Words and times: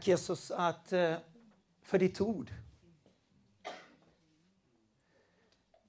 Tack 0.00 0.08
Jesus 0.08 0.50
att, 0.50 0.92
eh, 0.92 1.16
för 1.82 1.98
ditt 1.98 2.20
ord. 2.20 2.50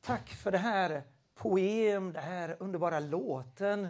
Tack 0.02 0.30
för 0.30 0.52
det 0.52 0.58
här 0.58 1.04
poem, 1.36 2.14
den 2.14 2.24
här 2.24 2.58
underbara 2.60 3.00
låten 3.00 3.88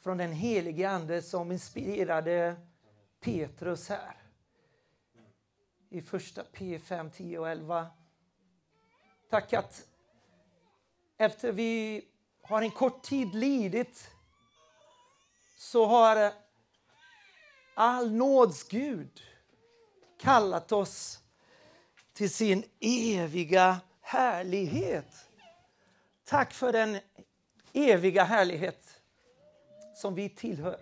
från 0.00 0.18
den 0.18 0.32
helige 0.32 0.90
Ande 0.90 1.22
som 1.22 1.52
inspirerade 1.52 2.56
Petrus 3.20 3.88
här. 3.88 4.22
I 5.88 6.02
första 6.02 6.42
P5, 6.42 7.10
10 7.10 7.38
och 7.38 7.48
11. 7.48 7.86
Tack 9.30 9.52
att 9.52 9.86
efter 11.16 11.52
vi 11.52 12.04
har 12.42 12.62
en 12.62 12.70
kort 12.70 13.02
tid 13.02 13.34
lidit 13.34 14.10
så 15.58 15.86
har 15.86 16.43
all 17.74 18.12
nåds 18.12 18.64
Gud 18.68 19.22
kallat 20.18 20.72
oss 20.72 21.20
till 22.12 22.30
sin 22.30 22.64
eviga 22.80 23.80
härlighet. 24.00 25.28
Tack 26.24 26.52
för 26.52 26.72
den 26.72 26.98
eviga 27.72 28.24
härlighet 28.24 29.00
som 29.96 30.14
vi 30.14 30.28
tillhör. 30.28 30.80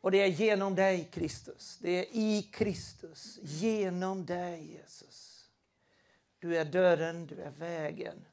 Och 0.00 0.10
det 0.10 0.18
är 0.18 0.26
genom 0.26 0.74
dig, 0.74 1.08
Kristus. 1.12 1.78
Det 1.78 1.90
är 1.90 2.06
i 2.16 2.42
Kristus, 2.42 3.38
genom 3.42 4.26
dig, 4.26 4.72
Jesus. 4.72 5.50
Du 6.38 6.56
är 6.56 6.64
dörren, 6.64 7.26
du 7.26 7.42
är 7.42 7.50
vägen 7.50 8.24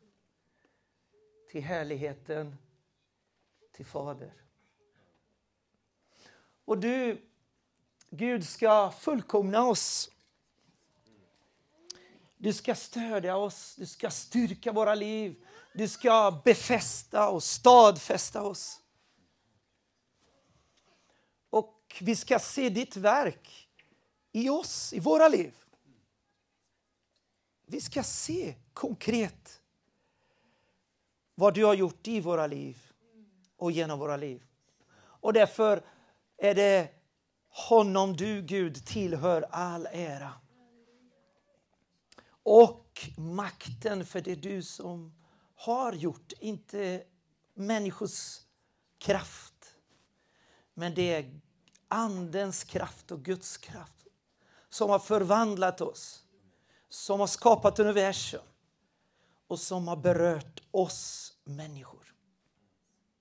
till 1.51 1.63
härligheten, 1.63 2.55
till 3.71 3.85
Fader. 3.85 4.44
Och 6.65 6.77
du, 6.77 7.21
Gud, 8.09 8.47
ska 8.47 8.91
fullkomna 8.91 9.63
oss. 9.63 10.09
Du 12.37 12.53
ska 12.53 12.75
stödja 12.75 13.37
oss, 13.37 13.75
du 13.75 13.85
ska 13.85 14.09
styrka 14.09 14.71
våra 14.71 14.95
liv. 14.95 15.45
Du 15.73 15.87
ska 15.87 16.41
befästa 16.45 17.29
och 17.29 17.43
stadfästa 17.43 18.41
oss. 18.41 18.81
Och 21.49 21.97
vi 22.01 22.15
ska 22.15 22.39
se 22.39 22.69
ditt 22.69 22.95
verk 22.97 23.69
i 24.31 24.49
oss, 24.49 24.93
i 24.93 24.99
våra 24.99 25.27
liv. 25.27 25.53
Vi 27.65 27.81
ska 27.81 28.03
se 28.03 28.55
konkret 28.73 29.61
vad 31.35 31.53
du 31.53 31.65
har 31.65 31.73
gjort 31.73 32.07
i 32.07 32.21
våra 32.21 32.47
liv 32.47 32.91
och 33.57 33.71
genom 33.71 33.99
våra 33.99 34.17
liv. 34.17 34.43
Och 34.97 35.33
därför 35.33 35.83
är 36.45 36.55
det 36.55 36.89
honom 37.49 38.15
du, 38.15 38.41
Gud, 38.41 38.85
tillhör 38.85 39.45
all 39.51 39.87
ära. 39.91 40.33
Och 42.43 43.09
makten, 43.17 44.05
för 44.05 44.21
det 44.21 44.31
är 44.31 44.35
du 44.35 44.63
som 44.63 45.13
har 45.55 45.93
gjort, 45.93 46.33
inte 46.39 47.03
människors 47.53 48.39
kraft. 48.97 49.75
Men 50.73 50.93
det 50.93 51.13
är 51.13 51.39
Andens 51.87 52.63
kraft 52.63 53.11
och 53.11 53.23
Guds 53.23 53.57
kraft 53.57 54.07
som 54.69 54.89
har 54.89 54.99
förvandlat 54.99 55.81
oss, 55.81 56.23
som 56.89 57.19
har 57.19 57.27
skapat 57.27 57.79
universum 57.79 58.41
och 59.47 59.59
som 59.59 59.87
har 59.87 59.97
berört 59.97 60.61
oss 60.71 61.33
människor. 61.43 62.15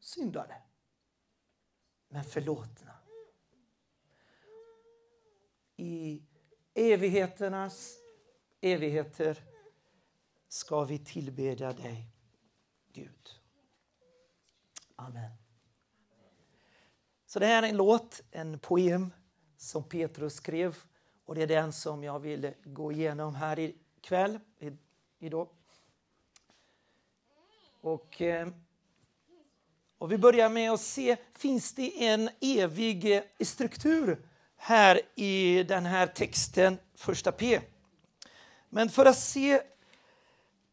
Syndare, 0.00 0.62
men 2.08 2.24
förlåtna. 2.24 3.03
I 5.76 6.22
evigheternas 6.74 7.98
evigheter 8.60 9.38
ska 10.48 10.84
vi 10.84 10.98
tillbedja 10.98 11.72
dig, 11.72 12.08
Gud. 12.92 13.30
Amen. 14.96 15.30
Så 17.26 17.38
det 17.38 17.46
här 17.46 17.62
är 17.62 17.68
en 17.68 17.76
låt, 17.76 18.22
en 18.30 18.58
poem 18.58 19.12
som 19.56 19.88
Petrus 19.88 20.34
skrev 20.34 20.76
och 21.24 21.34
det 21.34 21.42
är 21.42 21.46
den 21.46 21.72
som 21.72 22.04
jag 22.04 22.20
vill 22.20 22.52
gå 22.64 22.92
igenom 22.92 23.34
här 23.34 23.58
ikväll, 23.58 24.40
idag. 25.18 25.48
Och, 27.80 28.22
eh, 28.22 28.48
och 29.98 30.12
vi 30.12 30.18
börjar 30.18 30.48
med 30.48 30.72
att 30.72 30.80
se, 30.80 31.16
finns 31.34 31.72
det 31.74 32.06
en 32.06 32.28
evig 32.40 33.22
struktur 33.40 34.28
här 34.66 35.00
i 35.14 35.62
den 35.62 35.86
här 35.86 36.06
texten, 36.06 36.78
första 36.96 37.32
P? 37.32 37.60
Men 38.70 38.88
för 38.88 39.06
att 39.06 39.18
se 39.18 39.52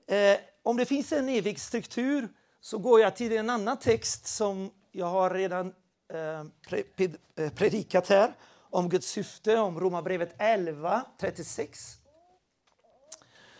eh, 0.07 0.38
om 0.63 0.78
det 0.78 0.85
finns 0.85 1.12
en 1.12 1.29
evig 1.29 1.59
struktur 1.59 2.30
så 2.62 2.78
går 2.78 3.01
jag 3.01 3.16
till 3.16 3.38
en 3.38 3.50
annan 3.50 3.78
text 3.78 4.28
som 4.28 4.72
jag 4.91 5.06
har 5.06 5.30
redan 5.30 5.74
eh, 6.13 6.40
eh 7.35 7.51
predikat 7.56 8.07
här 8.07 8.34
om 8.69 8.90
Guds 8.90 9.07
syfte, 9.07 9.57
om 9.57 9.80
Romarbrevet 9.80 10.35
11, 10.38 11.06
36. 11.19 11.97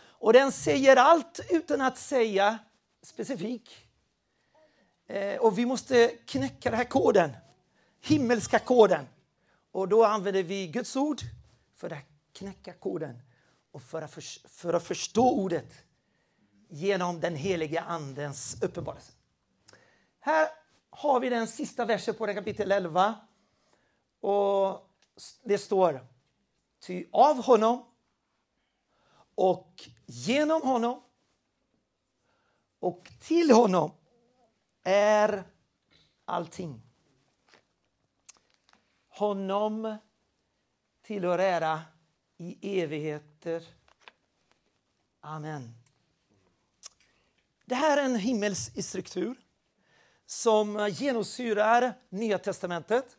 Och 0.04 0.32
den 0.32 0.52
säger 0.52 0.96
allt 0.96 1.40
utan 1.50 1.80
att 1.80 1.98
säga 1.98 2.58
specifik. 3.02 3.86
Eh, 5.06 5.36
och 5.36 5.58
vi 5.58 5.66
måste 5.66 6.08
knäcka 6.08 6.70
den 6.70 6.78
här 6.78 6.84
koden, 6.84 7.36
himmelska 8.00 8.58
koden. 8.58 9.06
Och 9.72 9.88
då 9.88 10.04
använder 10.04 10.42
vi 10.42 10.66
Guds 10.66 10.96
ord 10.96 11.20
för 11.74 11.92
att 11.92 12.04
knäcka 12.32 12.72
koden 12.72 13.22
och 13.72 13.82
för 13.82 14.02
att, 14.02 14.10
för, 14.10 14.48
för 14.48 14.74
att 14.74 14.82
förstå 14.82 15.30
ordet 15.30 15.84
genom 16.68 17.20
den 17.20 17.36
heliga 17.36 17.82
Andens 17.82 18.62
uppenbarelse. 18.62 19.12
Här 20.20 20.48
har 20.90 21.20
vi 21.20 21.28
den 21.28 21.46
sista 21.48 21.84
versen 21.84 22.14
på 22.14 22.26
kapitel 22.26 22.72
11. 22.72 23.14
Och 24.20 24.90
det 25.42 25.58
står 25.58 26.06
Ty 26.80 27.06
av 27.12 27.42
honom 27.42 27.84
och 29.34 29.88
genom 30.06 30.62
honom 30.62 31.02
och 32.78 33.12
till 33.20 33.50
honom 33.50 33.90
är 34.82 35.44
allting. 36.24 36.91
Honom 39.14 39.96
tillhör 41.02 41.38
ära 41.38 41.82
i 42.36 42.80
evigheter. 42.80 43.62
Amen. 45.20 45.74
Det 47.64 47.74
här 47.74 47.98
är 47.98 48.04
en 48.04 48.16
himmelsk 48.16 48.84
struktur 48.84 49.36
som 50.26 50.88
genomsyrar 50.92 51.94
Nya 52.08 52.38
testamentet 52.38 53.16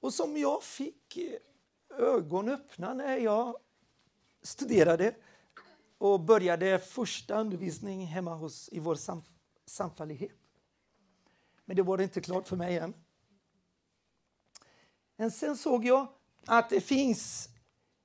och 0.00 0.14
som 0.14 0.36
jag 0.36 0.62
fick 0.62 1.18
ögon 1.98 2.48
öppna 2.48 2.94
när 2.94 3.16
jag 3.16 3.56
studerade 4.42 5.14
och 5.98 6.20
började 6.20 6.78
första 6.78 7.40
undervisning 7.40 8.06
hemma 8.06 8.34
hos, 8.34 8.68
i 8.72 8.78
vår 8.78 8.94
sam, 8.94 9.22
samfällighet. 9.66 10.38
Men 11.64 11.76
det 11.76 11.82
var 11.82 12.00
inte 12.00 12.20
klart 12.20 12.48
för 12.48 12.56
mig 12.56 12.78
än. 12.78 13.03
Men 15.16 15.30
sen 15.30 15.56
såg 15.56 15.84
jag 15.84 16.08
att 16.46 16.70
det 16.70 16.80
finns 16.80 17.48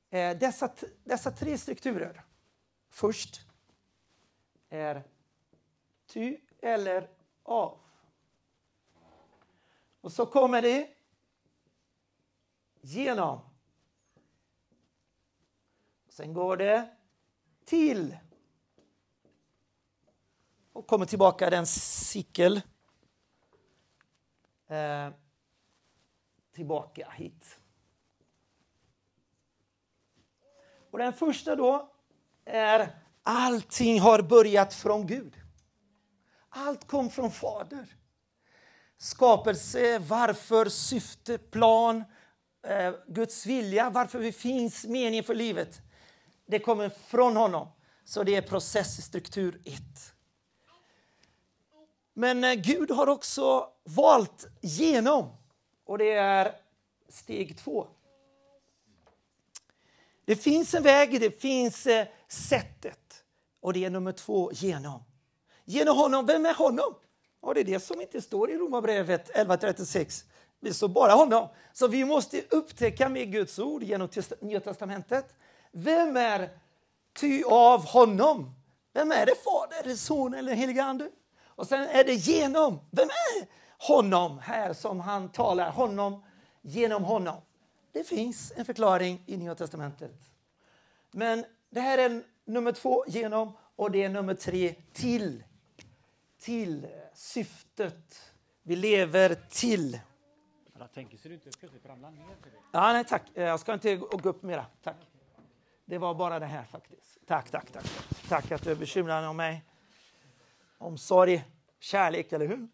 eh, 0.10 0.38
dessa, 0.38 0.74
dessa 1.04 1.32
tre 1.32 1.58
strukturer. 1.58 2.26
Först 2.90 3.42
är 4.70 5.04
ty 6.08 6.38
eller 6.62 7.10
av. 7.44 7.80
Och 10.02 10.12
så 10.12 10.26
kommer 10.26 10.62
det 10.62 10.90
genom. 12.82 13.40
Sen 16.10 16.34
går 16.34 16.58
det 16.58 16.98
till. 17.66 18.18
Och 20.74 20.88
kommer 20.88 21.06
tillbaka 21.06 21.50
den 21.50 21.68
cykel. 21.68 22.62
Eh, 24.68 25.10
tillbaka 26.60 27.10
hit. 27.10 27.60
Och 30.92 31.00
den 31.00 31.14
första 31.14 31.56
då 31.56 31.92
är 32.46 32.90
allting 33.24 34.00
har 34.00 34.22
börjat 34.22 34.74
från 34.74 35.08
Gud. 35.08 35.34
Allt 36.50 36.88
kom 36.88 37.10
från 37.10 37.32
Fader. 37.32 37.96
Skapelse, 38.98 40.00
varför, 40.00 40.70
syfte, 40.70 41.38
plan, 41.38 42.04
eh, 42.68 42.94
Guds 43.08 43.46
vilja, 43.46 43.90
varför 43.90 44.20
vi 44.20 44.32
finns, 44.32 44.86
mening 44.86 45.24
för 45.24 45.36
livet. 45.36 45.82
Det 46.46 46.60
kommer 46.60 46.90
från 46.90 47.36
honom. 47.36 47.68
Så 48.06 48.24
det 48.24 48.36
är 48.36 48.42
processstruktur 48.42 49.62
1. 49.66 49.82
Men 52.14 52.44
eh, 52.44 52.54
Gud 52.54 52.92
har 52.92 53.08
också 53.08 53.70
valt 53.84 54.48
genom 54.62 55.39
och 55.90 55.98
det 55.98 56.12
är 56.12 56.56
steg 57.08 57.58
två. 57.58 57.88
Det 60.26 60.36
finns 60.36 60.74
en 60.74 60.84
väg, 60.84 61.22
det 61.22 61.42
finns 61.42 61.88
eh, 61.88 62.08
sättet. 62.28 63.24
Och 63.60 63.74
det 63.74 63.86
är 63.86 63.90
nummer 63.90 64.12
två, 64.12 64.52
genom. 64.54 65.04
Genom 65.66 65.98
honom. 65.98 66.26
Vem 66.26 66.46
är 66.46 66.54
honom? 66.54 66.96
Och 67.40 67.54
det 67.54 67.60
är 67.60 67.64
det 67.64 67.80
som 67.80 68.02
inte 68.02 68.22
står 68.22 68.52
i 68.52 68.58
Romarbrevet 68.58 69.32
11.36. 69.36 70.24
Det 70.60 70.74
står 70.74 70.88
bara 70.88 71.12
honom. 71.12 71.48
Så 71.74 71.88
vi 71.88 72.06
måste 72.06 72.42
upptäcka 72.50 73.10
med 73.10 73.32
Guds 73.32 73.60
ord 73.60 73.84
genom 73.84 74.10
Nya 74.42 74.60
Testamentet. 74.60 75.36
Vem 75.72 76.18
är 76.18 76.50
ty 77.14 77.44
av 77.44 77.86
honom? 77.86 78.56
Vem 78.94 79.12
är 79.12 79.26
det? 79.26 79.36
Fader, 79.36 79.96
Son 79.96 80.34
eller 80.34 80.54
helige 80.54 80.84
Ande? 80.84 81.10
Och 81.46 81.68
sen 81.68 81.82
är 81.82 82.04
det 82.04 82.14
genom. 82.14 82.80
Vem 82.92 83.10
är 83.10 83.48
honom 83.88 84.40
här 84.40 84.74
som 84.74 85.00
han 85.00 85.30
talar? 85.30 85.72
Honom, 85.72 86.24
genom 86.62 87.04
honom. 87.04 87.42
Det 87.92 88.04
finns 88.04 88.54
en 88.56 88.66
förklaring 88.66 89.24
i 89.26 89.38
Nya 89.38 89.56
Testamentet. 89.56 90.32
Men 91.12 91.46
det 91.70 91.80
här 91.80 91.98
är 91.98 92.24
nummer 92.46 92.72
två, 92.72 93.06
genom, 93.08 93.58
och 93.76 93.92
det 93.92 94.04
är 94.04 94.10
nummer 94.10 94.34
tre, 94.34 94.76
till. 94.94 95.44
Till 96.40 96.88
syftet. 97.14 98.34
Vi 98.64 98.76
lever 98.76 99.36
till. 99.50 100.00
Jag 100.80 100.94
tänker 100.94 101.18
så 101.18 101.28
du 101.28 101.34
inte 101.34 101.50
plötsligt 101.60 101.86
ramlar 101.86 102.12
ner. 102.12 102.26
Ja, 102.72 102.94
nej, 102.94 103.06
tack. 103.06 103.24
Jag 103.34 103.60
ska 103.60 103.74
inte 103.74 103.96
gå 103.96 104.30
upp 104.30 104.44
mera. 104.44 104.66
Tack. 104.84 104.96
Det 105.86 105.98
var 105.98 106.14
bara 106.14 106.40
det 106.40 106.46
här 106.46 106.64
faktiskt. 106.64 107.18
Tack, 107.28 107.52
tack, 107.52 107.72
tack. 107.72 107.86
Tack 108.30 108.52
att 108.52 108.64
du 108.64 108.72
är 108.72 108.76
bekymrad 108.76 109.26
om 109.26 109.38
mig. 109.38 109.64
Omsorg, 110.78 111.44
kärlek, 111.80 112.32
eller 112.32 112.48
hur? 112.48 112.68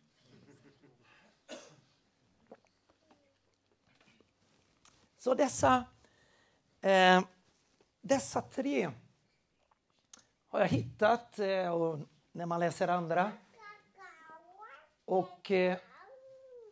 Så 5.25 5.33
dessa, 5.33 5.85
eh, 6.81 7.21
dessa 8.01 8.41
tre 8.41 8.91
har 10.47 10.59
jag 10.59 10.67
hittat 10.67 11.39
eh, 11.39 11.69
och 11.69 11.99
när 12.31 12.45
man 12.45 12.59
läser 12.59 12.87
andra. 12.87 13.31
Och 15.05 15.51
eh, 15.51 15.77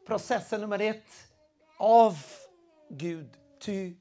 processen 0.08 0.62
nummer 0.62 0.80
ett, 0.80 1.32
av 1.78 2.18
Gud, 2.90 3.30
ty 3.60 3.96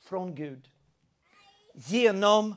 från 0.00 0.34
Gud. 0.34 0.70
Genom, 1.74 2.54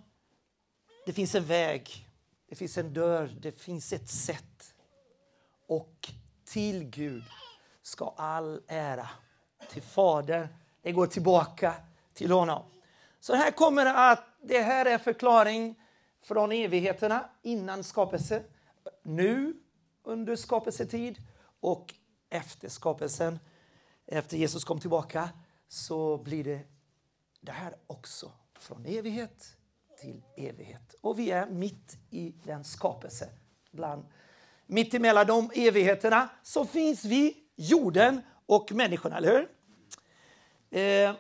det 1.06 1.14
finns 1.14 1.36
en 1.36 1.46
väg, 1.46 2.08
det 2.48 2.56
finns 2.56 2.78
en 2.78 2.94
dörr, 2.94 3.38
det 3.42 3.52
finns 3.52 3.94
ett 3.94 4.10
sätt. 4.10 4.76
Och 5.68 6.12
till 6.46 6.84
Gud 6.84 7.24
ska 7.82 8.14
all 8.18 8.62
ära, 8.68 9.10
till 9.70 9.82
Fader, 9.82 10.61
det 10.82 10.92
går 10.92 11.08
tillbaka 11.08 11.74
till 12.14 12.32
honom. 12.32 12.64
Så 13.20 13.36
här 13.36 13.52
kommer 13.52 13.86
det 13.86 14.12
att 14.12 14.24
det 14.42 14.62
här 14.62 14.86
är 14.86 14.98
förklaring 14.98 15.76
från 16.24 16.52
evigheterna 16.52 17.30
innan 17.42 17.84
skapelse, 17.84 18.44
nu 19.04 19.54
under 20.04 20.36
skapelsetid 20.36 21.18
och 21.60 21.94
efter 22.30 22.70
skapelsen. 22.70 23.40
Efter 24.08 24.38
Jesus 24.38 24.64
kom 24.64 24.80
tillbaka 24.80 25.30
så 25.68 26.18
blir 26.18 26.44
det 26.44 26.60
det 27.42 27.52
här 27.52 27.76
också 27.88 28.32
från 28.60 28.86
evighet 28.86 29.56
till 30.02 30.24
evighet. 30.38 30.96
Och 31.02 31.20
vi 31.20 31.32
är 31.32 31.46
mitt 31.46 31.98
i 32.10 32.34
den 32.44 32.64
skapelse. 32.64 33.30
Bland, 33.72 34.06
mitt 34.66 34.94
emellan 34.94 35.28
de 35.28 35.52
evigheterna 35.56 36.30
så 36.44 36.66
finns 36.66 37.06
vi, 37.06 37.38
jorden 37.56 38.22
och 38.46 38.72
människorna, 38.72 39.18
eller 39.18 39.32
hur? 39.32 39.50
Eh, 40.72 41.16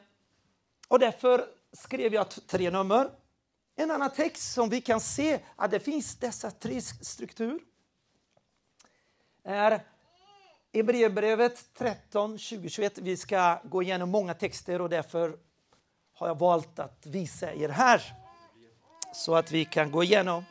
och 0.87 0.99
därför 0.99 1.45
skrev 1.73 2.13
jag 2.13 2.29
tre 2.29 2.69
nummer. 2.69 3.09
En 3.75 3.91
annan 3.91 4.11
text 4.11 4.53
som 4.53 4.69
vi 4.69 4.81
kan 4.81 4.99
se 4.99 5.39
att 5.55 5.71
det 5.71 5.79
finns 5.79 6.15
dessa 6.15 6.51
tre 6.51 6.81
strukturer 6.81 7.59
är 9.43 9.81
Hebreerbrevet 10.73 11.73
13, 11.73 12.31
2021. 12.31 12.97
Vi 12.97 13.17
ska 13.17 13.59
gå 13.63 13.83
igenom 13.83 14.09
många 14.09 14.33
texter 14.33 14.81
och 14.81 14.89
därför 14.89 15.37
har 16.13 16.27
jag 16.27 16.39
valt 16.39 16.79
att 16.79 17.05
visa 17.05 17.53
er 17.53 17.69
här 17.69 18.01
så 19.13 19.35
att 19.35 19.51
vi 19.51 19.65
kan 19.65 19.91
gå 19.91 20.03
igenom 20.03 20.43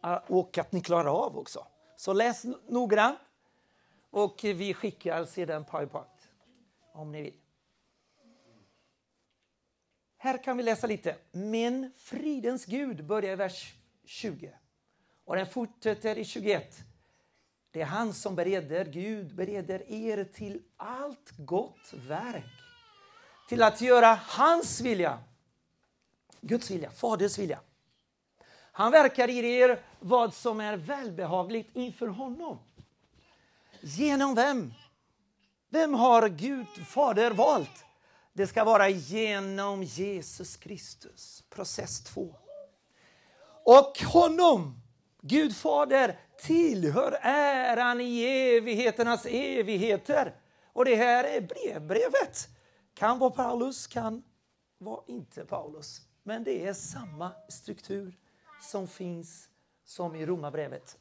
ah, 0.00 0.18
och 0.26 0.58
att 0.58 0.72
ni 0.72 0.80
klarar 0.80 1.24
av 1.24 1.38
också. 1.38 1.66
Så 1.96 2.12
läs 2.12 2.44
noggrant 2.68 3.18
och 4.10 4.40
vi 4.42 4.74
skickar 4.74 5.24
sedan 5.24 5.64
PowerPoint 5.64 6.13
om 6.94 7.12
ni 7.12 7.22
vill. 7.22 7.34
Här 10.16 10.42
kan 10.44 10.56
vi 10.56 10.62
läsa 10.62 10.86
lite. 10.86 11.16
Men 11.32 11.92
fridens 11.96 12.64
Gud 12.64 13.06
börjar 13.06 13.32
i 13.32 13.36
vers 13.36 13.74
20 14.04 14.52
och 15.24 15.36
den 15.36 15.46
fortsätter 15.46 16.18
i 16.18 16.24
21. 16.24 16.78
Det 17.70 17.80
är 17.80 17.86
han 17.86 18.14
som 18.14 18.34
bereder, 18.34 18.84
Gud 18.84 19.34
bereder 19.34 19.92
er 19.92 20.24
till 20.24 20.62
allt 20.76 21.30
gott 21.36 21.92
verk. 21.92 22.44
Till 23.48 23.62
att 23.62 23.80
göra 23.80 24.14
hans 24.14 24.80
vilja, 24.80 25.18
Guds 26.40 26.70
vilja, 26.70 26.90
Faders 26.90 27.38
vilja. 27.38 27.60
Han 28.72 28.92
verkar 28.92 29.28
i 29.28 29.54
er 29.54 29.82
vad 30.00 30.34
som 30.34 30.60
är 30.60 30.76
välbehagligt 30.76 31.76
inför 31.76 32.06
honom. 32.06 32.58
Genom 33.80 34.34
vem? 34.34 34.74
Vem 35.74 35.94
har 35.94 36.28
Gud, 36.28 36.66
Fader, 36.86 37.30
valt? 37.30 37.84
Det 38.32 38.46
ska 38.46 38.64
vara 38.64 38.88
genom 38.88 39.82
Jesus 39.82 40.56
Kristus. 40.56 41.44
Process 41.50 42.04
2. 42.04 42.36
Och 43.64 43.98
honom, 44.12 44.80
Gud 45.20 45.56
Fader, 45.56 46.20
tillhör 46.38 47.18
äran 47.22 48.00
i 48.00 48.22
evigheternas 48.22 49.26
evigheter. 49.26 50.34
Och 50.72 50.84
det 50.84 50.94
här 50.94 51.24
är 51.24 51.40
brevbrevet. 51.40 52.48
Kan 52.94 53.18
vara 53.18 53.30
Paulus, 53.30 53.86
kan 53.86 54.22
vara 54.78 55.00
inte 55.06 55.44
Paulus. 55.44 56.00
Men 56.22 56.44
det 56.44 56.66
är 56.66 56.72
samma 56.72 57.32
struktur 57.48 58.16
som 58.62 58.88
finns 58.88 59.48
som 59.84 60.14
i 60.14 60.26
Romarbrevet. 60.26 60.98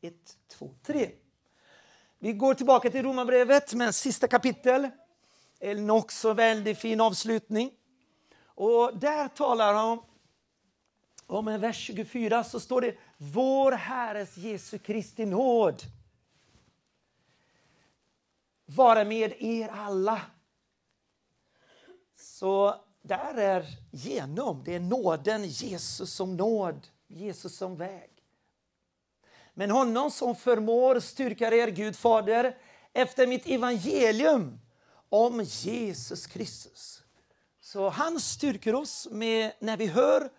1, 0.00 0.14
2, 0.48 0.74
3. 0.82 1.10
Vi 2.18 2.32
går 2.32 2.54
tillbaka 2.54 2.90
till 2.90 3.02
Romarbrevet 3.02 3.74
med 3.74 3.86
en 3.86 3.92
sista 3.92 4.28
kapitel. 4.28 4.88
En 5.58 5.90
också 5.90 6.32
väldigt 6.32 6.78
fin 6.78 7.00
avslutning. 7.00 7.70
Och 8.44 8.98
där 8.98 9.28
talar 9.28 9.74
han 9.74 9.98
om 11.26 11.48
en 11.48 11.60
vers 11.60 11.76
24 11.76 12.44
så 12.44 12.60
står 12.60 12.80
det 12.80 12.96
Vår 13.16 13.72
Herres 13.72 14.36
Jesu 14.36 14.78
Kristi 14.78 15.26
nåd 15.26 15.82
vara 18.74 19.04
med 19.04 19.32
er 19.38 19.68
alla. 19.68 20.20
Så 22.16 22.74
där 23.02 23.34
är 23.34 23.66
genom, 23.90 24.62
det 24.64 24.74
är 24.74 24.80
nåden, 24.80 25.44
Jesus 25.44 26.12
som 26.12 26.36
nåd, 26.36 26.86
Jesus 27.06 27.56
som 27.56 27.76
väg. 27.76 28.17
Men 29.58 29.70
honom 29.70 30.10
som 30.10 30.36
förmår 30.36 31.00
styrka 31.00 31.54
er, 31.54 31.68
Gud 31.68 31.96
Fader, 31.96 32.56
efter 32.92 33.26
mitt 33.26 33.46
evangelium 33.46 34.60
om 35.08 35.42
Jesus 35.44 36.26
Kristus. 36.26 37.02
Så 37.60 37.88
han 37.88 38.20
styrker 38.20 38.74
oss 38.74 39.08
med, 39.10 39.52
när 39.58 39.76
vi 39.76 39.86
hör 39.86 40.30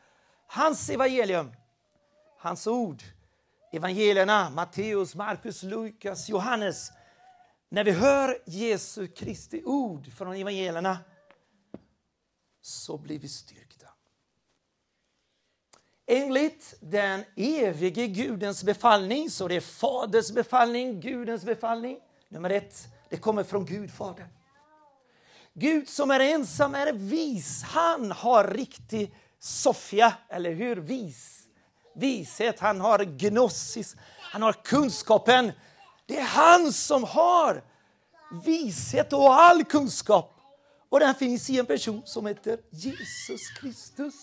hans 0.47 0.89
evangelium, 0.89 1.51
hans 2.37 2.67
ord. 2.67 3.03
Evangelierna, 3.71 4.49
Matteus, 4.49 5.15
Markus, 5.15 5.63
Lukas, 5.63 6.29
Johannes. 6.29 6.91
När 7.69 7.83
vi 7.83 7.91
hör 7.91 8.41
Jesu 8.45 9.07
Kristi 9.07 9.63
ord 9.65 10.13
från 10.13 10.35
evangelierna 10.35 10.97
så 12.61 12.97
blir 12.97 13.19
vi 13.19 13.27
styrkta. 13.27 13.68
Enligt 16.11 16.73
den 16.79 17.23
evige 17.35 18.07
Gudens 18.07 18.63
befallning, 18.63 19.29
så 19.29 19.47
det 19.47 19.55
är 19.55 19.61
Faders 19.61 20.31
befallning, 20.31 21.01
Gudens 21.01 21.43
befallning. 21.43 21.99
Nummer 22.29 22.49
ett, 22.49 22.87
det 23.09 23.17
kommer 23.17 23.43
från 23.43 23.65
Gud, 23.65 23.91
Fader. 23.91 24.27
Gud 25.53 25.89
som 25.89 26.11
är 26.11 26.19
ensam 26.19 26.75
är 26.75 26.93
vis. 26.93 27.63
Han 27.63 28.11
har 28.11 28.47
riktig 28.47 29.15
Sofia, 29.39 30.13
eller 30.29 30.51
hur? 30.51 30.75
Vis. 30.75 31.39
Vishet, 31.95 32.59
han 32.59 32.81
har 32.81 33.03
gnosis, 33.03 33.95
han 34.31 34.41
har 34.41 34.53
kunskapen. 34.53 35.51
Det 36.05 36.17
är 36.17 36.23
han 36.23 36.73
som 36.73 37.03
har 37.03 37.63
vishet 38.45 39.13
och 39.13 39.33
all 39.33 39.63
kunskap. 39.63 40.35
Och 40.89 40.99
den 40.99 41.15
finns 41.15 41.49
i 41.49 41.59
en 41.59 41.65
person 41.65 42.01
som 42.05 42.25
heter 42.25 42.59
Jesus 42.69 43.49
Kristus. 43.61 44.15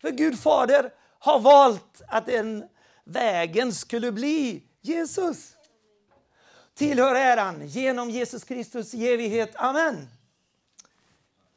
För 0.00 0.10
Gud 0.10 0.38
Fader 0.38 0.92
har 1.18 1.40
valt 1.40 2.02
att 2.08 2.26
den 2.26 2.68
vägen 3.04 3.72
skulle 3.72 4.12
bli 4.12 4.62
Jesus. 4.80 5.56
Tillhör 6.74 7.14
äran 7.14 7.66
genom 7.66 8.10
Jesus 8.10 8.44
Kristus 8.44 8.94
i 8.94 9.08
evighet. 9.08 9.56
Amen. 9.56 10.08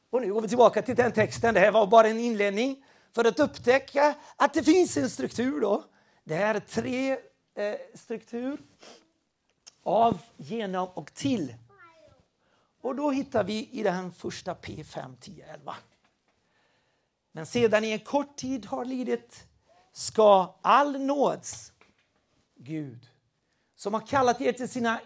Och 0.09 0.21
nu 0.21 0.33
går 0.33 0.41
vi 0.41 0.47
tillbaka 0.47 0.81
till 0.81 0.95
den 0.95 1.11
texten. 1.11 1.53
Det 1.53 1.59
här 1.59 1.71
var 1.71 1.87
bara 1.87 2.07
en 2.07 2.19
inledning 2.19 2.85
för 3.15 3.25
att 3.25 3.39
upptäcka 3.39 4.15
att 4.35 4.53
det 4.53 4.63
finns 4.63 4.97
en 4.97 5.09
struktur. 5.09 5.61
Då. 5.61 5.83
Det 6.23 6.35
här 6.35 6.55
är 6.55 6.59
tre 6.59 7.11
eh, 7.55 7.75
struktur 7.93 8.59
av, 9.83 10.17
genom 10.37 10.87
och 10.87 11.13
till. 11.13 11.55
Och 12.81 12.95
då 12.95 13.11
hittar 13.11 13.43
vi 13.43 13.69
i 13.71 13.83
den 13.83 14.11
första 14.11 14.55
P 14.55 14.83
5, 14.83 15.15
10, 15.19 15.45
11. 15.53 15.75
Men 17.31 17.45
sedan 17.45 17.83
i 17.83 17.91
en 17.91 17.99
kort 17.99 18.35
tid 18.35 18.65
har 18.65 18.85
lidit 18.85 19.48
ska 19.93 20.59
all 20.61 20.99
nåds 20.99 21.71
Gud 22.55 23.07
som 23.75 23.93
har 23.93 24.07
kallat 24.07 24.41
er 24.41 24.53
till, 24.53 24.69
sina, 24.69 24.99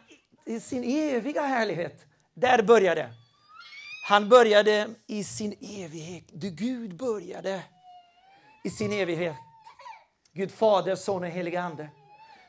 till 0.46 0.62
sin 0.62 0.84
eviga 0.84 1.42
härlighet. 1.42 2.06
Där 2.34 2.63
började 2.63 3.13
Han 4.08 4.30
började 4.30 4.90
i 5.08 5.24
sin 5.24 5.52
evighet. 5.62 6.24
Du, 6.34 6.50
Gud 6.50 6.96
började 6.96 7.63
i 8.63 8.70
sin 8.70 8.94
evighet. 8.94 9.36
Gud 10.34 10.52
Fader, 10.52 10.96
Son 10.96 11.24
och 11.24 11.30
Helige 11.30 11.62
Ande. 11.62 11.90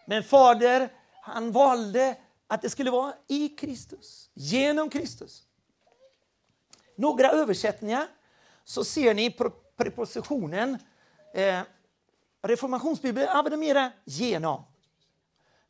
Men 0.06 0.22
Fader, 0.22 0.92
han 1.22 1.52
valde 1.52 2.16
att 2.46 2.62
det 2.62 2.70
skulle 2.70 2.90
vara 2.90 3.14
i 3.28 3.48
Kristus, 3.48 4.30
genom 4.34 4.90
Kristus. 4.90 5.42
Några 6.96 7.30
översättningar 7.30 8.06
så 8.64 8.84
ser 8.84 9.14
ni 9.14 9.36
prepositionen 9.76 10.78
eh, 11.34 11.60
Reformationsbibeln 12.44 13.28
använder 13.28 13.58
mera 13.58 13.92
genom. 14.04 14.64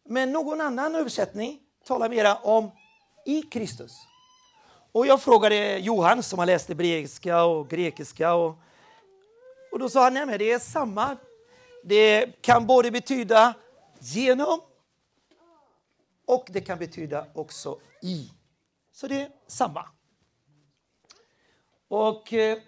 Men 0.05 0.33
någon 0.33 0.61
annan 0.61 0.95
översättning 0.95 1.61
talar 1.85 2.09
mera 2.09 2.37
om 2.37 2.71
i 3.27 3.43
Kristus. 3.43 3.93
Och 4.93 5.07
jag 5.07 5.23
frågade 5.23 5.79
Johan 5.79 6.23
som 6.23 6.39
har 6.39 6.47
läst 6.47 6.69
hebreiska 6.69 7.45
och 7.45 7.69
grekiska 7.69 8.35
och, 8.35 8.55
och 9.73 9.79
då 9.79 9.89
sa 9.89 10.03
han 10.03 10.17
att 10.17 10.39
det 10.39 10.53
är 10.53 10.59
samma. 10.59 11.17
Det 11.85 12.43
kan 12.43 12.67
både 12.67 12.91
betyda 12.91 13.55
genom 13.99 14.61
och 16.27 16.47
det 16.51 16.61
kan 16.61 16.79
betyda 16.79 17.27
också 17.35 17.81
i. 18.03 18.31
Så 18.93 19.07
det 19.07 19.21
är 19.21 19.31
samma. 19.47 19.89
Och 21.89 22.33
eh, 22.33 22.59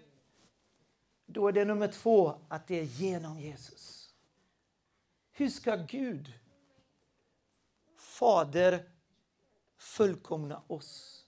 då 1.26 1.48
är 1.48 1.52
det 1.52 1.64
nummer 1.64 1.88
två, 1.88 2.34
att 2.48 2.66
det 2.66 2.80
är 2.80 2.84
genom 2.84 3.40
Jesus. 3.40 3.95
Hur 5.38 5.48
ska 5.48 5.76
Gud, 5.76 6.32
Fader, 7.98 8.90
fullkomna 9.78 10.62
oss? 10.66 11.22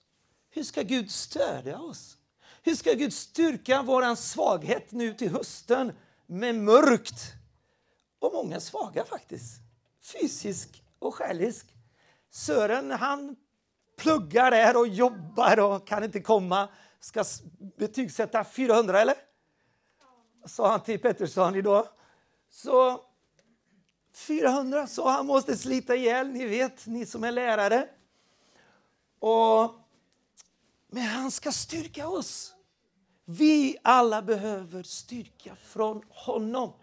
Hur 0.49 0.63
ska 0.63 0.81
Gud 0.81 1.11
stödja 1.11 1.79
oss? 1.79 2.17
Hur 2.63 2.75
ska 2.75 2.93
Gud 2.93 3.13
styrka 3.13 3.81
vår 3.81 4.15
svaghet 4.15 4.91
nu 4.91 5.13
till 5.13 5.31
hösten 5.31 5.93
med 6.25 6.55
mörkt? 6.55 7.33
Och 8.19 8.33
många 8.33 8.59
svaga 8.59 9.05
faktiskt, 9.05 9.61
fysisk 10.01 10.83
och 10.99 11.15
själisk. 11.15 11.75
Sören 12.29 12.91
han 12.91 13.35
pluggar 13.97 14.51
där 14.51 14.77
och 14.77 14.87
jobbar 14.87 15.59
och 15.59 15.87
kan 15.87 16.03
inte 16.03 16.19
komma. 16.19 16.69
Ska 16.99 17.23
betygsätta 17.77 18.43
400 18.43 19.01
eller? 19.01 19.15
Sa 20.45 20.71
han 20.71 20.83
till 20.83 21.01
Pettersson 21.01 21.55
idag. 21.55 21.87
Så 22.49 23.08
400, 24.19 24.87
så 24.87 25.07
han 25.07 25.25
måste 25.25 25.57
slita 25.57 25.95
ihjäl, 25.95 26.27
ni 26.27 26.45
vet, 26.45 26.85
ni 26.87 27.05
som 27.05 27.23
är 27.23 27.31
lärare. 27.31 27.87
Och, 29.19 29.75
men 30.87 31.03
han 31.03 31.31
ska 31.31 31.51
styrka 31.51 32.07
oss. 32.07 32.53
Vi 33.25 33.77
alla 33.81 34.21
behöver 34.21 34.83
styrka 34.83 35.55
från 35.55 36.03
honom. 36.09 36.73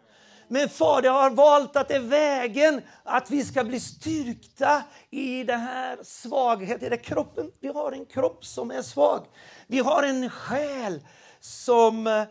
Men 0.48 0.68
Fader 0.68 1.10
har 1.10 1.30
valt 1.30 1.76
att 1.76 1.88
det 1.88 1.94
är 1.94 2.00
vägen 2.00 2.82
att 3.02 3.30
vi 3.30 3.44
ska 3.44 3.64
bli 3.64 3.80
styrkta 3.80 4.84
i 5.10 5.44
den 5.44 5.60
här 5.60 5.98
svagheten, 6.02 6.86
i 6.86 6.90
den 6.90 6.98
kroppen. 6.98 7.52
Vi 7.60 7.68
har 7.68 7.92
en 7.92 8.06
kropp 8.06 8.44
som 8.44 8.70
är 8.70 8.82
svag. 8.82 9.26
Vi 9.66 9.78
har 9.78 10.02
en 10.02 10.30
själ 10.30 11.06
som, 11.40 12.26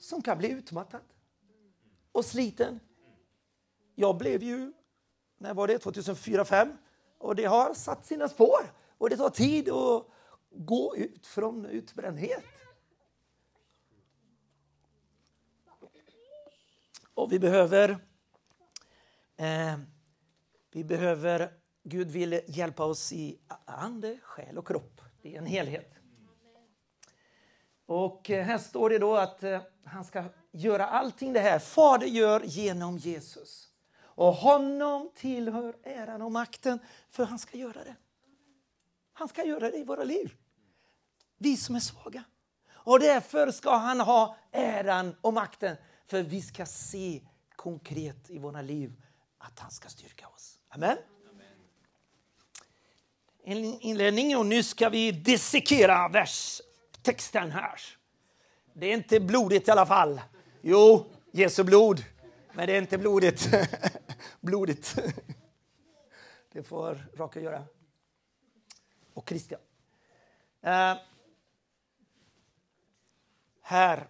som 0.00 0.22
kan 0.22 0.38
bli 0.38 0.48
utmattad 0.48 1.00
och 2.12 2.24
sliten. 2.24 2.80
Jag 4.00 4.16
blev 4.16 4.42
ju, 4.42 4.72
när 5.38 5.54
var 5.54 5.66
det, 5.66 5.84
2004-2005 5.84 6.76
och 7.18 7.36
det 7.36 7.44
har 7.44 7.74
satt 7.74 8.06
sina 8.06 8.28
spår 8.28 8.72
och 8.98 9.10
det 9.10 9.16
tar 9.16 9.30
tid 9.30 9.68
att 9.68 10.06
gå 10.50 10.96
ut 10.96 11.26
från 11.26 11.66
utbrändhet. 11.66 12.44
Och 17.14 17.32
vi 17.32 17.38
behöver, 17.38 17.90
eh, 19.36 19.78
vi 20.72 20.84
behöver, 20.84 21.52
Gud 21.82 22.10
vill 22.10 22.40
hjälpa 22.46 22.84
oss 22.84 23.12
i 23.12 23.40
ande, 23.64 24.18
själ 24.22 24.58
och 24.58 24.66
kropp. 24.66 25.00
Det 25.22 25.34
är 25.34 25.38
en 25.38 25.46
helhet. 25.46 25.94
Och 27.86 28.30
eh, 28.30 28.44
här 28.44 28.58
står 28.58 28.90
det 28.90 28.98
då 28.98 29.16
att 29.16 29.42
eh, 29.42 29.60
han 29.84 30.04
ska 30.04 30.24
göra 30.50 30.86
allting 30.86 31.32
det 31.32 31.40
här. 31.40 31.58
Fader 31.58 32.06
gör 32.06 32.40
genom 32.44 32.98
Jesus. 32.98 33.69
Och 34.20 34.34
honom 34.34 35.10
tillhör 35.14 35.76
äran 35.82 36.22
och 36.22 36.32
makten 36.32 36.78
för 37.10 37.24
han 37.24 37.38
ska 37.38 37.56
göra 37.56 37.84
det. 37.84 37.96
Han 39.12 39.28
ska 39.28 39.44
göra 39.44 39.70
det 39.70 39.76
i 39.76 39.84
våra 39.84 40.04
liv. 40.04 40.34
Vi 41.38 41.56
som 41.56 41.74
är 41.74 41.80
svaga. 41.80 42.24
Och 42.72 43.00
därför 43.00 43.50
ska 43.50 43.76
han 43.76 44.00
ha 44.00 44.36
äran 44.52 45.16
och 45.20 45.32
makten 45.32 45.76
för 46.06 46.22
vi 46.22 46.42
ska 46.42 46.66
se 46.66 47.20
konkret 47.56 48.30
i 48.30 48.38
våra 48.38 48.62
liv 48.62 49.02
att 49.38 49.58
han 49.58 49.70
ska 49.70 49.88
styrka 49.88 50.28
oss. 50.28 50.58
Amen. 50.68 50.96
En 53.44 53.58
inledning 53.80 54.36
och 54.36 54.46
nu 54.46 54.62
ska 54.62 54.88
vi 54.88 55.12
dissekera 55.12 56.08
verstexten 56.08 57.50
här. 57.50 57.80
Det 58.72 58.86
är 58.86 58.94
inte 58.94 59.20
blodigt 59.20 59.68
i 59.68 59.70
alla 59.70 59.86
fall. 59.86 60.20
Jo, 60.62 61.06
Jesu 61.32 61.64
blod. 61.64 62.04
Men 62.52 62.66
det 62.66 62.76
är 62.76 62.82
inte 62.82 62.98
blodigt. 62.98 63.48
blodigt. 64.40 64.98
Det 66.52 66.62
får 66.62 67.10
Raka 67.16 67.40
göra. 67.40 67.64
Och 69.14 69.28
Christian. 69.28 69.60
Uh, 70.66 70.96
här 73.60 74.08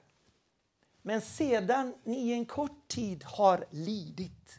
men 1.03 1.21
sedan 1.21 1.95
ni 2.05 2.29
i 2.29 2.33
en 2.33 2.47
kort 2.47 2.89
tid 2.89 3.25
har 3.25 3.67
lidit, 3.71 4.59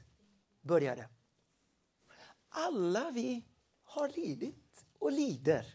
börjar 0.62 0.96
det. 0.96 1.10
Alla 2.50 3.12
vi 3.12 3.46
har 3.84 4.10
lidit 4.10 4.86
och 5.00 5.12
lider. 5.12 5.66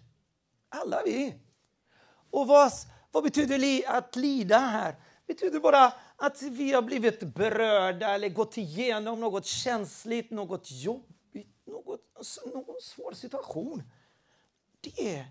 Alla 0.69 1.03
vi. 1.05 1.35
Och 2.31 2.47
vad, 2.47 2.73
vad 3.11 3.23
betyder 3.23 3.59
li, 3.59 3.85
att 3.87 4.17
lida 4.17 4.59
här? 4.59 4.93
Det 5.27 5.35
betyder 5.35 5.61
bara 5.61 5.93
att 6.17 6.43
vi 6.43 6.73
har 6.73 6.83
blivit 6.83 7.21
berörda 7.21 8.15
eller 8.15 8.29
gått 8.29 8.57
igenom 8.57 9.21
något 9.21 9.47
känsligt, 9.47 10.31
något 10.31 10.71
jobbigt, 10.71 11.67
något, 11.67 12.01
alltså, 12.15 12.49
någon 12.49 12.81
svår 12.81 13.13
situation. 13.13 13.83
Det 14.81 15.17
är 15.17 15.27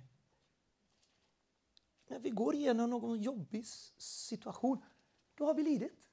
när 2.07 2.19
vi 2.19 2.29
går 2.29 2.55
igenom 2.55 2.89
någon 2.89 3.21
jobbig 3.21 3.65
situation 3.97 4.83
då 5.37 5.45
har 5.45 5.53
vi 5.53 5.63
lidit. 5.63 6.09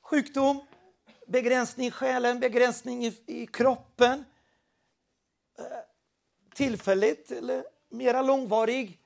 Sjukdom, 0.00 0.56
Sjukdom 0.56 0.66
begränsning 1.26 1.86
i 1.86 1.90
själen, 1.90 2.40
begränsning 2.40 3.06
i, 3.06 3.22
i 3.26 3.46
kroppen. 3.46 4.24
Eh, 5.58 5.64
tillfälligt 6.54 7.30
eller 7.30 7.64
mera 7.88 8.22
långvarig. 8.22 9.00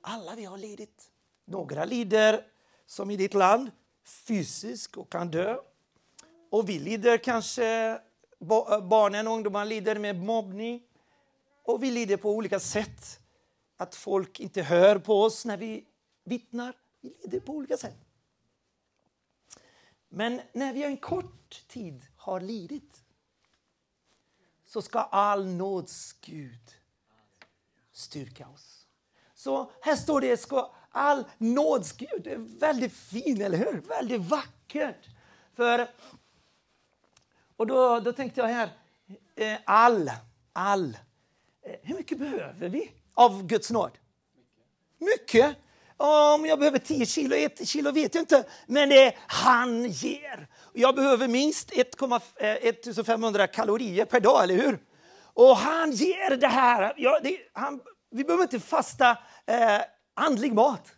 Alla 0.00 0.34
vi 0.34 0.44
har 0.44 0.58
lidit. 0.58 1.10
Några 1.44 1.84
lider, 1.84 2.46
som 2.88 3.10
i 3.10 3.16
ditt 3.16 3.34
land, 3.34 3.70
fysiskt 4.04 4.96
och 4.96 5.10
kan 5.10 5.30
dö. 5.30 5.58
Och 6.50 6.68
vi 6.68 6.78
lider 6.78 7.18
kanske, 7.18 8.00
barnen 8.82 9.26
och 9.26 9.34
ungdomar 9.34 9.64
lider 9.64 9.98
med 9.98 10.16
mobbning. 10.16 10.82
Och 11.62 11.82
vi 11.82 11.90
lider 11.90 12.16
på 12.16 12.30
olika 12.30 12.60
sätt. 12.60 13.20
Att 13.76 13.94
folk 13.94 14.40
inte 14.40 14.62
hör 14.62 14.98
på 14.98 15.22
oss 15.22 15.44
när 15.44 15.56
vi 15.56 15.84
vittnar. 16.24 16.74
Vi 17.00 17.14
lider 17.22 17.40
på 17.40 17.52
olika 17.52 17.76
sätt. 17.76 17.96
Men 20.08 20.40
när 20.52 20.72
vi 20.72 20.82
en 20.82 20.96
kort 20.96 21.64
tid 21.68 22.06
har 22.16 22.40
lidit 22.40 23.04
så 24.64 24.82
ska 24.82 24.98
all 24.98 25.46
nåds 25.46 26.12
Gud 26.12 26.74
styrka 27.92 28.48
oss. 28.48 28.86
Så 29.34 29.70
här 29.80 29.96
står 29.96 30.20
det, 30.20 30.36
ska 30.36 30.74
all 30.90 31.24
nåds 31.38 31.92
Gud. 31.92 32.22
Det 32.24 32.32
är 32.32 32.58
väldigt 32.60 32.92
fint, 32.92 33.40
eller 33.40 33.58
hur? 33.58 33.80
Väldigt 33.88 34.20
vackert. 34.20 35.06
För, 35.56 35.88
och 37.56 37.66
då, 37.66 38.00
då 38.00 38.12
tänkte 38.12 38.40
jag 38.40 38.48
här, 38.48 38.70
eh, 39.36 39.58
all, 39.64 40.10
all. 40.52 40.98
Eh, 41.64 41.72
hur 41.82 41.94
mycket 41.94 42.18
behöver 42.18 42.68
vi 42.68 42.90
av 43.14 43.46
Guds 43.46 43.70
nåd? 43.70 43.98
Mycket. 44.98 45.56
Om 45.96 46.46
jag 46.46 46.58
behöver 46.58 46.78
10 46.78 47.06
kilo, 47.06 47.36
1 47.36 47.68
kilo 47.68 47.90
vet 47.90 48.14
jag 48.14 48.22
inte. 48.22 48.44
Men 48.66 48.88
det 48.88 49.04
är 49.04 49.14
han 49.26 49.84
ger. 49.84 50.48
Jag 50.72 50.94
behöver 50.94 51.28
minst 51.28 51.72
1500 51.72 53.44
eh, 53.44 53.50
kalorier 53.50 54.04
per 54.04 54.20
dag, 54.20 54.42
eller 54.42 54.54
hur? 54.54 54.78
Och 55.34 55.56
han 55.56 55.92
ger 55.92 56.36
det 56.36 56.48
här. 56.48 56.94
Ja, 56.96 57.20
det, 57.22 57.38
han, 57.52 57.80
vi 58.10 58.24
behöver 58.24 58.42
inte 58.42 58.60
fasta 58.60 59.10
eh, 59.46 59.80
andlig 60.18 60.54
mat. 60.54 60.94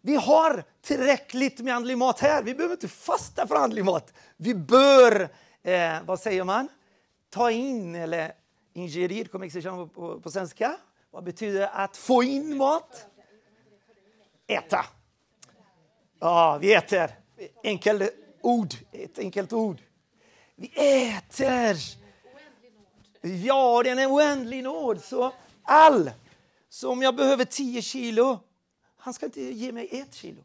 Vi 0.00 0.16
har 0.16 0.64
tillräckligt 0.82 1.60
med 1.60 1.74
andlig 1.74 1.98
mat 1.98 2.20
här. 2.20 2.42
Vi 2.42 2.54
behöver 2.54 2.74
inte 2.74 2.88
fasta 2.88 3.46
för 3.46 3.54
andlig 3.54 3.84
mat. 3.84 4.14
Vi 4.36 4.54
bör, 4.54 5.28
eh, 5.62 6.02
vad 6.04 6.20
säger 6.20 6.44
man, 6.44 6.68
ta 7.30 7.50
in 7.50 7.94
eller 7.94 8.32
ingerir, 8.74 9.24
kommer 9.24 9.64
jag 9.64 9.64
på, 9.64 9.88
på, 9.88 10.20
på 10.20 10.30
svenska. 10.30 10.76
Vad 11.10 11.24
betyder 11.24 11.70
att 11.72 11.96
få 11.96 12.22
in 12.22 12.56
mat? 12.56 13.06
Äta. 14.46 14.84
Ja, 16.20 16.58
vi 16.60 16.74
äter. 16.74 17.10
Enkelt 17.64 18.14
ord. 18.40 18.74
Ett 18.92 19.18
enkelt 19.18 19.52
ord. 19.52 19.82
Vi 20.54 20.72
äter. 21.06 21.76
Ja, 23.20 23.82
det 23.82 23.90
är 23.90 23.96
en 23.96 24.10
oändlig 24.10 24.62
nåd. 24.62 25.02
Så 25.02 25.32
all. 25.62 26.10
Så 26.76 26.90
om 26.90 27.02
jag 27.02 27.16
behöver 27.16 27.44
10 27.44 27.82
kilo, 27.82 28.38
han 28.96 29.14
ska 29.14 29.26
inte 29.26 29.40
ge 29.40 29.72
mig 29.72 29.88
ett 29.92 30.14
kilo. 30.14 30.44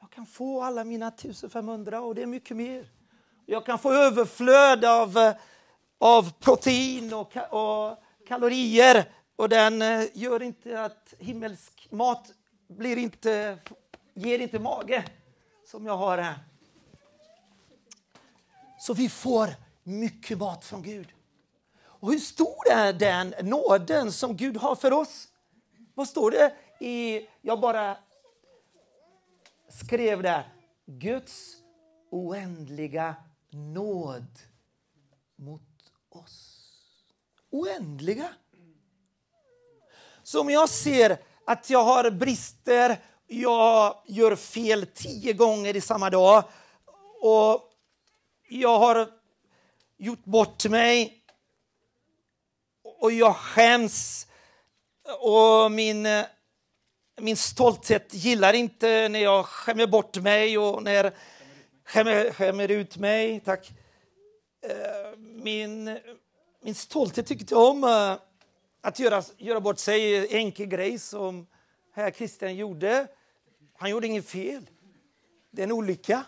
Jag 0.00 0.10
kan 0.10 0.26
få 0.26 0.62
alla 0.62 0.84
mina 0.84 1.08
1500 1.08 2.00
och 2.00 2.14
det 2.14 2.22
är 2.22 2.26
mycket 2.26 2.56
mer. 2.56 2.88
Jag 3.46 3.66
kan 3.66 3.78
få 3.78 3.92
överflöd 3.92 4.84
av, 4.84 5.18
eh, 5.18 5.34
av 5.98 6.32
protein 6.32 7.14
och, 7.14 7.36
och 7.36 7.98
kalorier 8.26 9.12
och 9.36 9.48
den 9.48 9.82
eh, 9.82 10.04
gör 10.14 10.42
inte 10.42 10.84
att 10.84 11.14
himmelsk 11.18 11.86
mat 11.90 12.32
blir 12.68 12.96
inte, 12.96 13.58
ger 14.14 14.38
inte 14.38 14.58
mage 14.58 15.04
som 15.66 15.86
jag 15.86 15.96
har 15.96 16.18
här. 16.18 16.38
Så 18.80 18.94
vi 18.94 19.08
får 19.08 19.48
mycket 19.82 20.38
mat 20.38 20.64
från 20.64 20.82
Gud. 20.82 21.08
Och 22.04 22.12
hur 22.12 22.18
stor 22.18 22.68
är 22.70 22.92
den 22.92 23.34
nåden 23.42 24.12
som 24.12 24.36
Gud 24.36 24.56
har 24.56 24.76
för 24.76 24.92
oss? 24.92 25.28
Vad 25.94 26.08
står 26.08 26.30
det 26.30 26.54
i, 26.80 27.26
jag 27.40 27.60
bara 27.60 27.96
skrev 29.68 30.22
där, 30.22 30.52
Guds 30.86 31.56
oändliga 32.10 33.14
nåd 33.50 34.38
mot 35.36 35.62
oss. 36.08 36.68
Oändliga. 37.50 38.28
Så 40.22 40.40
om 40.40 40.50
jag 40.50 40.68
ser 40.68 41.18
att 41.46 41.70
jag 41.70 41.84
har 41.84 42.10
brister, 42.10 43.00
jag 43.26 44.02
gör 44.06 44.36
fel 44.36 44.86
tio 44.94 45.32
gånger 45.32 45.76
i 45.76 45.80
samma 45.80 46.10
dag 46.10 46.44
och 47.20 47.72
jag 48.48 48.78
har 48.78 49.10
gjort 49.98 50.24
bort 50.24 50.64
mig 50.64 51.23
och 53.04 53.12
jag 53.12 53.36
skäms 53.36 54.26
och 55.20 55.72
min, 55.72 56.08
min 57.20 57.36
stolthet 57.36 58.14
gillar 58.14 58.52
inte 58.52 59.08
när 59.08 59.18
jag 59.18 59.46
skämmer 59.46 59.86
bort 59.86 60.16
mig 60.16 60.58
och 60.58 60.82
när 60.82 61.12
skämmer, 61.84 62.32
skämmer 62.32 62.70
ut 62.70 62.96
mig. 62.96 63.40
Tack. 63.40 63.72
Eh, 64.66 65.18
min, 65.18 65.98
min 66.62 66.74
stolthet 66.74 67.26
tycker 67.26 67.42
inte 67.42 67.56
om 67.56 67.84
eh, 67.84 68.16
att 68.82 68.98
göra, 68.98 69.22
göra 69.36 69.60
bort 69.60 69.78
sig. 69.78 70.34
Enkel 70.36 70.66
grej 70.66 70.98
som 70.98 71.46
herr 71.94 72.10
Christian 72.10 72.56
gjorde. 72.56 73.06
Han 73.78 73.90
gjorde 73.90 74.06
inget 74.06 74.28
fel. 74.28 74.70
Det 75.50 75.62
är 75.62 75.64
en 75.64 75.72
olycka. 75.72 76.24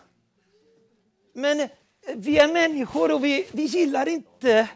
Men 1.33 1.69
vi 2.15 2.37
är 2.37 2.53
människor 2.53 3.11
och 3.11 3.23
vi, 3.23 3.47
vi 3.51 3.63
gillar 3.63 4.07
inte... 4.07 4.69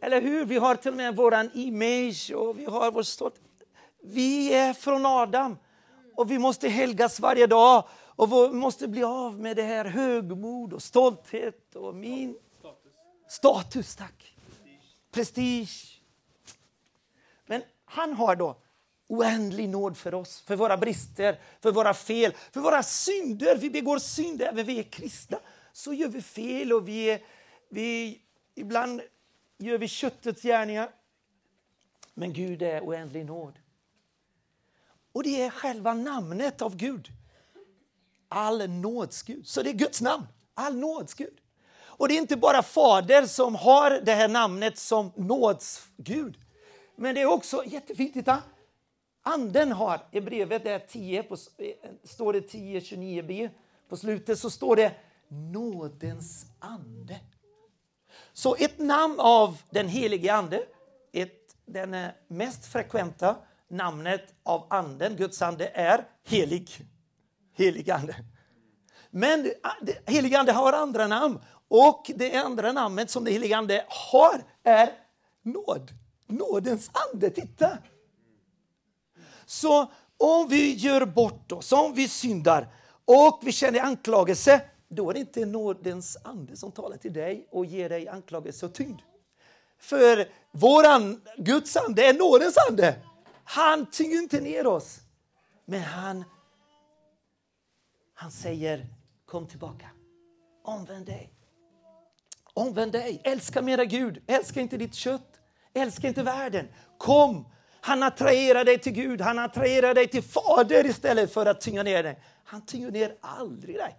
Eller 0.00 0.20
hur? 0.20 0.44
Vi 0.44 0.56
har 0.56 0.74
till 0.74 0.90
och 0.90 0.96
med 0.96 1.16
vår 1.16 1.50
image 1.54 2.32
och 2.34 2.58
vi 2.58 2.64
har 2.64 2.90
vår 2.90 3.02
stolthet. 3.02 3.42
Vi 4.02 4.54
är 4.54 4.72
från 4.72 5.06
Adam 5.06 5.56
och 6.14 6.30
vi 6.30 6.38
måste 6.38 6.68
helgas 6.68 7.20
varje 7.20 7.46
dag 7.46 7.88
och 7.92 8.32
vi 8.32 8.48
måste 8.48 8.88
bli 8.88 9.02
av 9.02 9.40
med 9.40 9.56
det 9.56 9.62
här 9.62 9.84
högmod 9.84 10.72
och 10.72 10.82
stolthet 10.82 11.76
och 11.76 11.94
min 11.94 12.36
status. 12.58 12.92
Status, 13.28 13.96
tack. 13.96 14.34
Prestige. 15.12 16.00
Men 17.46 17.62
han 17.84 18.12
har 18.12 18.36
då 18.36 18.56
oändlig 19.06 19.68
nåd 19.68 19.96
för 19.96 20.14
oss, 20.14 20.40
för 20.40 20.56
våra 20.56 20.76
brister, 20.76 21.38
för 21.60 21.72
våra 21.72 21.94
fel, 21.94 22.32
för 22.52 22.60
våra 22.60 22.82
synder. 22.82 23.56
Vi 23.56 23.70
begår 23.70 23.98
synder 23.98 24.46
även 24.46 24.66
vi 24.66 24.78
är 24.78 24.82
kristna 24.82 25.38
så 25.72 25.92
gör 25.92 26.08
vi 26.08 26.22
fel 26.22 26.72
och 26.72 26.88
vi, 26.88 27.18
vi, 27.68 28.20
ibland 28.54 29.00
gör 29.60 29.78
vi 29.78 29.88
köttets 29.88 30.42
gärningar. 30.42 30.90
Men 32.14 32.32
Gud 32.32 32.62
är 32.62 32.80
oändlig 32.80 33.26
nåd. 33.26 33.58
Och 35.12 35.22
det 35.22 35.42
är 35.42 35.50
själva 35.50 35.94
namnet 35.94 36.62
av 36.62 36.76
Gud. 36.76 37.08
All 38.28 38.70
nåds 38.70 39.22
Gud. 39.22 39.46
Så 39.46 39.62
det 39.62 39.70
är 39.70 39.74
Guds 39.74 40.00
namn. 40.00 40.26
All 40.54 40.76
nåds 40.76 41.14
Gud. 41.14 41.40
Och 42.00 42.08
det 42.08 42.14
är 42.14 42.18
inte 42.18 42.36
bara 42.36 42.62
Fader 42.62 43.26
som 43.26 43.54
har 43.54 43.90
det 43.90 44.14
här 44.14 44.28
namnet 44.28 44.78
som 44.78 45.12
nådsgud. 45.16 46.38
Men 46.96 47.14
det 47.14 47.20
är 47.20 47.26
också 47.26 47.64
jättefint, 47.66 48.14
titta. 48.14 48.42
Anden 49.22 49.72
har, 49.72 50.00
i 50.10 50.20
brevet 50.20 50.64
där 50.64 50.78
10, 50.78 51.22
på, 51.22 51.34
eh, 51.34 51.90
står 52.04 52.32
det 52.32 52.40
10, 52.40 52.80
29b, 52.80 53.50
på 53.88 53.96
slutet 53.96 54.38
så 54.38 54.50
står 54.50 54.76
det 54.76 54.92
nådens 55.28 56.46
ande. 56.58 57.20
Så 58.40 58.56
ett 58.58 58.78
namn 58.78 59.20
av 59.20 59.62
den 59.70 59.88
helige 59.88 60.34
ande, 60.34 60.62
ett, 61.12 61.56
den 61.66 61.94
eh, 61.94 62.10
mest 62.28 62.66
frekventa 62.66 63.36
namnet 63.70 64.34
av 64.42 64.66
anden, 64.70 65.16
Guds 65.16 65.42
ande, 65.42 65.68
är 65.74 66.04
helig. 66.24 66.70
Helig 67.56 67.90
ande. 67.90 68.16
Men 69.10 69.50
ah, 69.62 69.72
helig 70.06 70.34
ande 70.34 70.52
har 70.52 70.72
andra 70.72 71.06
namn 71.06 71.38
och 71.68 72.10
det 72.14 72.36
andra 72.36 72.72
namnet 72.72 73.10
som 73.10 73.24
det 73.24 73.30
heliga 73.30 73.56
ande 73.56 73.84
har 73.88 74.42
är 74.64 74.90
nåd. 75.42 75.90
Nådens 76.26 76.90
ande, 77.12 77.30
titta! 77.30 77.78
Så 79.46 79.92
om 80.16 80.48
vi 80.48 80.74
gör 80.74 81.06
bort 81.06 81.52
oss, 81.52 81.72
om 81.72 81.94
vi 81.94 82.08
syndar 82.08 82.68
och 83.04 83.40
vi 83.42 83.52
känner 83.52 83.80
anklagelse, 83.80 84.60
då 84.90 85.10
är 85.10 85.14
det 85.14 85.20
inte 85.20 85.46
nådens 85.46 86.16
ande 86.22 86.56
som 86.56 86.72
talar 86.72 86.96
till 86.96 87.12
dig 87.12 87.48
och 87.50 87.64
ger 87.64 87.88
dig 87.88 88.08
anklagelse 88.08 88.66
och 88.66 88.74
tyngd. 88.74 89.00
För 89.78 90.28
våran 90.52 91.22
Guds 91.36 91.76
ande 91.76 92.06
är 92.06 92.14
nådens 92.14 92.56
ande. 92.70 92.96
Han 93.44 93.86
tynger 93.86 94.18
inte 94.18 94.40
ner 94.40 94.66
oss. 94.66 95.00
Men 95.64 95.80
han, 95.80 96.24
han 98.14 98.30
säger 98.30 98.86
kom 99.26 99.46
tillbaka. 99.46 99.86
Omvänd 100.64 101.06
dig. 101.06 101.32
Omvänd 102.54 102.92
dig. 102.92 103.20
Älska 103.24 103.62
mera 103.62 103.84
Gud. 103.84 104.22
Älska 104.26 104.60
inte 104.60 104.76
ditt 104.76 104.94
kött. 104.94 105.40
Älska 105.74 106.08
inte 106.08 106.22
världen. 106.22 106.68
Kom. 106.98 107.48
Han 107.80 108.02
attraherar 108.02 108.64
dig 108.64 108.78
till 108.78 108.92
Gud. 108.92 109.20
Han 109.20 109.38
attraherar 109.38 109.94
dig 109.94 110.08
till 110.08 110.22
Fader 110.22 110.86
istället 110.86 111.32
för 111.32 111.46
att 111.46 111.60
tynga 111.60 111.82
ner 111.82 112.02
dig. 112.02 112.22
Han 112.44 112.66
tynger 112.66 112.90
ner 112.90 113.16
aldrig 113.20 113.76
dig. 113.76 113.96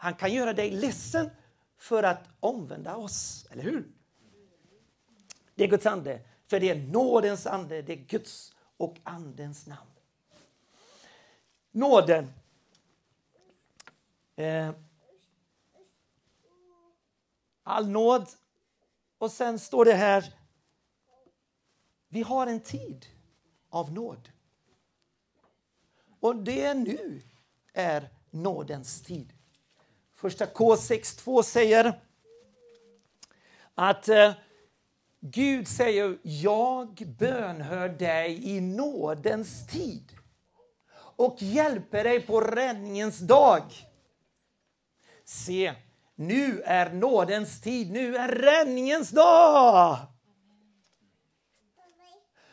Han 0.00 0.14
kan 0.14 0.32
göra 0.32 0.52
dig 0.52 0.70
ledsen 0.70 1.30
för 1.76 2.02
att 2.02 2.28
omvända 2.40 2.96
oss, 2.96 3.46
eller 3.50 3.62
hur? 3.62 3.92
Det 5.54 5.64
är 5.64 5.68
Guds 5.68 5.86
ande, 5.86 6.20
för 6.46 6.60
det 6.60 6.70
är 6.70 6.76
nådens 6.76 7.46
ande, 7.46 7.82
det 7.82 7.92
är 7.92 7.96
Guds 7.96 8.54
och 8.76 8.96
andens 9.04 9.66
namn. 9.66 9.90
Nåden. 11.70 12.32
Eh, 14.36 14.70
all 17.62 17.88
nåd. 17.88 18.28
Och 19.18 19.32
sen 19.32 19.58
står 19.58 19.84
det 19.84 19.94
här, 19.94 20.34
vi 22.08 22.22
har 22.22 22.46
en 22.46 22.60
tid 22.60 23.06
av 23.68 23.92
nåd. 23.92 24.30
Och 26.20 26.36
det 26.36 26.74
nu 26.74 27.22
är 27.72 28.08
nådens 28.30 29.02
tid. 29.02 29.32
Första 30.20 30.46
K6.2 30.46 31.42
säger 31.42 32.00
att 33.74 34.08
eh, 34.08 34.32
Gud 35.20 35.68
säger 35.68 36.18
jag 36.22 37.14
bönhör 37.18 37.88
dig 37.88 38.56
i 38.56 38.60
nådens 38.60 39.66
tid 39.66 40.12
och 40.94 41.36
hjälper 41.42 42.04
dig 42.04 42.20
på 42.20 42.40
räddningens 42.40 43.18
dag. 43.18 43.62
Se, 45.24 45.74
nu 46.14 46.62
är 46.64 46.92
nådens 46.92 47.60
tid, 47.60 47.90
nu 47.90 48.16
är 48.16 48.28
räddningens 48.28 49.10
dag. 49.10 49.96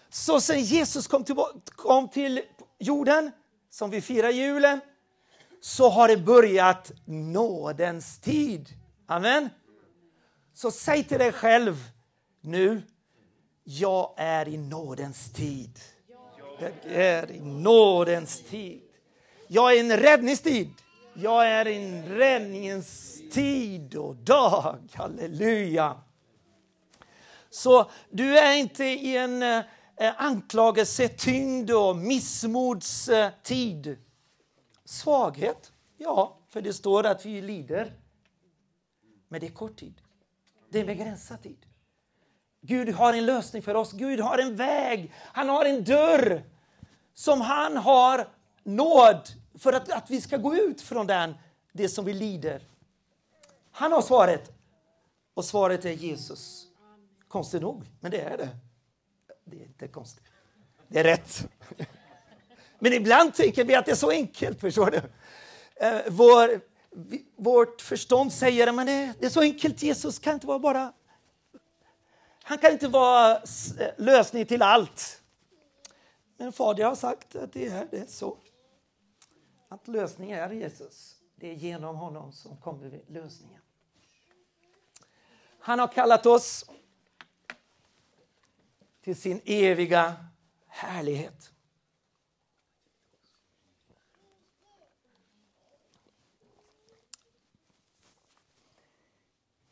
Så 0.09 0.41
sen 0.41 0.61
Jesus 0.61 1.07
kom 1.07 1.23
till, 1.23 1.35
kom 1.65 2.09
till 2.09 2.41
jorden, 2.79 3.31
som 3.69 3.89
vi 3.89 4.01
firar 4.01 4.29
julen, 4.29 4.79
så 5.67 5.89
har 5.89 6.07
det 6.07 6.17
börjat 6.17 6.91
nådens 7.05 8.19
tid. 8.19 8.69
Amen. 9.07 9.49
Så 10.53 10.71
säg 10.71 11.03
till 11.03 11.19
dig 11.19 11.31
själv 11.31 11.75
nu, 12.41 12.81
jag 13.63 14.13
är 14.17 14.47
i 14.47 14.57
nådens 14.57 15.33
tid. 15.33 15.79
Jag 16.59 16.71
är 16.85 17.31
i 17.31 17.39
nådens 17.39 18.43
tid. 18.49 18.81
Jag 19.47 19.71
är 19.71 19.75
i 19.75 19.79
en 19.79 19.97
räddningstid. 19.97 20.73
Jag 21.13 21.47
är 21.47 21.67
i 21.67 21.75
en 21.75 22.05
räddningens 22.05 23.21
tid 23.31 23.95
och 23.95 24.15
dag. 24.15 24.77
Halleluja. 24.93 26.01
Så 27.49 27.91
du 28.09 28.37
är 28.37 28.53
inte 28.53 28.83
i 28.83 29.17
en 29.17 29.43
eh, 29.43 29.63
anklagelsetyngd 30.17 31.71
och 31.71 31.95
missmodstid. 31.95 33.97
Svaghet, 34.87 35.71
ja, 35.97 36.37
för 36.49 36.61
det 36.61 36.73
står 36.73 37.05
att 37.05 37.25
vi 37.25 37.41
lider. 37.41 37.93
Men 39.27 39.39
det 39.39 39.47
är 39.47 39.51
kort 39.51 39.75
tid. 39.75 40.01
Det 40.69 40.77
är 40.77 40.81
en 40.81 40.87
begränsad 40.87 41.41
tid. 41.41 41.65
Gud 42.61 42.89
har 42.89 43.13
en 43.13 43.25
lösning 43.25 43.61
för 43.61 43.75
oss. 43.75 43.91
Gud 43.91 44.19
har 44.19 44.37
en 44.37 44.55
väg. 44.55 45.13
Han 45.15 45.49
har 45.49 45.65
en 45.65 45.83
dörr 45.83 46.43
som 47.13 47.41
han 47.41 47.77
har 47.77 48.27
nåd 48.63 49.27
för 49.55 49.73
att, 49.73 49.91
att 49.91 50.09
vi 50.09 50.21
ska 50.21 50.37
gå 50.37 50.55
ut 50.55 50.81
från 50.81 51.07
den, 51.07 51.33
det 51.71 51.89
som 51.89 52.05
vi 52.05 52.13
lider. 52.13 52.61
Han 53.71 53.91
har 53.91 54.01
svaret. 54.01 54.51
Och 55.33 55.45
svaret 55.45 55.85
är 55.85 55.91
Jesus. 55.91 56.67
Konstigt 57.27 57.61
nog, 57.61 57.83
men 57.99 58.11
det 58.11 58.21
är 58.21 58.37
det. 58.37 58.49
Det 59.45 59.61
är 59.61 59.65
inte 59.65 59.87
konstigt. 59.87 60.25
Det 60.87 60.99
är 60.99 61.03
rätt. 61.03 61.49
Men 62.79 62.93
ibland 62.93 63.33
tänker 63.33 63.65
vi 63.65 63.75
att 63.75 63.85
det 63.85 63.91
är 63.91 63.95
så 63.95 64.09
enkelt, 64.09 64.59
förstår 64.59 64.91
du? 64.91 65.01
Eh, 65.85 66.01
vår, 66.09 66.61
vårt 67.35 67.81
förstånd 67.81 68.33
säger 68.33 68.67
att 68.67 68.85
det, 68.85 69.13
det 69.19 69.25
är 69.25 69.29
så 69.29 69.41
enkelt, 69.41 69.83
Jesus 69.83 70.19
kan 70.19 70.33
inte 70.33 70.47
vara 70.47 70.59
bara... 70.59 70.93
Han 72.43 72.57
kan 72.57 72.71
inte 72.71 72.87
vara 72.87 73.35
eh, 73.35 73.89
lösning 73.97 74.45
till 74.45 74.61
allt. 74.61 75.21
Men 76.37 76.51
Fader 76.51 76.83
har 76.83 76.95
sagt 76.95 77.35
att 77.35 77.53
det 77.53 77.67
är, 77.67 77.87
det 77.91 77.97
är 77.97 78.05
så. 78.05 78.37
Att 79.69 79.87
lösningen 79.87 80.39
är 80.39 80.49
Jesus. 80.49 81.15
Det 81.35 81.49
är 81.49 81.53
genom 81.53 81.95
honom 81.95 82.31
som 82.31 82.57
kommer 82.57 83.01
lösningen. 83.07 83.61
Han 85.59 85.79
har 85.79 85.87
kallat 85.87 86.25
oss 86.25 86.65
till 89.03 89.15
sin 89.15 89.41
eviga 89.45 90.15
härlighet. 90.67 91.51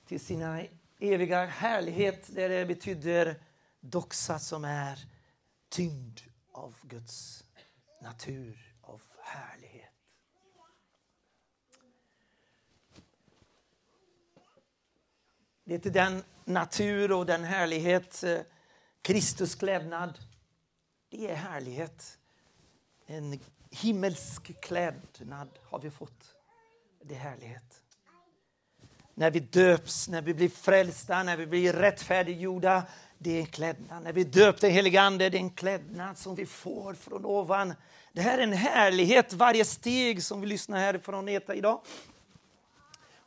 Till 0.06 0.20
sina 0.20 0.64
eviga 1.00 1.46
härlighet, 1.46 2.36
där 2.36 2.50
det 2.50 2.66
betyder 2.66 3.40
doxa 3.80 4.40
som 4.40 4.66
är 4.66 5.06
tyngd 5.70 6.20
av 6.52 6.76
Guds 6.82 7.46
natur, 8.02 8.76
av 8.82 9.02
härlighet. 9.24 9.92
Det 15.64 15.76
är 15.76 15.80
till 15.80 15.94
den 15.94 16.24
natur 16.46 17.12
och 17.12 17.26
den 17.26 17.44
härlighet, 17.44 18.24
eh, 18.24 18.42
Kristus 19.02 19.56
klädnad, 19.56 20.20
det 21.10 21.32
är 21.32 21.36
härlighet. 21.36 22.18
En 23.06 23.40
himmelsk 23.72 24.62
klädnad 24.62 25.50
har 25.64 25.80
vi 25.80 25.92
fått. 25.92 26.36
Det 27.02 27.16
är 27.16 27.20
härlighet. 27.20 27.85
När 29.18 29.32
vi 29.32 29.40
döps, 29.40 30.08
när 30.08 30.22
vi 30.22 30.34
blir 30.34 30.50
frälsta, 30.50 31.24
när 31.24 31.38
vi 31.38 31.48
blir 31.48 31.74
rättfärdiggjorda, 31.74 32.84
det 33.18 33.32
är 33.32 33.40
en 33.40 33.46
klädnad. 33.46 34.04
När 34.04 34.14
vi 34.14 34.24
döpte 34.24 34.68
helige 34.68 35.02
Ande, 35.02 35.30
det 35.30 35.38
är 35.38 35.40
en 35.40 35.50
klädnad 35.50 36.18
som 36.18 36.36
vi 36.36 36.46
får 36.46 36.94
från 36.94 37.26
ovan. 37.26 37.74
Det 38.14 38.22
här 38.22 38.38
är 38.38 38.44
en 38.44 38.54
härlighet, 38.54 39.34
varje 39.34 39.66
steg 39.66 40.24
som 40.24 40.42
vi 40.42 40.48
lyssnar 40.48 40.80
här 40.80 40.98
från 40.98 41.30
ETA 41.30 41.56
idag. 41.56 41.82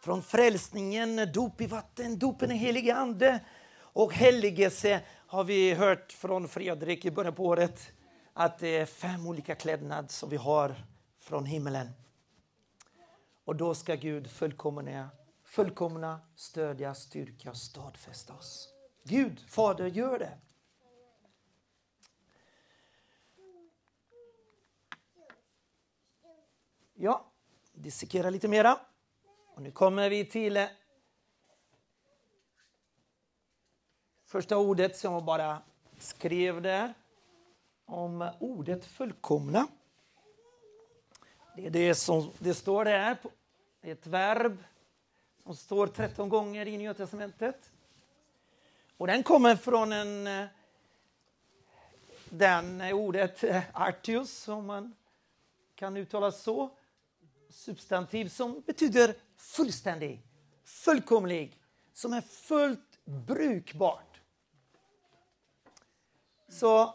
Från 0.01 0.23
frälsningen, 0.23 1.33
dop 1.33 1.61
i 1.61 1.67
vatten, 1.67 2.19
dopen 2.19 2.51
i 2.51 2.57
helige 2.57 2.95
Ande 2.95 3.41
och 3.77 4.15
helgelse 4.15 5.01
har 5.27 5.45
vi 5.45 5.75
hört 5.75 6.13
från 6.13 6.49
Fredrik 6.49 7.05
i 7.05 7.11
början 7.11 7.35
på 7.35 7.45
året 7.45 7.93
att 8.33 8.59
det 8.59 8.77
är 8.77 8.87
fem 8.87 9.27
olika 9.27 9.55
klädnad 9.55 10.11
som 10.11 10.31
vi 10.31 10.37
har 10.37 10.75
från 11.21 11.47
himmelen. 11.47 11.89
Och 13.45 13.57
då 13.57 13.75
ska 13.75 13.95
Gud 13.95 14.31
fullkomna, 14.31 15.11
fullkomna 15.59 16.21
stödja, 16.35 16.95
styrka 16.95 17.51
och 17.51 17.57
stadfästa 17.57 18.35
oss. 18.35 18.75
Gud, 19.05 19.41
Fader, 19.49 19.87
gör 19.87 20.19
det. 20.19 20.39
Ja, 26.95 27.33
dissekera 27.73 28.31
lite 28.31 28.49
mera. 28.49 28.81
Och 29.55 29.63
nu 29.63 29.71
kommer 29.71 30.11
vi 30.11 30.25
till 30.25 30.57
eh, 30.57 30.67
första 34.25 34.57
ordet 34.59 34.97
som 34.97 35.13
jag 35.13 35.25
bara 35.25 35.63
skrev 35.99 36.63
där. 36.63 36.95
Om 37.85 38.31
ordet 38.39 38.85
fullkomna. 38.85 39.67
Det 41.57 41.67
är 41.67 41.71
det 41.71 41.95
som 41.95 42.31
det 42.39 42.55
står 42.55 42.85
där. 42.85 43.17
Ett 43.83 44.07
verb 44.07 44.65
som 45.49 45.57
står 45.57 45.87
13 45.87 46.29
gånger 46.29 46.69
i 46.69 46.77
Nya 46.77 46.95
Testamentet. 46.95 47.73
Och 48.97 49.07
den 49.07 49.23
kommer 49.23 49.57
från 49.57 49.93
en, 49.93 50.27
eh, 50.27 50.47
den 52.31 52.81
eh, 52.81 52.97
ordet 52.97 53.45
eh, 53.45 53.63
artius, 53.73 54.49
om 54.49 54.67
man 54.67 54.95
kan 55.75 55.97
uttala 55.97 56.33
så. 56.33 56.71
Substantiv 57.51 58.29
som 58.29 58.63
betyder 58.67 59.15
fullständig, 59.37 60.23
fullkomlig, 60.65 61.61
som 61.93 62.13
är 62.13 62.21
fullt 62.21 62.99
brukbart. 63.05 64.21
Så 66.49 66.95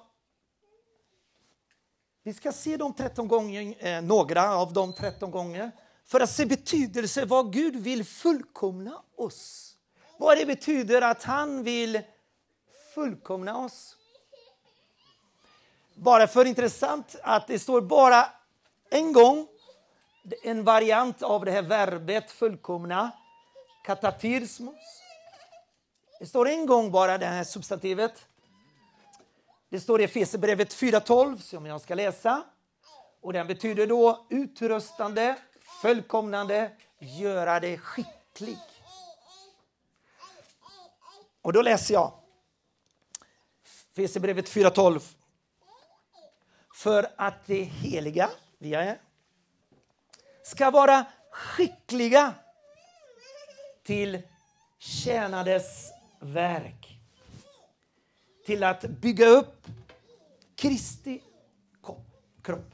vi 2.24 2.34
ska 2.34 2.52
se 2.52 2.78
de 2.78 2.94
13 2.94 3.28
gånger, 3.28 3.86
eh, 3.86 4.02
några 4.02 4.56
av 4.56 4.74
de 4.74 4.94
13 4.94 5.32
gånger 5.32 5.72
för 6.06 6.20
att 6.20 6.30
se 6.30 6.46
betydelse 6.46 7.26
vad 7.26 7.54
Gud 7.54 7.76
vill 7.76 8.06
fullkomna 8.06 9.02
oss. 9.16 9.76
Vad 10.18 10.38
det 10.38 10.46
betyder 10.46 11.02
att 11.02 11.24
han 11.24 11.64
vill 11.64 12.02
fullkomna 12.94 13.58
oss. 13.58 13.96
Bara 15.96 16.28
för 16.28 16.46
intressant 16.46 17.16
att 17.24 17.48
det 17.48 17.60
står 17.60 17.82
bara 17.82 18.26
en 18.90 19.14
gång 19.14 19.48
en 20.44 20.64
variant 20.64 21.24
av 21.24 21.46
det 21.46 21.52
här 21.52 21.62
verbet 21.62 22.32
fullkomna, 22.32 23.12
katatyrsmos. 23.84 24.76
Det 26.20 26.26
står 26.26 26.50
en 26.50 26.66
gång 26.66 26.92
bara 26.92 27.18
det 27.18 27.26
här 27.26 27.44
substantivet. 27.44 28.26
Det 29.70 29.80
står 29.80 30.02
i 30.02 30.04
Efesierbrevet 30.04 30.76
4.12 30.76 31.38
som 31.38 31.66
jag 31.66 31.82
ska 31.82 31.96
läsa. 31.96 32.44
Och 33.22 33.34
den 33.34 33.48
betyder 33.48 33.88
då 33.88 34.26
utrustande, 34.30 35.36
fullkomnande, 35.84 36.72
göra 37.00 37.60
dig 37.60 37.78
skicklig. 37.78 38.58
Och 41.42 41.54
då 41.54 41.62
läser 41.62 41.94
jag 41.94 42.14
Fesebrevet 43.96 44.50
4.12. 44.50 45.16
För 46.74 47.08
att 47.16 47.46
det 47.46 47.64
heliga, 47.64 48.30
vi 48.58 48.74
är, 48.74 49.02
ska 50.44 50.72
vara 50.72 51.06
skickliga 51.32 52.34
till 53.84 54.22
tjänades 54.78 55.92
verk. 56.20 57.00
Till 58.46 58.64
att 58.64 58.82
bygga 58.82 59.28
upp 59.28 59.68
Kristi 60.56 61.22
kropp. 62.44 62.72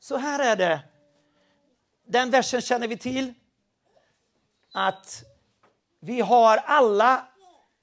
Så 0.00 0.16
här 0.16 0.52
är 0.52 0.56
det. 0.56 0.80
Den 2.10 2.30
versen 2.30 2.60
känner 2.60 2.88
vi 2.88 2.96
till. 2.96 3.34
Att 4.72 5.24
vi 6.00 6.20
har 6.20 6.56
alla, 6.56 7.28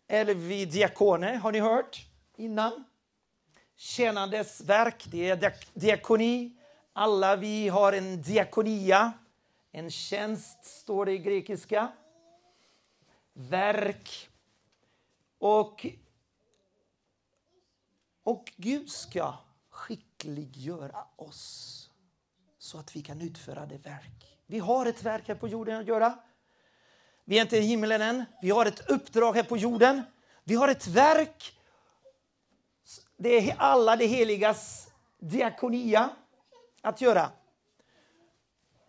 eller 0.07 0.33
vi 0.33 0.65
diakoner, 0.65 1.35
har 1.35 1.51
ni 1.51 1.59
hört 1.59 2.05
innan? 2.35 2.83
Tjänandes 3.75 4.61
verk, 4.61 5.05
det 5.07 5.29
är 5.29 5.53
diakoni. 5.73 6.57
Alla 6.93 7.35
vi 7.35 7.67
har 7.67 7.93
en 7.93 8.21
diakonia, 8.21 9.13
en 9.71 9.91
tjänst 9.91 10.65
står 10.65 11.05
det 11.05 11.11
i 11.11 11.17
grekiska. 11.17 11.91
Verk. 13.33 14.29
Och 15.39 15.85
Och 18.23 18.51
Gud 18.55 18.89
ska 18.89 19.33
skickliggöra 19.69 21.05
oss 21.15 21.84
så 22.65 22.77
att 22.77 22.95
vi 22.95 23.01
kan 23.01 23.21
utföra 23.21 23.65
det 23.65 23.77
verk. 23.77 24.37
Vi 24.45 24.59
har 24.59 24.85
ett 24.85 25.03
verk 25.03 25.27
här 25.27 25.35
på 25.35 25.47
jorden 25.47 25.79
att 25.79 25.87
göra. 25.87 26.19
Vi 27.25 27.37
är 27.37 27.41
inte 27.41 27.57
i 27.57 27.61
himlen 27.61 28.01
än. 28.01 28.25
Vi 28.41 28.49
har 28.49 28.65
ett 28.65 28.89
uppdrag 28.89 29.33
här 29.33 29.43
på 29.43 29.57
jorden. 29.57 30.01
Vi 30.43 30.55
har 30.55 30.67
ett 30.67 30.87
verk. 30.87 31.57
Det 33.17 33.49
är 33.49 33.55
alla 33.57 33.95
de 33.95 34.07
heligas 34.07 34.87
diakonia 35.19 36.09
att 36.81 37.01
göra 37.01 37.31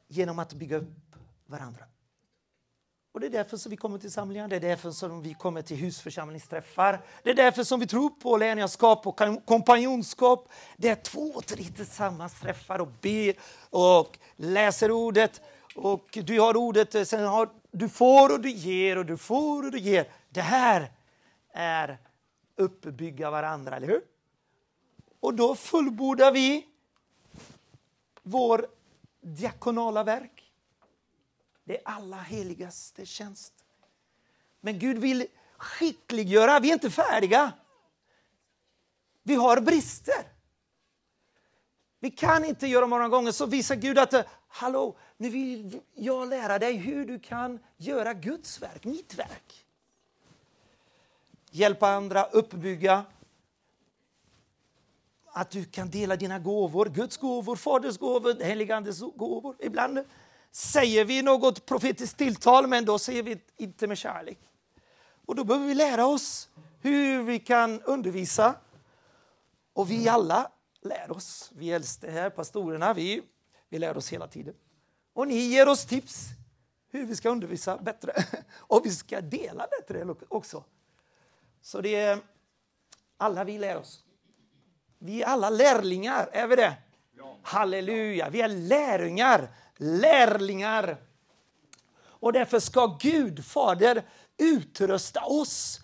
genom 0.09 0.39
att 0.39 0.53
bygga 0.53 0.77
upp 0.77 1.17
varandra. 1.47 1.86
Och 3.17 3.21
Det 3.21 3.27
är 3.27 3.31
därför 3.31 3.57
som 3.57 3.71
vi 3.71 3.77
kommer 3.77 3.99
till 3.99 4.13
samlingar, 4.13 4.49
det 4.49 4.57
är 4.57 4.61
därför 4.61 4.91
som 4.91 5.23
vi 5.23 5.35
kommer 5.35 5.63
till 5.63 5.77
husförsamlingsträffar. 5.77 7.01
Det 7.23 7.31
är 7.31 7.35
därför 7.35 7.65
som 7.65 7.81
vi 7.81 7.87
tror 7.87 8.11
på 8.11 8.37
lärjungaskap 8.37 9.07
och 9.07 9.21
kompanjonskap. 9.45 10.49
Det 10.77 10.89
är 10.89 10.95
två, 10.95 11.41
tre 11.41 11.65
tillsammans 11.65 12.41
träffar 12.41 12.79
och 12.79 12.89
ber 13.01 13.35
och 13.71 14.19
läser 14.37 14.91
ordet. 14.91 15.41
Och 15.75 16.19
du 16.25 16.41
har 16.41 16.57
ordet, 16.57 16.95
eh, 16.95 17.03
sen 17.03 17.25
har 17.25 17.49
du 17.71 17.89
får 17.89 18.33
och 18.33 18.41
du 18.41 18.51
ger 18.51 18.99
och 18.99 19.07
du 19.07 19.17
får 19.17 19.67
och 19.67 19.73
du 19.73 19.79
ger. 19.79 20.09
Det 20.29 20.41
här 20.41 20.93
är 21.53 21.99
uppbygga 22.57 23.31
varandra, 23.31 23.77
eller 23.77 23.89
hur? 23.89 24.03
Och 25.21 25.35
då 25.35 25.55
fullbordar 25.55 26.33
vi 26.33 26.67
vår 28.23 28.67
diakonala 29.21 30.05
verk. 30.05 30.46
Det 31.67 31.77
är 31.77 31.83
alla 31.85 32.17
heligaste 32.17 33.07
tjänst. 33.07 33.53
Men 34.61 34.79
Gud 34.79 34.99
vill 34.99 35.27
skickliggöra. 35.57 36.61
Vi 36.61 36.69
är 36.69 36.73
inte 36.73 36.91
färdiga. 36.91 37.53
Vi 39.23 39.35
har 39.35 39.61
brister. 39.61 40.33
Vi 42.01 42.11
kan 42.11 42.45
inte 42.45 42.67
göra 42.67 42.87
många 42.87 43.09
gånger 43.09 43.33
så 43.33 43.47
visar 43.47 43.75
Gud 43.75 43.99
att 43.99 44.15
hallå, 44.49 44.97
nu 45.17 45.29
vill 45.29 45.81
jag 45.95 46.29
lära 46.29 46.59
dig 46.59 46.77
hur 46.77 47.07
du 47.07 47.19
kan 47.19 47.59
göra 47.77 48.15
Guds 48.15 48.63
verk, 48.63 48.85
mitt 48.85 49.15
verk. 49.15 49.65
Hjälpa 51.51 51.89
andra, 51.89 52.25
uppbygga. 52.25 53.05
Att 55.27 55.51
du 55.51 55.65
kan 55.65 55.91
dela 55.91 56.17
dina 56.17 56.39
gåvor, 56.39 56.87
Guds 56.87 57.17
gåvor, 57.17 57.57
Faders 57.57 57.99
gåvor, 57.99 58.45
Heligandets 58.45 59.01
gåvor. 59.01 59.57
Ibland 59.59 60.05
säger 60.57 61.05
vi 61.05 61.23
något 61.23 61.67
profetiskt 61.67 62.19
tilltal, 62.19 62.67
men 62.67 62.85
då 62.85 62.99
säger 62.99 63.23
vi 63.23 63.41
inte 63.57 63.87
med 63.87 63.99
kärlek. 63.99 64.39
Och 65.27 65.35
då 65.35 65.45
behöver 65.45 65.67
vi 65.67 65.75
lära 65.75 66.07
oss 66.07 66.49
hur 66.81 67.23
vi 67.23 67.39
kan 67.39 67.83
undervisa. 67.83 68.55
Och 69.73 69.91
vi 69.91 70.09
alla 70.09 70.51
lär 70.81 71.11
oss. 71.11 71.51
Vi 71.55 71.73
äldste 71.73 72.11
här, 72.11 72.31
pastorerna, 72.31 72.95
vi, 72.95 73.23
vi 73.69 73.79
lär 73.79 73.97
oss 73.97 74.13
hela 74.13 74.27
tiden. 74.27 74.55
Och 75.13 75.29
ni 75.29 75.35
ger 75.35 75.69
oss 75.69 75.87
tips 75.87 76.25
hur 76.89 77.07
vi 77.07 77.17
ska 77.17 77.31
undervisa 77.31 77.77
bättre. 77.77 78.13
Och 78.59 78.87
vi 78.87 78.91
ska 78.91 79.21
dela 79.21 79.67
bättre 79.79 80.15
också. 80.29 80.65
Så 81.63 81.81
det 81.81 81.95
är 81.95 82.19
alla 83.17 83.45
vi 83.45 83.59
lär 83.59 83.77
oss. 83.77 84.05
Vi 84.99 85.23
är 85.23 85.27
alla 85.27 85.51
lärlingar, 85.51 86.29
är 86.33 86.47
vi 86.47 86.57
det? 86.57 86.77
Ja. 87.17 87.37
Halleluja, 87.43 88.29
vi 88.31 88.41
är 88.41 88.49
lärjungar 88.49 89.49
lärlingar. 89.77 90.97
Och 91.99 92.33
därför 92.33 92.59
ska 92.59 92.99
Gud, 93.01 93.45
Fader, 93.45 94.09
utrusta 94.37 95.25
oss. 95.25 95.81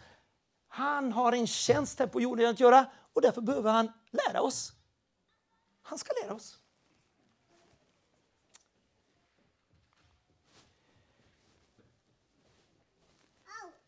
Han 0.69 1.13
har 1.13 1.33
en 1.33 1.47
tjänst 1.47 1.99
här 1.99 2.07
på 2.07 2.21
jorden 2.21 2.51
att 2.51 2.61
göra 2.61 2.87
och 3.13 3.23
därför 3.23 3.41
behöver 3.41 3.73
han 3.73 3.93
lära 4.11 4.41
oss. 4.41 4.73
Han 5.83 5.99
ska 5.99 6.13
lära 6.23 6.35
oss. 6.35 6.59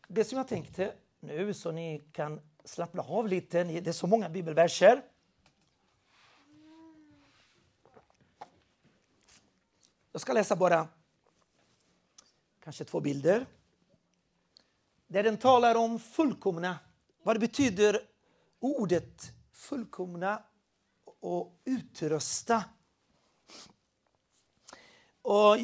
Det 0.07 0.23
som 0.23 0.37
jag 0.37 0.47
tänkte 0.47 0.93
nu 1.19 1.53
så 1.53 1.71
ni 1.71 1.99
kan 2.11 2.41
slappna 2.63 3.03
av 3.03 3.27
lite, 3.27 3.63
det 3.63 3.87
är 3.87 3.91
så 3.91 4.07
många 4.07 4.29
bibelverser. 4.29 5.01
Jag 10.15 10.21
ska 10.21 10.33
läsa 10.33 10.55
bara 10.55 10.87
kanske 12.63 12.83
två 12.83 12.99
bilder. 12.99 13.45
Där 15.07 15.23
den 15.23 15.37
talar 15.37 15.75
om 15.75 15.99
fullkomna, 15.99 16.79
vad 17.23 17.35
det 17.35 17.39
betyder 17.39 18.01
ordet 18.59 19.31
fullkomna 19.53 20.43
och 21.21 21.61
utrusta. 21.65 22.63
Och 25.21 25.57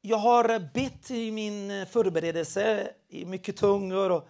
jag 0.00 0.16
har 0.16 0.58
bett 0.74 1.10
i 1.10 1.32
min 1.32 1.86
förberedelse 1.86 2.90
i 3.08 3.24
mycket 3.24 3.56
tungor. 3.56 4.10
Och 4.10 4.28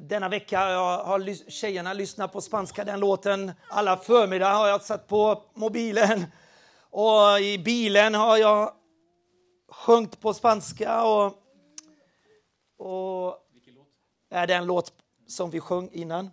denna 0.00 0.28
vecka 0.28 0.58
har 0.58 1.50
tjejerna 1.50 1.92
lyssnat 1.92 2.32
på 2.32 2.40
spanska, 2.40 2.84
den 2.84 3.00
låten. 3.00 3.52
Alla 3.68 3.96
förmiddagar 3.96 4.54
har 4.54 4.68
jag 4.68 4.82
satt 4.82 5.06
på 5.06 5.42
mobilen 5.54 6.26
och 6.90 7.40
i 7.40 7.58
bilen 7.58 8.14
har 8.14 8.36
jag 8.36 8.74
sjungit 9.68 10.20
på 10.20 10.34
spanska. 10.34 11.04
Och, 11.04 11.42
och? 12.76 13.44
Är 14.30 14.46
det 14.46 14.54
en 14.54 14.66
låt 14.66 14.92
som 15.26 15.50
vi 15.50 15.60
sjöng 15.60 15.90
innan. 15.92 16.30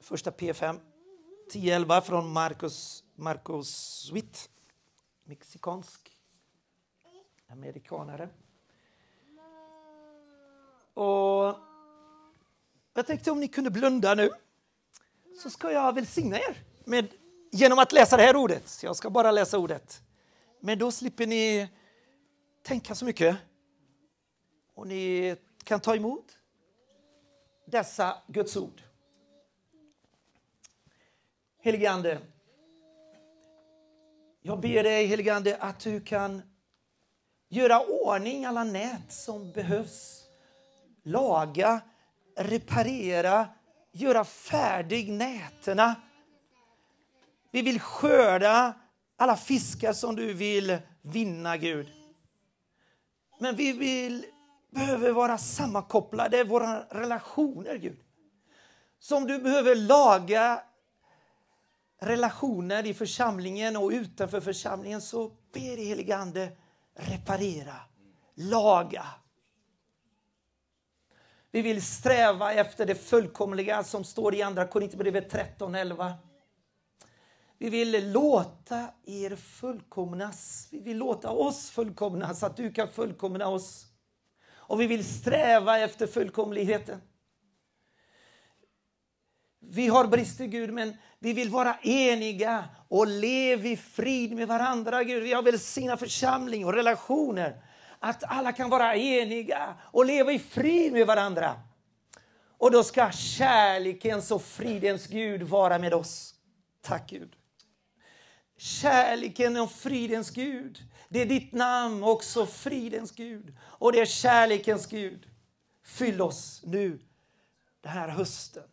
Första 0.00 0.30
P5. 0.30 0.80
10-11 1.52 2.00
från 2.00 2.32
Marcus, 2.32 3.04
Marcus 3.14 4.10
Witt. 4.12 4.50
Mexikansk 5.24 6.12
amerikanare. 7.48 8.28
Och 10.94 11.58
jag 12.94 13.06
tänkte 13.06 13.30
om 13.30 13.40
ni 13.40 13.48
kunde 13.48 13.70
blunda 13.70 14.14
nu 14.14 14.30
så 15.42 15.50
ska 15.50 15.72
jag 15.72 15.94
välsigna 15.94 16.38
er 16.38 16.64
med 16.84 17.08
genom 17.52 17.78
att 17.78 17.92
läsa 17.92 18.16
det 18.16 18.22
här 18.22 18.36
ordet. 18.36 18.82
Jag 18.82 18.96
ska 18.96 19.10
bara 19.10 19.30
läsa 19.30 19.58
ordet. 19.58 20.02
Men 20.60 20.78
då 20.78 20.92
slipper 20.92 21.26
ni 21.26 21.68
tänka 22.62 22.94
så 22.94 23.04
mycket. 23.04 23.36
Och 24.74 24.86
ni 24.86 25.36
kan 25.64 25.80
ta 25.80 25.96
emot 25.96 26.38
dessa 27.66 28.22
Guds 28.26 28.56
ord. 28.56 28.82
Helige 31.60 31.90
Ande, 31.90 32.18
jag 34.42 34.60
ber 34.60 34.82
dig 34.82 35.06
helige 35.06 35.34
Ande 35.34 35.56
att 35.56 35.80
du 35.80 36.00
kan 36.00 36.42
göra 37.48 37.80
ordning 37.80 38.44
alla 38.44 38.64
nät 38.64 39.12
som 39.12 39.52
behövs. 39.52 40.24
Laga, 41.02 41.80
reparera, 42.36 43.48
göra 43.92 44.24
färdig 44.24 45.12
nätena 45.12 45.94
vi 47.50 47.62
vill 47.62 47.80
skörda 47.80 48.74
alla 49.16 49.36
fiskar 49.36 49.92
som 49.92 50.16
du 50.16 50.32
vill 50.32 50.78
vinna, 51.02 51.56
Gud. 51.56 51.92
Men 53.40 53.56
vi 53.56 53.72
vill, 53.72 54.24
behöver 54.70 55.12
vara 55.12 55.38
sammankopplade, 55.38 56.44
våra 56.44 56.80
relationer, 56.80 57.76
Gud. 57.76 58.00
Som 58.98 59.26
du 59.26 59.38
behöver 59.38 59.74
laga 59.74 60.62
relationer 62.00 62.86
i 62.86 62.94
församlingen 62.94 63.76
och 63.76 63.90
utanför 63.90 64.40
församlingen 64.40 65.00
så 65.00 65.28
ber 65.52 65.76
helige 65.76 66.16
Ande 66.16 66.56
reparera, 66.94 67.76
laga. 68.34 69.06
Vi 71.50 71.62
vill 71.62 71.82
sträva 71.82 72.52
efter 72.52 72.86
det 72.86 72.94
fullkomliga 72.94 73.84
som 73.84 74.04
står 74.04 74.34
i 74.34 74.42
Andra 74.42 74.66
Korinthierbrevet 74.66 75.32
13.11. 75.32 76.12
Vi 77.58 77.70
vill 77.70 78.12
låta 78.12 78.88
er 79.06 79.36
fullkomnas. 79.36 80.68
Vi 80.70 80.80
vill 80.80 80.96
låta 80.96 81.30
oss 81.30 81.70
fullkomnas, 81.70 82.40
så 82.40 82.46
att 82.46 82.56
du 82.56 82.72
kan 82.72 82.88
fullkomna 82.88 83.48
oss. 83.48 83.86
Och 84.50 84.80
vi 84.80 84.86
vill 84.86 85.04
sträva 85.04 85.78
efter 85.78 86.06
fullkomligheten. 86.06 87.00
Vi 89.60 89.88
har 89.88 90.06
brister, 90.06 90.46
Gud, 90.46 90.72
men 90.72 90.96
vi 91.18 91.32
vill 91.32 91.50
vara 91.50 91.78
eniga 91.82 92.64
och 92.88 93.06
leva 93.06 93.68
i 93.68 93.76
frid 93.76 94.32
med 94.32 94.48
varandra, 94.48 95.04
Gud. 95.04 95.22
Vi 95.22 95.32
har 95.32 95.42
välsignat 95.42 96.00
församling 96.00 96.66
och 96.66 96.72
relationer. 96.72 97.62
Att 97.98 98.24
alla 98.24 98.52
kan 98.52 98.70
vara 98.70 98.96
eniga 98.96 99.74
och 99.92 100.06
leva 100.06 100.32
i 100.32 100.38
frid 100.38 100.92
med 100.92 101.06
varandra. 101.06 101.60
Och 102.58 102.70
då 102.70 102.84
ska 102.84 103.10
kärlekens 103.10 104.30
och 104.30 104.42
fridens 104.42 105.06
Gud 105.06 105.42
vara 105.42 105.78
med 105.78 105.94
oss. 105.94 106.34
Tack 106.82 107.10
Gud. 107.10 107.37
Kärleken 108.58 109.56
och 109.56 109.72
fridens 109.72 110.30
Gud. 110.30 110.82
Det 111.08 111.22
är 111.22 111.26
ditt 111.26 111.52
namn 111.52 112.04
också, 112.04 112.46
fridens 112.46 113.12
Gud. 113.12 113.56
Och 113.60 113.92
det 113.92 114.00
är 114.00 114.06
kärlekens 114.06 114.86
Gud. 114.86 115.26
Fyll 115.84 116.20
oss 116.20 116.62
nu 116.64 117.00
den 117.80 117.92
här 117.92 118.08
hösten 118.08 118.68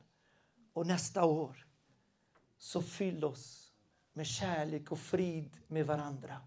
och 0.73 0.87
nästa 0.87 1.25
år 1.25 1.65
så 2.57 2.81
fyll 2.81 3.23
oss 3.23 3.71
med 4.13 4.27
kärlek 4.27 4.91
och 4.91 4.99
frid 4.99 5.57
med 5.67 5.85
varandra. 5.85 6.37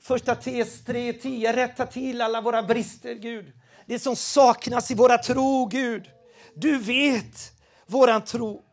Första 0.00 0.34
Tes 0.34 0.86
3.10, 0.86 1.52
rätta 1.52 1.86
till 1.86 2.20
alla 2.20 2.40
våra 2.40 2.62
brister, 2.62 3.14
Gud. 3.14 3.52
Det 3.86 3.98
som 3.98 4.16
saknas 4.16 4.90
i 4.90 4.94
våra 4.94 5.18
tro, 5.18 5.66
Gud. 5.66 6.10
Du 6.54 6.78
vet 6.78 7.52
våran 7.86 8.24
tro, 8.24 8.64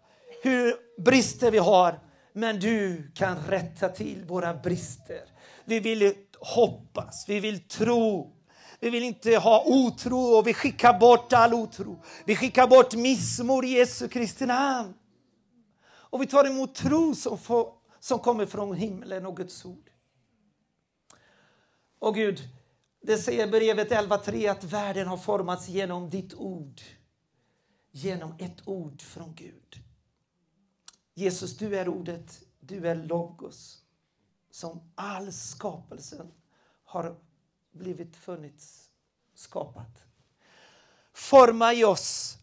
hur 0.43 0.75
brister 1.01 1.51
vi 1.51 1.57
har. 1.57 2.04
Men 2.37 2.59
du 2.59 3.11
kan 3.13 3.37
rätta 3.37 3.89
till 3.89 4.25
våra 4.25 4.53
brister. 4.53 5.21
Vi 5.65 5.79
vill 5.79 6.13
hoppas, 6.39 7.25
vi 7.29 7.39
vill 7.39 7.59
tro. 7.59 8.35
Vi 8.79 8.89
vill 8.89 9.03
inte 9.03 9.37
ha 9.37 9.63
otro 9.65 10.17
och 10.17 10.47
vi 10.47 10.53
skickar 10.53 10.99
bort 10.99 11.33
all 11.33 11.53
otro. 11.53 12.03
Vi 12.25 12.35
skickar 12.35 12.67
bort 12.67 12.95
missmod 12.95 13.65
i 13.65 13.67
Jesu 13.67 14.07
Kristi 14.07 14.45
namn. 14.45 14.93
Och 15.87 16.21
vi 16.21 16.27
tar 16.27 16.45
emot 16.45 16.75
tro 16.75 17.15
som, 17.15 17.37
får, 17.37 17.73
som 17.99 18.19
kommer 18.19 18.45
från 18.45 18.75
himlen 18.75 19.25
och 19.25 19.37
Guds 19.37 19.65
ord. 19.65 19.89
Och 21.99 22.15
Gud, 22.15 22.39
det 23.01 23.17
säger 23.17 23.47
brevet 23.47 23.91
11.3 23.91 24.51
att 24.51 24.63
världen 24.63 25.07
har 25.07 25.17
formats 25.17 25.67
genom 25.67 26.09
ditt 26.09 26.33
ord. 26.33 26.81
Genom 27.91 28.35
ett 28.39 28.67
ord 28.67 29.01
från 29.01 29.35
Gud. 29.35 29.84
Jesus, 31.17 31.57
du 31.57 31.77
är 31.77 31.87
ordet, 31.87 32.43
du 32.59 32.87
är 32.87 32.95
logos 32.95 33.81
som 34.49 34.91
all 34.95 35.33
skapelsen 35.33 36.33
har 36.83 37.19
blivit 37.71 38.15
funnits, 38.15 38.89
skapat. 39.33 40.05
Forma 41.13 41.73
i 41.73 41.83
oss, 41.83 42.37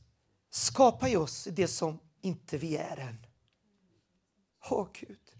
skapa 0.51 1.09
i 1.09 1.17
oss 1.17 1.49
det 1.53 1.69
som 1.69 1.99
inte 2.21 2.59
vi 2.59 2.77
är 2.77 2.97
än. 2.97 3.27
Åh 4.71 4.89
Gud. 4.93 5.33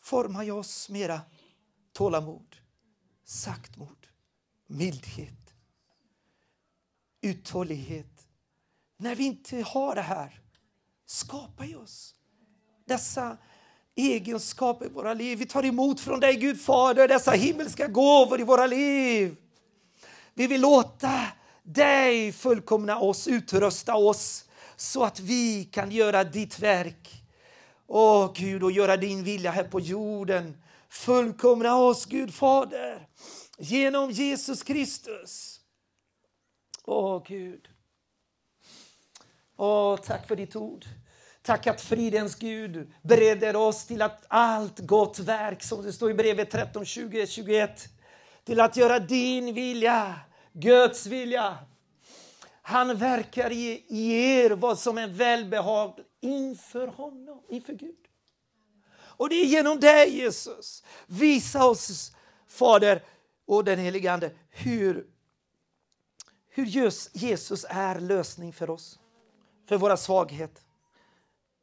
Forma 0.00 0.44
i 0.44 0.50
oss 0.50 0.88
mera 0.88 1.20
tålamod, 1.92 2.56
saktmod, 3.24 4.06
mildhet, 4.66 5.54
uthållighet. 7.20 8.28
När 8.96 9.14
vi 9.14 9.24
inte 9.24 9.62
har 9.62 9.94
det 9.94 10.02
här, 10.02 10.43
skapar 11.14 11.70
i 11.70 11.74
oss 11.74 12.14
dessa 12.86 13.36
egenskaper 13.96 14.86
i 14.86 14.88
våra 14.88 15.14
liv. 15.14 15.38
Vi 15.38 15.46
tar 15.46 15.64
emot 15.64 16.00
från 16.00 16.20
dig, 16.20 16.36
Gud 16.36 16.60
Fader, 16.60 17.08
dessa 17.08 17.30
himmelska 17.30 17.86
gåvor 17.86 18.40
i 18.40 18.44
våra 18.44 18.66
liv. 18.66 19.36
Vi 20.34 20.46
vill 20.46 20.60
låta 20.60 21.20
dig 21.62 22.32
fullkomna 22.32 23.00
oss, 23.00 23.28
utrusta 23.28 23.94
oss 23.94 24.44
så 24.76 25.04
att 25.04 25.20
vi 25.20 25.64
kan 25.64 25.90
göra 25.90 26.24
ditt 26.24 26.58
verk. 26.58 27.22
Åh 27.86 28.32
Gud, 28.34 28.62
och 28.62 28.72
göra 28.72 28.96
din 28.96 29.24
vilja 29.24 29.50
här 29.50 29.64
på 29.64 29.80
jorden. 29.80 30.56
Fullkomna 30.88 31.76
oss, 31.76 32.06
Gud 32.06 32.34
Fader, 32.34 33.08
genom 33.58 34.10
Jesus 34.10 34.62
Kristus. 34.62 35.60
Åh 36.84 37.22
Gud. 37.26 37.68
Åh, 39.56 39.96
tack 39.96 40.28
för 40.28 40.36
ditt 40.36 40.56
ord. 40.56 40.84
Tack 41.46 41.66
att 41.66 41.80
fridens 41.80 42.34
Gud 42.34 42.92
bereder 43.02 43.56
oss 43.56 43.86
till 43.86 44.02
att 44.02 44.24
allt 44.28 44.78
gott 44.78 45.18
verk, 45.18 45.62
som 45.62 45.82
det 45.82 45.92
står 45.92 46.10
i 46.10 46.14
brevet 46.14 46.50
13, 46.50 46.84
20, 46.84 47.26
21, 47.26 47.88
till 48.44 48.60
att 48.60 48.76
göra 48.76 48.98
din 48.98 49.54
vilja, 49.54 50.20
Guds 50.52 51.06
vilja. 51.06 51.58
Han 52.62 52.96
verkar 52.96 53.52
i, 53.52 53.84
i 53.88 54.12
er 54.12 54.50
vad 54.50 54.78
som 54.78 54.98
är 54.98 55.08
välbehag 55.08 55.98
inför 56.20 56.86
honom, 56.86 57.42
inför 57.48 57.72
Gud. 57.72 58.06
Och 58.96 59.28
det 59.28 59.34
är 59.34 59.46
genom 59.46 59.80
dig 59.80 60.16
Jesus. 60.16 60.84
Visa 61.06 61.66
oss 61.66 62.12
Fader 62.48 63.02
och 63.46 63.64
den 63.64 63.78
helige 63.78 64.12
Ande 64.12 64.30
hur, 64.50 65.06
hur 66.48 66.66
Jesus 67.12 67.66
är 67.68 68.00
lösning 68.00 68.52
för 68.52 68.70
oss, 68.70 68.98
för 69.68 69.76
våra 69.76 69.96
svagheter 69.96 70.63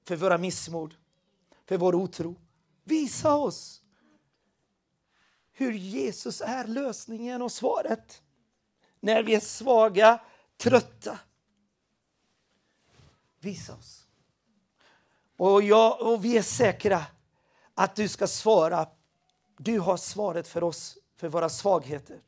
för 0.04 0.16
våra 0.16 0.38
missmod, 0.38 0.96
för 1.66 1.78
vår 1.78 1.96
otro. 1.96 2.36
Visa 2.84 3.36
oss 3.36 3.82
hur 5.52 5.74
Jesus 5.74 6.42
är 6.42 6.68
lösningen 6.68 7.42
och 7.42 7.52
svaret 7.52 8.22
när 9.00 9.24
vi 9.24 9.36
är 9.36 9.40
svaga, 9.40 10.22
trötta. 10.58 11.20
Visa 13.40 13.76
oss. 13.76 14.08
Och, 15.38 15.64
jag, 15.64 16.02
och 16.02 16.26
vi 16.26 16.38
är 16.38 16.42
säkra 16.42 17.06
att 17.74 17.96
du 17.96 18.08
ska 18.08 18.28
svara. 18.28 18.88
Du 19.58 19.80
har 19.80 19.98
svaret 19.98 20.48
för 20.48 20.64
oss, 20.64 20.98
för 21.16 21.28
våra 21.28 21.50
svagheter. 21.50 22.22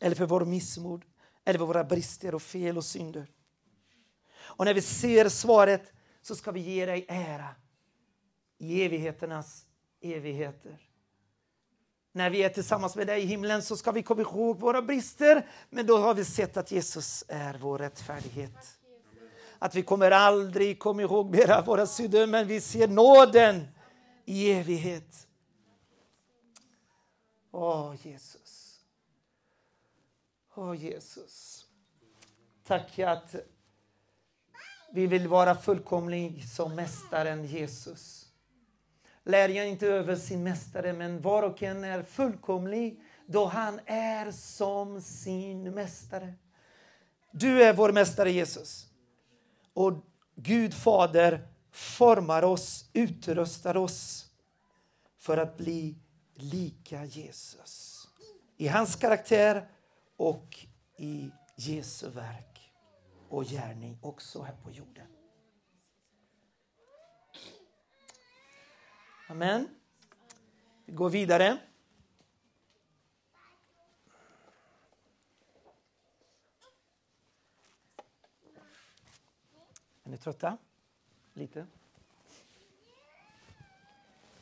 Eller 0.00 0.16
för 0.16 0.26
vår 0.26 0.44
missmod, 0.44 1.04
eller 1.44 1.58
för 1.58 1.66
våra 1.66 1.84
brister 1.84 2.34
och 2.34 2.42
fel 2.42 2.76
och 2.76 2.84
synder. 2.84 3.30
Och 4.38 4.64
när 4.64 4.74
vi 4.74 4.82
ser 4.82 5.28
svaret 5.28 5.92
så 6.28 6.36
ska 6.36 6.50
vi 6.50 6.60
ge 6.60 6.86
dig 6.86 7.04
ära 7.08 7.54
i 8.58 8.84
evigheternas 8.84 9.66
evigheter. 10.00 10.78
När 12.12 12.30
vi 12.30 12.42
är 12.42 12.48
tillsammans 12.48 12.96
med 12.96 13.06
dig 13.06 13.22
i 13.22 13.26
himlen 13.26 13.62
så 13.62 13.76
ska 13.76 13.92
vi 13.92 14.02
komma 14.02 14.20
ihåg 14.20 14.60
våra 14.60 14.82
brister, 14.82 15.48
men 15.70 15.86
då 15.86 15.96
har 15.96 16.14
vi 16.14 16.24
sett 16.24 16.56
att 16.56 16.72
Jesus 16.72 17.24
är 17.28 17.58
vår 17.58 17.78
rättfärdighet. 17.78 18.78
Att 19.58 19.74
vi 19.74 19.82
kommer 19.82 20.10
aldrig 20.10 20.78
komma 20.78 21.02
ihåg 21.02 21.30
mera 21.30 21.62
våra 21.62 21.86
synder, 21.86 22.26
men 22.26 22.46
vi 22.46 22.60
ser 22.60 22.88
nåden 22.88 23.68
i 24.24 24.50
evighet. 24.52 25.28
Åh, 27.50 27.94
Jesus. 28.02 28.80
Åh, 30.54 30.74
Jesus. 30.74 31.66
Tack 32.64 32.98
att 32.98 33.34
vi 34.92 35.06
vill 35.06 35.28
vara 35.28 35.54
fullkomlig 35.54 36.48
som 36.48 36.74
Mästaren 36.74 37.44
Jesus. 37.44 38.26
Lärjungen 39.24 39.66
inte 39.66 39.86
över 39.86 40.16
sin 40.16 40.42
Mästare, 40.42 40.92
men 40.92 41.20
var 41.20 41.42
och 41.42 41.62
en 41.62 41.84
är 41.84 42.02
fullkomlig 42.02 43.00
då 43.26 43.46
han 43.46 43.80
är 43.86 44.30
som 44.30 45.00
sin 45.00 45.74
Mästare. 45.74 46.34
Du 47.32 47.62
är 47.62 47.72
vår 47.72 47.92
Mästare 47.92 48.30
Jesus. 48.30 48.86
Och 49.74 49.92
Gud 50.34 50.74
Fader 50.74 51.48
formar 51.70 52.42
oss, 52.42 52.90
utrustar 52.92 53.76
oss 53.76 54.26
för 55.18 55.36
att 55.36 55.56
bli 55.56 55.98
lika 56.34 57.04
Jesus. 57.04 58.08
I 58.56 58.68
hans 58.68 58.96
karaktär 58.96 59.68
och 60.16 60.66
i 60.96 61.30
Jesu 61.56 62.08
verk 62.08 62.47
och 63.28 63.44
gärning 63.44 63.98
också 64.02 64.42
här 64.42 64.54
på 64.62 64.70
jorden. 64.70 65.06
Amen. 69.28 69.68
Vi 70.84 70.92
går 70.92 71.10
vidare. 71.10 71.58
Är 80.04 80.10
ni 80.10 80.18
trötta? 80.18 80.58
Lite? 81.32 81.66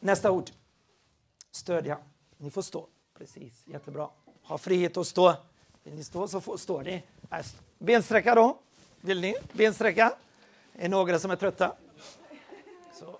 Nästa 0.01 0.31
ord. 0.31 0.51
Stödja. 1.51 1.99
Ni 2.37 2.51
får 2.51 2.63
stå. 2.63 2.89
Precis, 3.15 3.67
jättebra. 3.67 4.11
Ha 4.43 4.59
frihet 4.59 4.97
att 4.97 5.07
stå. 5.07 5.35
Vill 5.83 5.95
ni 5.95 6.05
stå 6.05 6.29
så 6.29 6.41
får, 6.41 6.57
står 6.57 6.83
ni. 6.83 7.05
Äh, 7.31 7.47
bensträcka 7.79 8.35
då. 8.35 8.63
Vill 9.07 9.21
ni? 9.21 9.35
Bensträcka? 9.53 10.13
Är 10.73 10.89
några 10.89 11.19
som 11.19 11.31
är 11.31 11.37
trötta? 11.37 11.73
Så. 12.95 13.19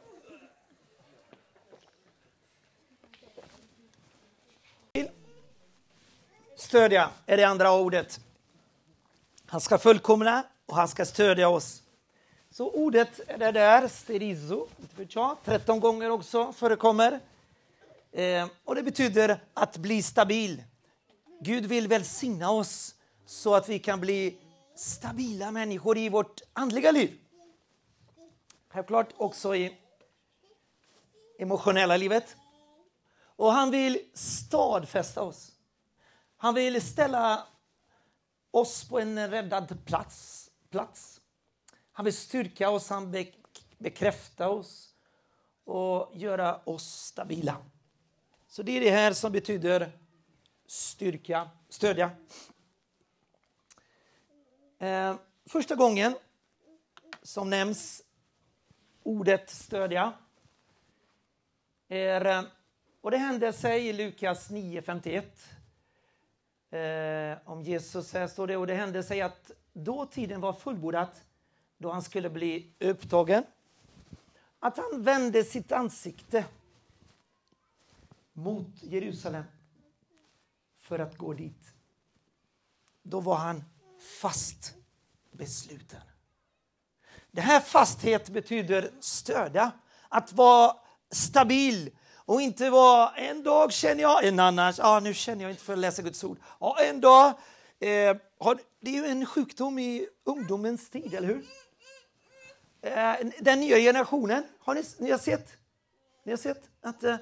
Stödja 6.57 7.11
är 7.27 7.37
det 7.37 7.45
andra 7.45 7.73
ordet. 7.73 8.21
Han 9.47 9.61
ska 9.61 9.79
fullkomna 9.79 10.45
och 10.67 10.77
han 10.77 10.89
ska 10.89 11.05
stödja 11.05 11.49
oss. 11.49 11.83
Så 12.51 12.71
ordet 12.71 13.21
är 13.27 13.39
det 13.39 13.53
där, 13.53 13.89
sterizo, 13.89 14.67
13 15.45 15.81
gånger 15.81 16.11
också 16.11 16.53
förekommer. 16.53 17.21
Eh, 18.13 18.47
och 18.65 18.75
det 18.75 18.83
betyder 18.83 19.41
att 19.55 19.77
bli 19.77 20.03
stabil. 20.03 20.63
Gud 21.41 21.67
vill 21.67 21.89
välsigna 21.89 22.51
oss 22.51 22.95
så 23.27 23.55
att 23.55 23.69
vi 23.69 23.79
kan 23.79 24.01
bli 24.01 24.37
stabila 24.77 25.51
människor 25.51 25.99
i 25.99 26.09
vårt 26.09 26.41
andliga 26.53 26.91
liv. 26.91 27.19
Självklart 28.69 29.09
också 29.17 29.57
i 29.57 29.77
emotionella 31.39 31.97
livet. 31.97 32.37
Och 33.19 33.53
han 33.53 33.71
vill 33.71 34.11
stadfästa 34.15 35.23
oss. 35.23 35.53
Han 36.37 36.55
vill 36.55 36.83
ställa 36.83 37.47
oss 38.51 38.89
på 38.89 39.01
en 39.01 39.31
räddad 39.31 39.85
plats 39.85 40.47
plats. 40.71 41.21
Han 41.93 42.05
vill 42.05 42.17
styrka 42.17 42.71
oss, 42.71 42.91
han 42.91 43.15
bekräfta 43.79 44.49
oss 44.49 44.95
och 45.65 46.11
göra 46.15 46.61
oss 46.65 46.85
stabila. 46.85 47.57
Så 48.49 48.63
det 48.63 48.73
är 48.73 48.81
det 48.81 48.91
här 48.91 49.13
som 49.13 49.33
betyder 49.33 49.93
styrka, 50.67 51.51
stödja. 51.69 52.11
Eh, 54.79 55.17
första 55.47 55.75
gången 55.75 56.17
som 57.23 57.51
nämns 57.51 58.03
ordet 59.03 59.51
stödja 59.51 60.13
är, 61.89 62.27
eh, 62.27 62.43
och 63.01 63.11
det 63.11 63.17
hände 63.17 63.53
sig 63.53 63.89
i 63.89 63.93
Lukas 63.93 64.51
9.51 64.51 65.53
eh, 66.71 67.39
om 67.45 67.63
Jesus, 67.63 68.13
här 68.13 68.27
står 68.27 68.47
det, 68.47 68.57
och 68.57 68.67
det 68.67 68.75
hände 68.75 69.03
sig 69.03 69.21
att 69.21 69.51
då 69.73 70.07
tiden 70.07 70.41
var 70.41 70.53
fullbordat, 70.53 71.25
då 71.79 71.91
han 71.91 72.03
skulle 72.03 72.31
bli 72.31 72.73
upptagen, 72.79 73.45
att 74.59 74.77
han 74.77 75.03
vände 75.03 75.45
sitt 75.45 75.73
ansikte 75.73 76.45
mot 78.33 78.83
Jerusalem 78.83 79.45
för 80.79 80.99
att 80.99 81.17
gå 81.17 81.33
dit. 81.33 81.75
Då 83.03 83.21
var 83.21 83.37
han 83.37 83.65
fast 84.21 84.75
besluten. 85.33 86.01
Det 87.31 87.41
här 87.41 87.61
fasthet 87.61 88.29
betyder 88.29 88.91
stöda, 89.01 89.73
att 90.09 90.33
vara 90.33 90.77
stabil 91.11 91.91
och 92.15 92.41
inte 92.41 92.71
vara 92.71 93.11
en 93.17 93.43
dag 93.43 93.73
känner 93.73 94.03
jag, 94.03 94.25
en 94.25 94.41
annars, 94.41 94.81
ah, 94.81 95.01
nu 95.01 95.15
känner 95.15 95.43
jag 95.43 95.51
inte 95.51 95.63
för 95.63 95.73
att 95.73 95.79
läsa 95.79 96.03
Guds 96.03 96.25
ord. 96.25 96.39
Ah, 96.59 96.83
en 96.83 97.01
dag, 97.01 97.27
eh, 97.81 98.17
har, 98.39 98.59
det 98.81 98.91
är 98.91 98.95
ju 98.95 99.07
en 99.07 99.27
sjukdom 99.27 99.79
i 99.79 100.09
ungdomens 100.25 100.91
tid, 100.91 101.15
eller 101.15 101.29
hur? 101.29 101.45
Eh, 102.83 103.15
den 103.41 103.61
nya 103.61 103.77
generationen, 103.77 104.45
har 104.61 104.75
ni, 104.75 104.83
ni 104.99 105.11
har 105.11 105.19
sett? 105.19 105.53
Ni 106.25 106.33
har 106.33 106.37
sett 106.37 106.63
att 106.81 107.05
eh, 107.05 107.17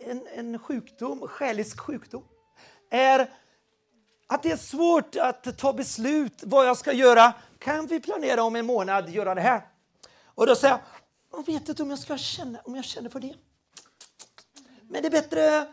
en, 0.00 0.26
en 0.34 0.58
sjukdom, 0.58 1.20
själisk 1.20 1.80
sjukdom, 1.80 2.24
är 2.90 3.30
att 4.30 4.42
det 4.42 4.50
är 4.50 4.56
svårt 4.56 5.16
att 5.16 5.58
ta 5.58 5.72
beslut 5.72 6.42
vad 6.42 6.66
jag 6.66 6.76
ska 6.76 6.92
göra. 6.92 7.32
Kan 7.58 7.86
vi 7.86 8.00
planera 8.00 8.42
om 8.42 8.56
en 8.56 8.66
månad 8.66 9.10
göra 9.10 9.34
det 9.34 9.40
här? 9.40 9.66
Och 10.24 10.46
då 10.46 10.56
säger 10.56 10.74
jag, 10.74 10.80
jag 11.32 11.46
vet 11.46 11.68
inte 11.68 11.82
om 11.82 11.90
jag 11.90 11.98
ska 11.98 12.18
känna, 12.18 12.60
om 12.64 12.76
jag 12.76 12.84
känner 12.84 13.10
för 13.10 13.20
det. 13.20 13.34
Men 14.88 15.02
det 15.02 15.08
är 15.08 15.10
bättre 15.10 15.66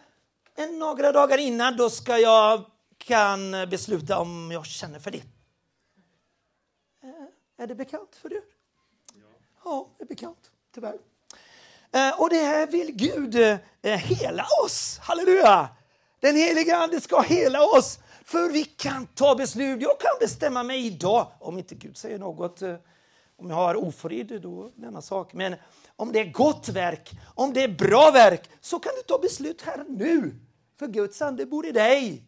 än 0.56 0.80
några 0.80 1.12
dagar 1.12 1.38
innan, 1.38 1.78
då 1.78 1.89
ska 1.89 2.18
jag 2.18 2.66
kan 2.97 3.51
besluta 3.51 4.20
om 4.20 4.51
jag 4.51 4.66
känner 4.66 4.99
för 4.99 5.12
det. 5.12 5.24
Eh, 7.03 7.64
är 7.64 7.68
det 7.68 7.76
bekant 7.76 8.16
för 8.16 8.34
er? 8.34 8.41
Ja, 9.64 9.89
det 9.97 10.03
är 10.03 10.08
bekant, 10.08 10.51
tyvärr. 10.74 10.97
Eh, 11.91 12.22
och 12.22 12.30
det 12.30 12.43
här 12.43 12.68
vill 12.68 12.91
Gud 12.91 13.36
eh, 13.82 13.97
hela 13.97 14.47
oss. 14.66 14.99
Halleluja! 15.01 15.70
Den 16.20 16.36
heliga 16.36 16.78
Ande 16.78 17.01
ska 17.01 17.22
hela 17.22 17.66
oss. 17.66 17.99
För 18.26 18.49
vi 18.49 18.63
kan 18.63 19.07
ta 19.07 19.36
beslut. 19.36 19.82
Jag 19.82 19.99
kan 19.99 20.11
bestämma 20.19 20.63
mig 20.63 20.86
idag, 20.86 21.32
om 21.39 21.57
inte 21.57 21.76
Gud 21.76 21.97
säger 21.97 22.19
något, 22.19 22.61
eh, 22.61 22.76
om 23.38 23.49
jag 23.49 23.55
har 23.55 23.76
ofrid, 23.76 24.41
då 24.41 24.71
denna 24.76 25.01
sak. 25.01 25.34
Men 25.34 25.55
om 25.95 26.11
det 26.11 26.19
är 26.19 26.32
gott 26.32 26.69
verk, 26.69 27.11
om 27.36 27.53
det 27.53 27.63
är 27.63 27.67
bra 27.67 28.11
verk, 28.11 28.49
så 28.61 28.80
kan 28.80 28.91
du 28.95 29.01
ta 29.01 29.19
beslut 29.19 29.61
här 29.61 29.86
nu. 29.89 30.36
För 30.80 30.88
Guds 30.88 31.21
ande 31.21 31.45
bor 31.45 31.65
i 31.65 31.71
dig. 31.71 32.23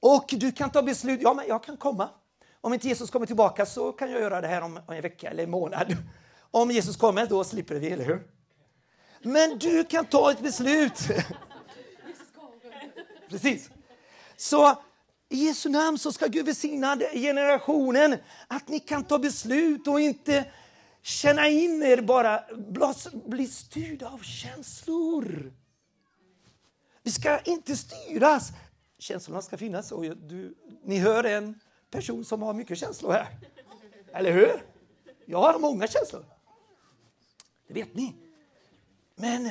Och 0.00 0.24
du 0.30 0.52
kan 0.52 0.70
ta 0.70 0.82
beslut, 0.82 1.20
ja 1.22 1.34
men 1.34 1.46
jag 1.48 1.62
kan 1.64 1.76
komma. 1.76 2.08
Om 2.60 2.74
inte 2.74 2.88
Jesus 2.88 3.10
kommer 3.10 3.26
tillbaka 3.26 3.66
så 3.66 3.92
kan 3.92 4.10
jag 4.10 4.20
göra 4.20 4.40
det 4.40 4.48
här 4.48 4.62
om 4.62 4.80
en 4.88 5.02
vecka 5.02 5.30
eller 5.30 5.44
en 5.44 5.50
månad. 5.50 5.96
Om 6.50 6.70
Jesus 6.70 6.96
kommer, 6.96 7.26
då 7.26 7.44
slipper 7.44 7.74
vi, 7.74 7.90
eller 7.90 8.04
hur? 8.04 8.28
Men 9.22 9.58
du 9.58 9.84
kan 9.84 10.04
ta 10.04 10.30
ett 10.30 10.40
beslut. 10.40 10.98
Precis. 13.28 13.70
Så 14.36 14.76
i 15.32 15.36
Jesu 15.36 15.68
namn 15.68 15.98
så 15.98 16.12
ska 16.12 16.26
Gud 16.26 16.46
välsigna 16.46 16.96
generationen 16.96 18.16
att 18.48 18.68
ni 18.68 18.80
kan 18.80 19.04
ta 19.04 19.18
beslut 19.18 19.88
och 19.88 20.00
inte 20.00 20.52
känna 21.02 21.48
in 21.48 21.82
er 21.82 22.02
bara, 22.02 22.44
bli 23.26 23.46
styrda 23.46 24.08
av 24.08 24.18
känslor. 24.22 25.52
Vi 27.02 27.10
ska 27.10 27.38
inte 27.38 27.76
styras. 27.76 28.52
Känslorna 28.98 29.42
ska 29.42 29.56
finnas. 29.56 29.92
Och 29.92 30.16
du, 30.16 30.54
ni 30.84 30.98
hör 30.98 31.24
en 31.24 31.60
person 31.90 32.24
som 32.24 32.42
har 32.42 32.54
mycket 32.54 32.78
känslor 32.78 33.12
här. 33.12 33.38
Eller 34.12 34.32
hur? 34.32 34.64
Jag 35.26 35.38
har 35.38 35.58
många 35.58 35.86
känslor. 35.86 36.24
Det 37.68 37.74
vet 37.74 37.94
ni. 37.94 38.14
Men 39.14 39.50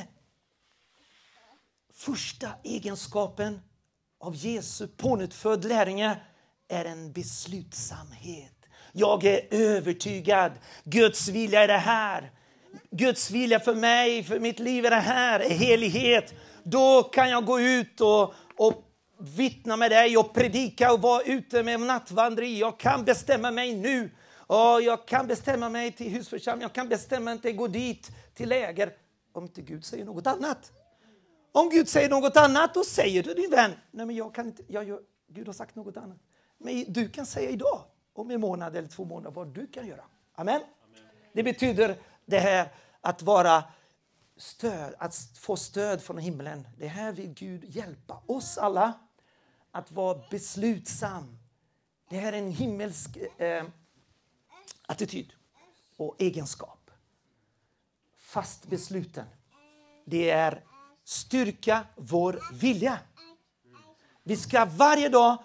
första 1.92 2.48
egenskapen 2.62 3.60
av 4.20 4.36
Jesu 4.36 4.86
pånyttfödd 4.86 5.64
lärjunge 5.64 6.16
är 6.68 6.84
en 6.84 7.12
beslutsamhet. 7.12 8.54
Jag 8.92 9.24
är 9.24 9.40
övertygad. 9.50 10.52
Guds 10.84 11.28
vilja 11.28 11.62
är 11.62 11.68
det 11.68 11.78
här. 11.78 12.30
Guds 12.90 13.30
vilja 13.30 13.60
för 13.60 13.74
mig, 13.74 14.24
för 14.24 14.40
mitt 14.40 14.58
liv 14.58 14.86
är 14.86 14.90
det 14.90 14.96
här, 14.96 15.40
är 15.40 15.50
helighet. 15.50 16.34
Då 16.62 17.02
kan 17.02 17.30
jag 17.30 17.44
gå 17.44 17.60
ut 17.60 18.00
och, 18.00 18.34
och 18.56 18.84
vittna 19.18 19.76
med 19.76 19.90
dig 19.90 20.16
och 20.16 20.34
predika 20.34 20.92
och 20.92 21.02
vara 21.02 21.22
ute 21.22 21.62
med 21.62 21.80
nattvandring. 21.80 22.58
Jag 22.58 22.78
kan 22.78 23.04
bestämma 23.04 23.50
mig 23.50 23.74
nu. 23.74 24.10
Och 24.46 24.82
jag 24.82 25.06
kan 25.06 25.26
bestämma 25.26 25.68
mig 25.68 25.92
till 25.92 26.10
husförsamling, 26.10 26.62
jag 26.62 26.72
kan 26.72 26.88
bestämma 26.88 27.24
mig 27.24 27.40
till 27.40 27.50
att 27.50 27.56
gå 27.56 27.66
dit 27.66 28.10
till 28.34 28.48
läger. 28.48 28.92
Om 29.32 29.44
inte 29.44 29.62
Gud 29.62 29.84
säger 29.84 30.04
något 30.04 30.26
annat. 30.26 30.72
Om 31.52 31.68
Gud 31.68 31.88
säger 31.88 32.08
något 32.08 32.36
annat, 32.36 32.74
då 32.74 32.84
säger 32.84 33.22
du 33.22 33.34
din 33.34 33.50
vän, 33.50 33.72
nej 33.90 34.06
men 34.06 34.16
jag 34.16 34.34
kan 34.34 34.46
inte, 34.46 34.62
jag 34.66 34.84
gör, 34.84 35.00
Gud 35.28 35.46
har 35.46 35.54
sagt 35.54 35.76
något 35.76 35.96
annat. 35.96 36.18
Men 36.58 36.84
du 36.92 37.08
kan 37.08 37.26
säga 37.26 37.50
idag, 37.50 37.84
om 38.12 38.30
en 38.30 38.40
månad 38.40 38.76
eller 38.76 38.88
två 38.88 39.04
månader, 39.04 39.30
vad 39.30 39.48
du 39.48 39.66
kan 39.66 39.86
göra. 39.86 40.04
Amen. 40.34 40.54
Amen. 40.54 40.68
Det 41.32 41.42
betyder 41.42 41.98
det 42.26 42.38
här 42.38 42.68
att 43.00 43.22
vara 43.22 43.64
stöd, 44.36 44.94
att 44.98 45.16
få 45.40 45.56
stöd 45.56 46.02
från 46.02 46.18
himlen. 46.18 46.68
Det 46.78 46.86
här 46.86 47.12
vill 47.12 47.34
Gud 47.34 47.64
hjälpa 47.64 48.22
oss 48.26 48.58
alla 48.58 48.92
att 49.70 49.92
vara 49.92 50.20
beslutsam. 50.30 51.38
Det 52.08 52.16
här 52.16 52.32
är 52.32 52.38
en 52.38 52.52
himmelsk 52.52 53.16
eh, 53.16 53.64
attityd 54.86 55.32
och 55.96 56.16
egenskap. 56.18 56.90
Fast 58.18 58.66
besluten. 58.66 59.26
Det 60.04 60.30
är 60.30 60.64
styrka 61.10 61.84
vår 61.96 62.40
vilja. 62.52 62.98
Vi 64.22 64.36
ska 64.36 64.64
varje 64.64 65.08
dag, 65.08 65.36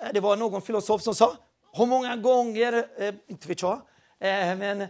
eh, 0.00 0.08
det 0.12 0.20
var 0.20 0.36
någon 0.36 0.62
filosof 0.62 1.02
som 1.02 1.14
sa, 1.14 1.36
hur 1.72 1.86
många 1.86 2.16
gånger, 2.16 2.88
eh, 2.96 3.14
inte 3.26 3.48
vet 3.48 3.62
jag, 3.62 3.74
eh, 4.18 4.56
men 4.56 4.86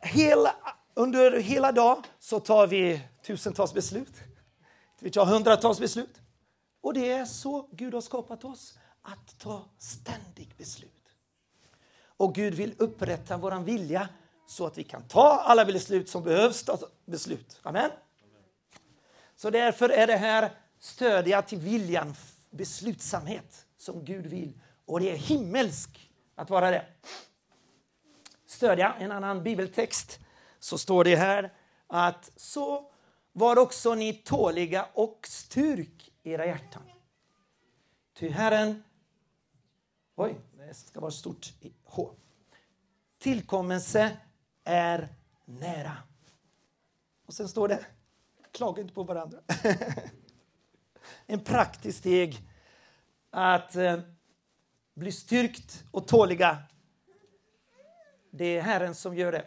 hela, 0.00 0.54
under 0.94 1.40
hela 1.40 1.72
dagen 1.72 2.02
så 2.18 2.40
tar 2.40 2.66
vi 2.66 3.00
tusentals 3.26 3.74
beslut. 3.74 4.08
Inte 4.92 5.04
vet 5.04 5.16
jag, 5.16 5.26
hundratals 5.26 5.80
beslut. 5.80 6.20
Och 6.80 6.94
det 6.94 7.10
är 7.10 7.24
så 7.24 7.68
Gud 7.72 7.94
har 7.94 8.00
skapat 8.00 8.44
oss, 8.44 8.78
att 9.02 9.38
ta 9.38 9.64
ständigt 9.78 10.58
beslut. 10.58 10.92
Och 12.16 12.34
Gud 12.34 12.54
vill 12.54 12.74
upprätta 12.78 13.36
vår 13.36 13.60
vilja 13.60 14.08
så 14.46 14.66
att 14.66 14.78
vi 14.78 14.84
kan 14.84 15.02
ta 15.02 15.42
alla 15.44 15.64
beslut 15.64 16.08
som 16.08 16.22
behövs 16.22 16.64
ta 16.64 16.78
beslut. 17.04 17.60
Amen. 17.62 17.90
Så 19.38 19.50
därför 19.50 19.88
är 19.88 20.06
det 20.06 20.16
här 20.16 20.50
stödja 20.78 21.42
till 21.42 21.58
viljan, 21.58 22.14
beslutsamhet 22.50 23.66
som 23.76 24.04
Gud 24.04 24.26
vill. 24.26 24.60
Och 24.86 25.00
det 25.00 25.12
är 25.12 25.16
himmelsk 25.16 26.10
att 26.34 26.50
vara 26.50 26.70
det. 26.70 26.86
Stödja, 28.46 28.94
en 28.98 29.12
annan 29.12 29.42
bibeltext, 29.42 30.20
så 30.58 30.78
står 30.78 31.04
det 31.04 31.16
här 31.16 31.52
att 31.86 32.30
så 32.36 32.90
var 33.32 33.58
också 33.58 33.94
ni 33.94 34.12
tåliga 34.12 34.88
och 34.92 35.26
styrk 35.28 36.12
era 36.22 36.46
hjärtan. 36.46 36.82
Ty 38.14 38.28
Herren, 38.28 38.82
oj, 40.16 40.40
det 40.56 40.74
ska 40.74 41.00
vara 41.00 41.10
stort 41.10 41.54
i 41.60 41.72
H. 41.84 42.10
Tillkommelse 43.18 44.16
är 44.64 45.08
nära. 45.44 45.96
Och 47.26 47.34
sen 47.34 47.48
står 47.48 47.68
det 47.68 47.86
Klaga 48.52 48.82
inte 48.82 48.94
på 48.94 49.02
varandra. 49.02 49.38
en 51.26 51.40
praktisk 51.40 51.98
steg 51.98 52.36
att 53.30 53.76
eh, 53.76 54.00
bli 54.94 55.12
styrkt 55.12 55.84
och 55.90 56.08
tåliga. 56.08 56.58
Det 58.30 58.44
är 58.44 58.62
Herren 58.62 58.94
som 58.94 59.16
gör 59.16 59.32
det. 59.32 59.44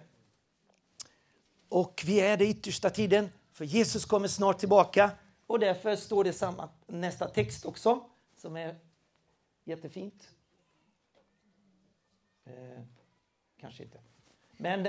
Och 1.69 2.03
vi 2.05 2.19
är 2.19 2.37
det 2.37 2.45
yttersta 2.45 2.89
tiden, 2.89 3.29
för 3.51 3.65
Jesus 3.65 4.05
kommer 4.05 4.27
snart 4.27 4.59
tillbaka. 4.59 5.11
Och 5.47 5.59
därför 5.59 5.95
står 5.95 6.23
det 6.23 6.33
samma 6.33 6.69
nästa 6.87 7.27
text 7.27 7.65
också, 7.65 8.09
som 8.37 8.57
är 8.57 8.75
jättefint. 9.63 10.29
Eh, 12.45 12.83
kanske 13.57 13.83
inte. 13.83 13.99
Men 14.57 14.87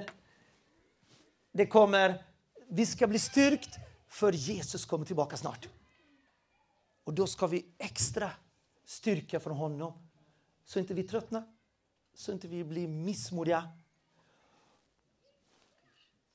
det 1.52 1.66
kommer, 1.66 2.24
vi 2.68 2.86
ska 2.86 3.06
bli 3.06 3.18
styrkt 3.18 3.78
för 4.12 4.32
Jesus 4.32 4.84
kommer 4.84 5.04
tillbaka 5.04 5.36
snart. 5.36 5.68
Och 7.04 7.14
då 7.14 7.26
ska 7.26 7.46
vi 7.46 7.66
extra 7.78 8.30
styrka 8.84 9.40
från 9.40 9.56
honom 9.56 10.08
så 10.64 10.78
inte 10.78 10.94
vi 10.94 11.02
tröttnar, 11.02 11.44
så 12.14 12.32
inte 12.32 12.48
vi 12.48 12.64
blir 12.64 12.88
missmodiga 12.88 13.68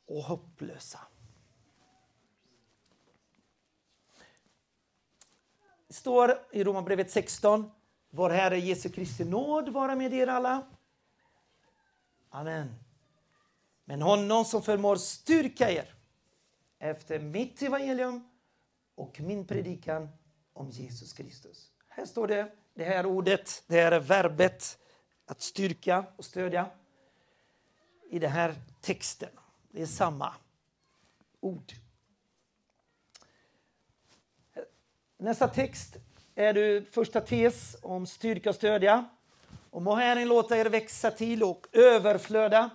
och 0.05 0.23
hopplösa. 0.23 0.99
Det 5.87 5.93
står 5.93 6.47
i 6.51 6.63
Romarbrevet 6.63 7.11
16. 7.11 7.71
Vår 8.09 8.29
Herre 8.29 8.59
Jesu 8.59 8.89
Kristi 8.89 9.25
nåd 9.25 9.69
vara 9.69 9.95
med 9.95 10.13
er 10.13 10.27
alla. 10.27 10.67
Amen. 12.29 12.75
Men 13.85 14.01
honom 14.01 14.45
som 14.45 14.61
förmår 14.61 14.95
styrka 14.95 15.71
er 15.71 15.96
efter 16.79 17.19
mitt 17.19 17.61
evangelium 17.61 18.29
och 18.95 19.19
min 19.19 19.47
predikan 19.47 20.09
om 20.53 20.69
Jesus 20.69 21.13
Kristus. 21.13 21.71
Här 21.87 22.05
står 22.05 22.27
det, 22.27 22.51
det 22.73 22.83
här 22.83 23.05
ordet, 23.05 23.63
det 23.67 23.81
här 23.81 23.99
verbet 23.99 24.77
att 25.25 25.41
styrka 25.41 26.05
och 26.15 26.25
stödja 26.25 26.69
i 28.09 28.19
den 28.19 28.31
här 28.31 28.55
texten. 28.81 29.29
Det 29.71 29.81
är 29.81 29.85
samma 29.85 30.33
ord. 31.39 31.73
Nästa 35.17 35.47
text 35.47 35.97
är 36.35 36.53
du 36.53 36.85
första 36.91 37.21
tes 37.21 37.77
om 37.81 38.05
styrka 38.05 38.49
och 38.49 38.55
stödja. 38.55 39.09
Och 39.69 39.81
må 39.81 39.95
Herren 39.95 40.27
låta 40.27 40.57
er 40.57 40.65
växa 40.65 41.11
till 41.11 41.43
och 41.43 41.67
överflöda 41.71 42.69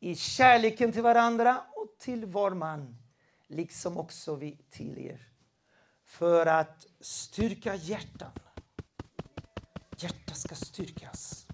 i 0.00 0.14
kärleken 0.14 0.92
till 0.92 1.02
varandra 1.02 1.62
och 1.72 1.98
till 1.98 2.26
var 2.26 2.50
man, 2.50 2.96
liksom 3.48 3.98
också 3.98 4.34
vi 4.34 4.58
till 4.70 4.98
er. 4.98 5.28
För 6.04 6.46
att 6.46 6.86
styrka 7.00 7.74
hjärtan. 7.74 8.32
Hjärtat 9.96 10.36
ska 10.36 10.54
styrkas. 10.54 11.46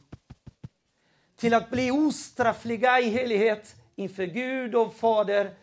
Till 1.37 1.55
att 1.55 1.71
bli 1.71 1.91
ostraffliga 1.91 3.01
i 3.01 3.09
helighet 3.09 3.77
inför 3.95 4.25
Gud 4.25 4.75
och 4.75 4.95
Fader 4.95 5.57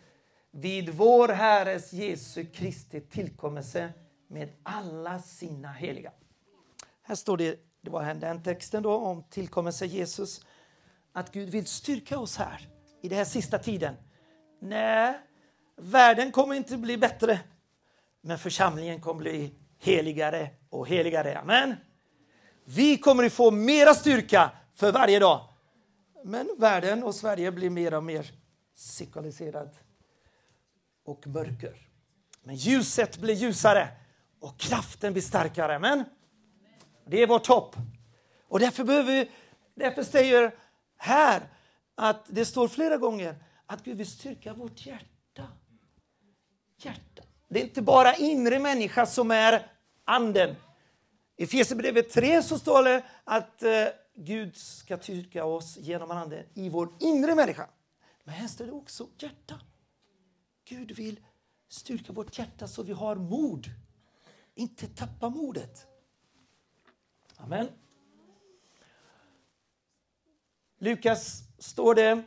vid 0.50 0.88
vår 0.88 1.28
Herres 1.28 1.92
Jesu 1.92 2.46
Kristi 2.46 3.00
tillkommelse 3.00 3.92
med 4.28 4.48
alla 4.62 5.18
sina 5.18 5.72
heliga. 5.72 6.12
Här 7.02 7.14
står 7.14 7.36
det, 7.36 7.58
det 7.80 7.90
var 7.90 8.14
den 8.14 8.42
texten 8.42 8.82
då 8.82 8.94
om 8.94 9.24
tillkommelse 9.30 9.86
Jesus, 9.86 10.44
att 11.12 11.32
Gud 11.32 11.50
vill 11.50 11.66
styrka 11.66 12.18
oss 12.18 12.36
här 12.36 12.68
i 13.02 13.08
den 13.08 13.18
här 13.18 13.24
sista 13.24 13.58
tiden. 13.58 13.94
När 14.60 15.20
världen 15.82 16.32
kommer 16.32 16.54
inte 16.54 16.76
bli 16.76 16.96
bättre, 16.96 17.40
men 18.20 18.38
församlingen 18.38 19.00
kommer 19.00 19.20
bli 19.20 19.54
heligare 19.78 20.50
och 20.70 20.88
heligare. 20.88 21.38
Amen. 21.38 21.74
Vi 22.64 22.98
kommer 22.98 23.24
att 23.24 23.32
få 23.32 23.50
mera 23.50 23.94
styrka 23.94 24.50
för 24.74 24.92
varje 24.92 25.18
dag. 25.18 25.48
Men 26.24 26.48
världen 26.58 27.02
och 27.02 27.14
Sverige 27.14 27.52
blir 27.52 27.70
mer 27.70 27.94
och 27.94 28.04
mer 28.04 28.30
sekulariserad 28.74 29.70
och 31.04 31.26
mörker. 31.26 31.88
Men 32.42 32.54
ljuset 32.54 33.18
blir 33.18 33.34
ljusare 33.34 33.88
och 34.40 34.58
kraften 34.58 35.12
blir 35.12 35.22
starkare. 35.22 35.76
Amen? 35.76 36.04
det 37.04 37.22
är 37.22 37.26
vårt 37.26 37.46
hopp. 37.46 37.76
Och 38.48 38.60
därför 38.60 38.84
behöver 38.84 39.12
vi, 39.12 39.30
därför 39.74 40.02
säger 40.02 40.54
här 40.96 41.42
att 41.94 42.24
det 42.28 42.44
står 42.44 42.68
flera 42.68 42.96
gånger 42.96 43.44
att 43.66 43.84
Gud 43.84 43.96
vill 43.96 44.06
styrka 44.06 44.54
vårt 44.54 44.86
hjärta. 44.86 45.06
Hjärta. 46.84 47.22
Det 47.48 47.60
är 47.60 47.64
inte 47.64 47.82
bara 47.82 48.14
inre 48.14 48.58
människa 48.58 49.06
som 49.06 49.30
är 49.30 49.66
anden. 50.04 50.56
I 51.36 51.44
Efesierbrevet 51.44 52.10
3 52.10 52.42
så 52.42 52.58
står 52.58 52.84
det 52.84 53.04
att 53.24 53.62
eh, 53.62 53.86
Gud 54.14 54.56
ska 54.56 54.98
styrka 54.98 55.44
oss 55.44 55.76
genom 55.76 56.10
anden 56.10 56.44
i 56.54 56.68
vår 56.68 56.88
inre 57.00 57.34
människa. 57.34 57.68
Men 58.24 58.34
här 58.34 58.48
står 58.48 58.66
det 58.66 58.72
också 58.72 59.08
hjärta. 59.18 59.60
Gud 60.64 60.92
vill 60.92 61.20
styrka 61.68 62.12
vårt 62.12 62.38
hjärta 62.38 62.68
så 62.68 62.82
vi 62.82 62.92
har 62.92 63.16
mod 63.16 63.70
inte 64.54 64.86
tappa 64.86 65.28
modet. 65.28 65.86
Amen. 67.36 67.68
Lukas 70.78 71.42
står 71.58 71.94
det. 71.94 72.22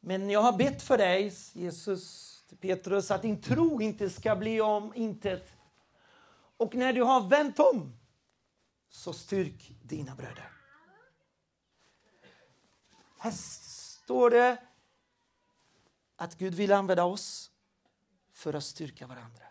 Men 0.00 0.30
jag 0.30 0.42
har 0.42 0.52
bett 0.52 0.82
för 0.82 0.98
dig, 0.98 1.32
Jesus 1.52 2.35
Petrus, 2.60 3.10
att 3.10 3.22
din 3.22 3.42
tro 3.42 3.80
inte 3.80 4.10
ska 4.10 4.36
bli 4.36 4.60
om 4.60 4.94
intet. 4.94 5.52
Och 6.56 6.74
när 6.74 6.92
du 6.92 7.02
har 7.02 7.28
vänt 7.28 7.58
om, 7.58 7.98
så 8.88 9.12
styrk 9.12 9.72
dina 9.82 10.14
bröder. 10.14 10.52
Här 13.18 13.30
står 13.30 14.30
det 14.30 14.56
att 16.16 16.38
Gud 16.38 16.54
vill 16.54 16.72
använda 16.72 17.04
oss 17.04 17.50
för 18.32 18.54
att 18.54 18.64
styrka 18.64 19.06
varandra. 19.06 19.42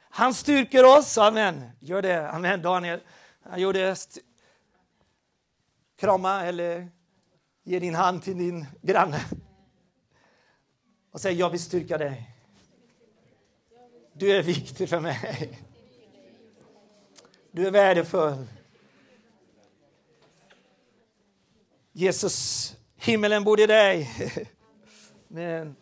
Han 0.00 0.34
styrker 0.34 0.98
oss. 0.98 1.18
Amen. 1.18 1.70
Gör 1.80 2.02
det. 2.02 2.30
Amen, 2.30 2.62
Daniel. 2.62 3.00
Han 3.42 3.60
gjorde 3.60 3.96
krama 5.96 6.44
eller 6.44 6.88
ge 7.62 7.78
din 7.78 7.94
hand 7.94 8.22
till 8.22 8.38
din 8.38 8.66
granne 8.82 9.20
och 11.16 11.20
säg 11.20 11.34
jag 11.34 11.50
vill 11.50 11.60
styrka 11.60 11.98
dig. 11.98 12.30
Du 14.12 14.36
är 14.36 14.42
viktig 14.42 14.88
för 14.88 15.00
mig. 15.00 15.62
Du 17.50 17.66
är 17.66 17.70
värdefull. 17.70 18.46
Jesus, 21.92 22.76
himmelen 22.96 23.44
bor 23.44 23.60
i 23.60 23.66
dig. 23.66 24.10
Men 25.28 25.76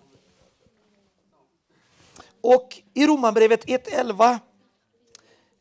och 2.41 2.83
i 2.95 3.07
Romarbrevet 3.07 3.65
1.11, 3.65 4.39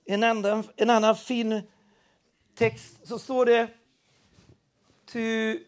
en, 0.06 0.24
annan, 0.24 0.64
en 0.76 0.90
annan 0.90 1.16
fin 1.16 1.62
text, 2.56 3.08
så 3.08 3.20
står 3.20 3.46
det 3.46 3.68
Ty 5.06 5.60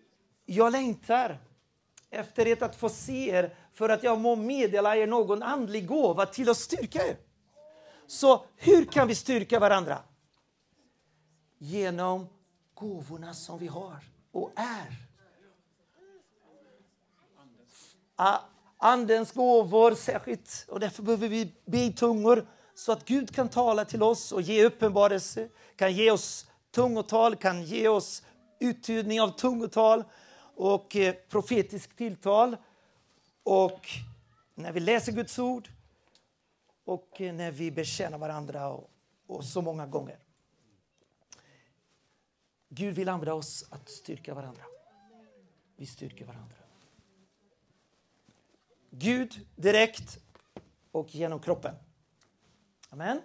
jag 0.45 0.71
längtar 0.71 1.39
efter 2.09 2.45
det 2.45 2.61
att 2.61 2.75
få 2.75 2.89
se 2.89 3.29
er 3.29 3.55
för 3.75 3.89
att 3.89 4.03
jag 4.03 4.19
må 4.19 4.35
meddela 4.35 4.97
er 4.97 5.07
någon 5.07 5.43
andlig 5.43 5.87
gåva 5.87 6.25
till 6.25 6.49
att 6.49 6.57
styrka 6.57 7.07
er. 7.07 7.17
Så 8.07 8.45
hur 8.55 8.85
kan 8.85 9.07
vi 9.07 9.15
styrka 9.15 9.59
varandra? 9.59 9.97
Genom 11.57 12.27
gåvorna 12.73 13.33
som 13.33 13.59
vi 13.59 13.67
har 13.67 13.99
och 14.31 14.51
är. 14.55 15.05
Andens 18.77 19.31
gåvor 19.31 19.95
särskilt. 19.95 20.65
Och 20.67 20.79
därför 20.79 21.03
behöver 21.03 21.27
vi 21.27 21.53
be 21.65 21.77
i 21.77 21.93
tungor 21.93 22.47
så 22.75 22.91
att 22.91 23.05
Gud 23.05 23.35
kan 23.35 23.49
tala 23.49 23.85
till 23.85 24.03
oss 24.03 24.31
och 24.31 24.41
ge 24.41 24.65
uppenbarelse, 24.65 25.49
kan 25.75 25.93
ge 25.93 26.11
oss 26.11 26.45
tungotal, 26.71 27.35
kan 27.35 27.63
ge 27.63 27.87
oss 27.87 28.23
uttydning 28.59 29.21
av 29.21 29.29
tungotal 29.29 30.03
och 30.55 30.89
profetiskt 30.89 31.29
profetisk 31.29 31.95
tilltal. 31.95 32.57
Och 33.45 33.87
när 34.55 34.71
vi 34.71 34.79
läser 34.79 35.11
Guds 35.11 35.39
ord 35.39 35.69
och 36.85 37.15
när 37.19 37.51
vi 37.51 37.71
bekänner 37.71 38.17
varandra 38.17 38.67
och, 38.67 38.89
och 39.27 39.43
så 39.45 39.61
många 39.61 39.87
gånger. 39.87 40.19
Gud 42.69 42.95
vill 42.95 43.09
använda 43.09 43.33
oss 43.33 43.65
att 43.69 43.89
styrka 43.89 44.33
varandra. 44.33 44.63
Vi 45.75 45.85
styrker 45.85 46.25
varandra. 46.25 46.55
Gud 48.89 49.47
direkt 49.55 50.19
och 50.91 51.15
genom 51.15 51.39
kroppen. 51.39 51.75
Amen. 52.89 53.21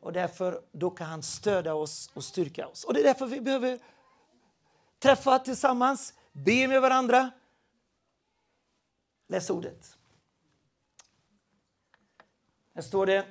Och 0.00 0.12
därför 0.12 0.62
då 0.72 0.90
kan 0.90 1.06
han 1.06 1.22
stödja 1.22 1.74
oss 1.74 2.10
och 2.14 2.24
styrka 2.24 2.66
oss. 2.66 2.84
Och 2.84 2.94
det 2.94 3.00
är 3.00 3.04
därför 3.04 3.26
vi 3.26 3.40
behöver 3.40 3.78
träffa 4.98 5.38
tillsammans, 5.38 6.14
be 6.32 6.68
med 6.68 6.80
varandra. 6.80 7.30
Läs 9.30 9.50
ordet. 9.50 9.96
Här 12.74 12.82
står 12.82 13.06
det, 13.06 13.26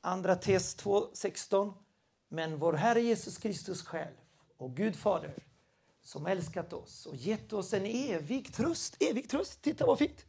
andra 0.00 0.36
tes 0.36 0.76
2.16. 0.76 1.72
Men 2.28 2.58
vår 2.58 2.72
Herre 2.72 3.00
Jesus 3.00 3.38
Kristus 3.38 3.82
själv 3.82 4.14
och 4.56 4.76
Gud 4.76 4.96
Fader 4.96 5.34
som 6.02 6.26
älskat 6.26 6.72
oss 6.72 7.06
och 7.06 7.16
gett 7.16 7.52
oss 7.52 7.72
en 7.72 7.86
evig 7.86 8.54
tröst. 8.54 8.96
Evig 9.02 9.28
tröst, 9.30 9.62
titta 9.62 9.86
vad 9.86 9.98
fint! 9.98 10.26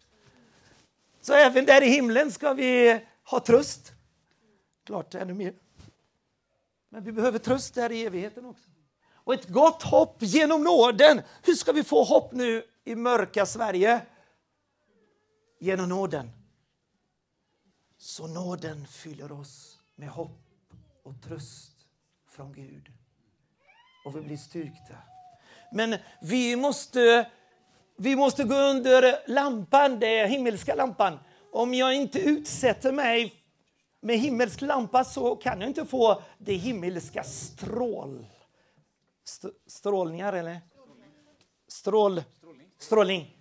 Så 1.22 1.34
även 1.34 1.66
där 1.66 1.84
i 1.84 1.90
himlen 1.90 2.32
ska 2.32 2.54
vi 2.54 3.02
ha 3.24 3.40
tröst. 3.40 3.92
Klart 4.84 5.16
ännu 5.16 5.34
mer. 5.34 5.54
Men 6.90 7.04
vi 7.04 7.12
behöver 7.12 7.40
tröst 7.40 7.74
där 7.74 7.92
i 7.92 8.06
evigheten 8.06 8.46
också. 8.46 8.70
och 9.14 9.34
ett 9.34 9.48
gott 9.48 9.84
hopp 9.84 10.18
genom 10.20 10.64
nåden. 10.64 11.22
Hur 11.44 11.54
ska 11.54 11.72
vi 11.72 11.84
få 11.84 12.04
hopp 12.04 12.32
nu 12.32 12.64
i 12.84 12.96
mörka 12.96 13.46
Sverige? 13.46 14.06
Genom 15.60 15.90
nåden. 15.90 16.32
Så 17.98 18.28
nåden 18.28 18.88
fyller 18.88 19.32
oss 19.32 19.80
med 19.96 20.10
hopp 20.10 20.74
och 21.04 21.22
tröst 21.22 21.88
från 22.28 22.54
Gud. 22.54 22.92
Och 24.06 24.16
vi 24.16 24.22
blir 24.22 24.38
styrkta. 24.38 24.96
Men 25.72 25.96
vi 26.22 26.56
måste, 26.56 27.32
vi 27.98 28.16
måste 28.16 28.44
gå 28.44 28.56
under 28.56 29.30
lampan, 29.30 30.00
den 30.00 30.30
himmelska 30.30 30.76
lampan. 30.76 31.20
Om 31.52 31.74
jag 31.74 31.96
inte 31.96 32.20
utsätter 32.20 32.92
mig 32.92 33.34
med 34.02 34.20
himmelsk 34.20 34.62
lampa 34.62 35.04
så 35.04 35.36
kan 35.36 35.62
jag 35.62 35.70
inte 35.70 35.86
få 35.86 36.22
det 36.38 36.54
himmelska 36.54 37.24
strål. 37.24 38.28
St 39.24 39.48
strålningar 39.68 40.34
eller? 40.34 40.62
Strål. 41.68 42.24
Strålning. 42.78 43.39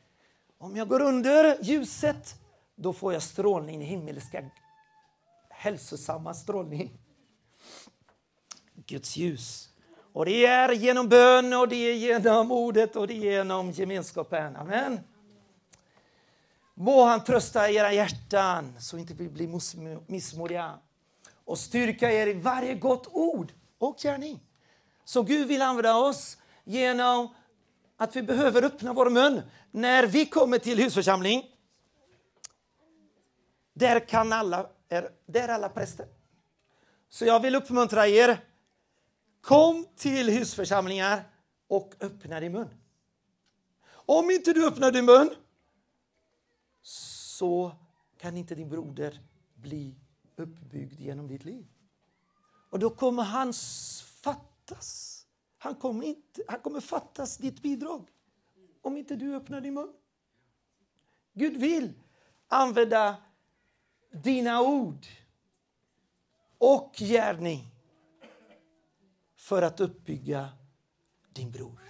Om 0.60 0.76
jag 0.76 0.88
går 0.88 1.00
under 1.00 1.58
ljuset 1.62 2.34
då 2.76 2.92
får 2.92 3.12
jag 3.12 3.22
strålning, 3.22 3.80
himmelska 3.80 4.50
hälsosamma 5.48 6.34
strålning. 6.34 6.98
Guds 8.74 9.16
ljus. 9.16 9.68
Och 10.12 10.24
det 10.24 10.46
är 10.46 10.72
genom 10.72 11.08
bön 11.08 11.52
och 11.52 11.68
det 11.68 11.76
är 11.76 11.94
genom 11.94 12.52
ordet 12.52 12.96
och 12.96 13.06
det 13.06 13.14
är 13.14 13.32
genom 13.32 13.70
gemenskapen. 13.70 14.56
Amen. 14.56 15.00
Må 16.74 17.04
han 17.04 17.24
trösta 17.24 17.70
era 17.70 17.92
hjärtan 17.92 18.74
så 18.80 18.98
inte 18.98 19.14
vi 19.14 19.28
blir 19.28 20.10
missmodiga 20.10 20.78
och 21.44 21.58
styrka 21.58 22.12
er 22.12 22.26
i 22.26 22.32
varje 22.32 22.74
gott 22.74 23.06
ord 23.12 23.52
och 23.78 23.98
gärning. 23.98 24.40
Så 25.04 25.22
Gud 25.22 25.48
vill 25.48 25.62
använda 25.62 25.96
oss 25.96 26.38
genom 26.64 27.28
att 28.00 28.16
vi 28.16 28.22
behöver 28.22 28.62
öppna 28.62 28.92
vår 28.92 29.10
mun 29.10 29.42
när 29.70 30.06
vi 30.06 30.26
kommer 30.26 30.58
till 30.58 30.78
husförsamling. 30.78 31.54
Där 33.72 34.08
kan 34.08 34.32
alla, 34.32 34.70
är, 34.88 35.10
där 35.26 35.48
är 35.48 35.52
alla 35.52 35.68
präster. 35.68 36.06
Så 37.08 37.24
jag 37.24 37.40
vill 37.40 37.54
uppmuntra 37.54 38.06
er. 38.06 38.44
Kom 39.40 39.86
till 39.96 40.30
husförsamlingar 40.30 41.24
och 41.68 41.94
öppna 42.00 42.40
din 42.40 42.52
mun. 42.52 42.68
Om 43.90 44.30
inte 44.30 44.52
du 44.52 44.66
öppnar 44.66 44.92
din 44.92 45.04
mun 45.04 45.30
så 46.82 47.72
kan 48.18 48.36
inte 48.36 48.54
din 48.54 48.68
broder 48.68 49.20
bli 49.54 49.94
uppbyggd 50.36 51.00
genom 51.00 51.28
ditt 51.28 51.44
liv. 51.44 51.66
Och 52.70 52.78
då 52.78 52.90
kommer 52.90 53.22
han 53.22 53.52
fattas. 54.22 55.17
Han 55.58 55.74
kommer, 55.74 56.06
inte, 56.06 56.42
han 56.48 56.60
kommer 56.60 56.80
fattas 56.80 57.36
ditt 57.36 57.62
bidrag 57.62 58.08
om 58.80 58.96
inte 58.96 59.16
du 59.16 59.36
öppnar 59.36 59.60
din 59.60 59.74
mun. 59.74 59.92
Gud 61.32 61.56
vill 61.56 61.92
använda 62.48 63.16
dina 64.10 64.62
ord 64.62 65.06
och 66.58 66.94
gärning 66.98 67.64
för 69.36 69.62
att 69.62 69.80
uppbygga 69.80 70.48
din 71.32 71.50
bror. 71.50 71.80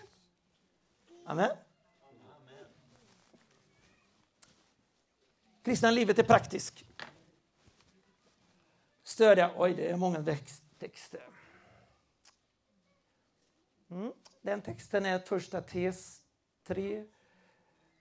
Amen. 1.27 1.51
Kristna 5.63 5.91
livet 5.91 6.19
är 6.19 6.23
praktiskt. 6.23 6.85
Stödja, 9.03 9.53
oj 9.57 9.75
det 9.75 9.91
är 9.91 9.97
många 9.97 10.37
texter. 10.79 11.28
Mm. 13.91 14.13
Den 14.43 14.63
texten 14.63 15.07
är 15.07 15.19
första 15.19 15.61
tes 15.61 16.21
3, 16.67 17.05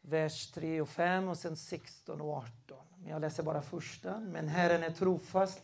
vers 0.02 0.52
3 0.52 0.82
och 0.82 0.90
5 0.90 1.28
och 1.28 1.38
sen 1.38 1.58
16 1.58 2.22
och 2.22 2.34
18. 2.34 2.78
Men 2.98 3.12
jag 3.12 3.22
läser 3.22 3.44
bara 3.44 3.62
första. 3.62 4.20
Men 4.20 4.48
Herren 4.48 4.84
är 4.84 4.92
trofast 4.92 5.62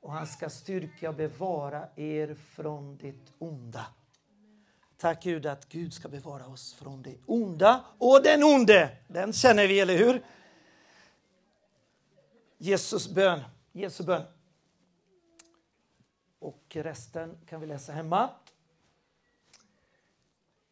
och 0.00 0.12
han 0.12 0.26
ska 0.26 0.50
styrka 0.50 1.08
och 1.08 1.14
bevara 1.14 1.88
er 1.96 2.34
från 2.34 2.96
det 2.96 3.14
onda. 3.38 3.86
Tack 4.96 5.22
Gud 5.22 5.46
att 5.46 5.68
Gud 5.68 5.92
ska 5.92 6.08
bevara 6.08 6.46
oss 6.46 6.74
från 6.74 7.02
det 7.02 7.16
onda 7.26 7.84
och 7.98 8.22
den 8.22 8.42
onde. 8.42 8.96
Den 9.08 9.32
känner 9.32 9.68
vi, 9.68 9.80
eller 9.80 9.96
hur? 9.96 10.24
Jesus 12.58 13.08
bön. 13.08 13.40
Jesu 13.72 14.04
bön. 14.04 14.22
Och 16.38 16.62
resten 16.68 17.38
kan 17.46 17.60
vi 17.60 17.66
läsa 17.66 17.92
hemma. 17.92 18.30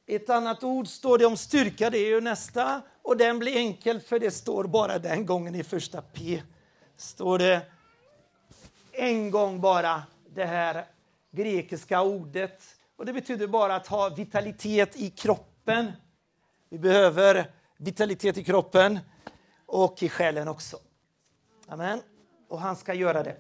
Ett 0.07 0.30
annat 0.30 0.64
ord 0.64 0.88
står 0.88 1.18
det 1.18 1.26
om 1.26 1.36
styrka, 1.36 1.90
det 1.90 1.98
är 1.98 2.09
ju 2.09 2.20
nästa. 2.20 2.82
Och 3.03 3.16
den 3.16 3.38
blir 3.38 3.57
enkel 3.57 4.00
för 4.00 4.18
det 4.18 4.30
står 4.30 4.64
bara 4.64 4.98
den 4.98 5.26
gången 5.26 5.55
i 5.55 5.64
första 5.64 6.03
P. 6.03 6.42
Står 6.96 7.38
det 7.38 7.66
en 8.92 9.30
gång 9.30 9.61
bara 9.61 10.03
det 10.34 10.44
här 10.44 10.86
grekiska 11.30 12.03
ordet. 12.03 12.62
Och 12.96 13.07
det 13.07 13.12
betyder 13.12 13.46
bara 13.46 13.76
att 13.76 13.86
ha 13.86 14.09
vitalitet 14.09 14.96
i 14.96 15.11
kroppen. 15.11 15.92
Vi 16.68 16.78
behöver 16.78 17.50
vitalitet 17.76 18.36
i 18.36 18.44
kroppen 18.44 18.98
och 19.66 20.03
i 20.03 20.09
själen 20.09 20.48
också. 20.48 20.78
Amen. 21.68 22.03
Och 22.48 22.61
han 22.61 22.76
ska 22.76 22.94
göra 22.94 23.22
det. 23.22 23.36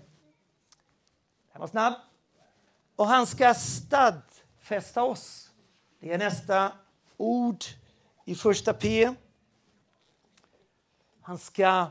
Den 1.52 1.60
var 1.60 1.66
snabb. 1.66 1.94
Och 2.96 3.06
han 3.06 3.26
ska 3.26 3.54
stadfästa 3.54 5.02
oss. 5.02 5.51
Det 6.02 6.12
är 6.12 6.18
nästa 6.18 6.72
ord 7.16 7.64
i 8.24 8.34
första 8.34 8.74
P. 8.74 9.14
Han 11.20 11.38
ska 11.38 11.90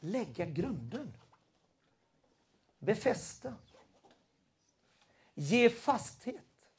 lägga 0.00 0.46
grunden. 0.46 1.16
Befästa. 2.78 3.54
Ge 5.34 5.70
fasthet. 5.70 6.70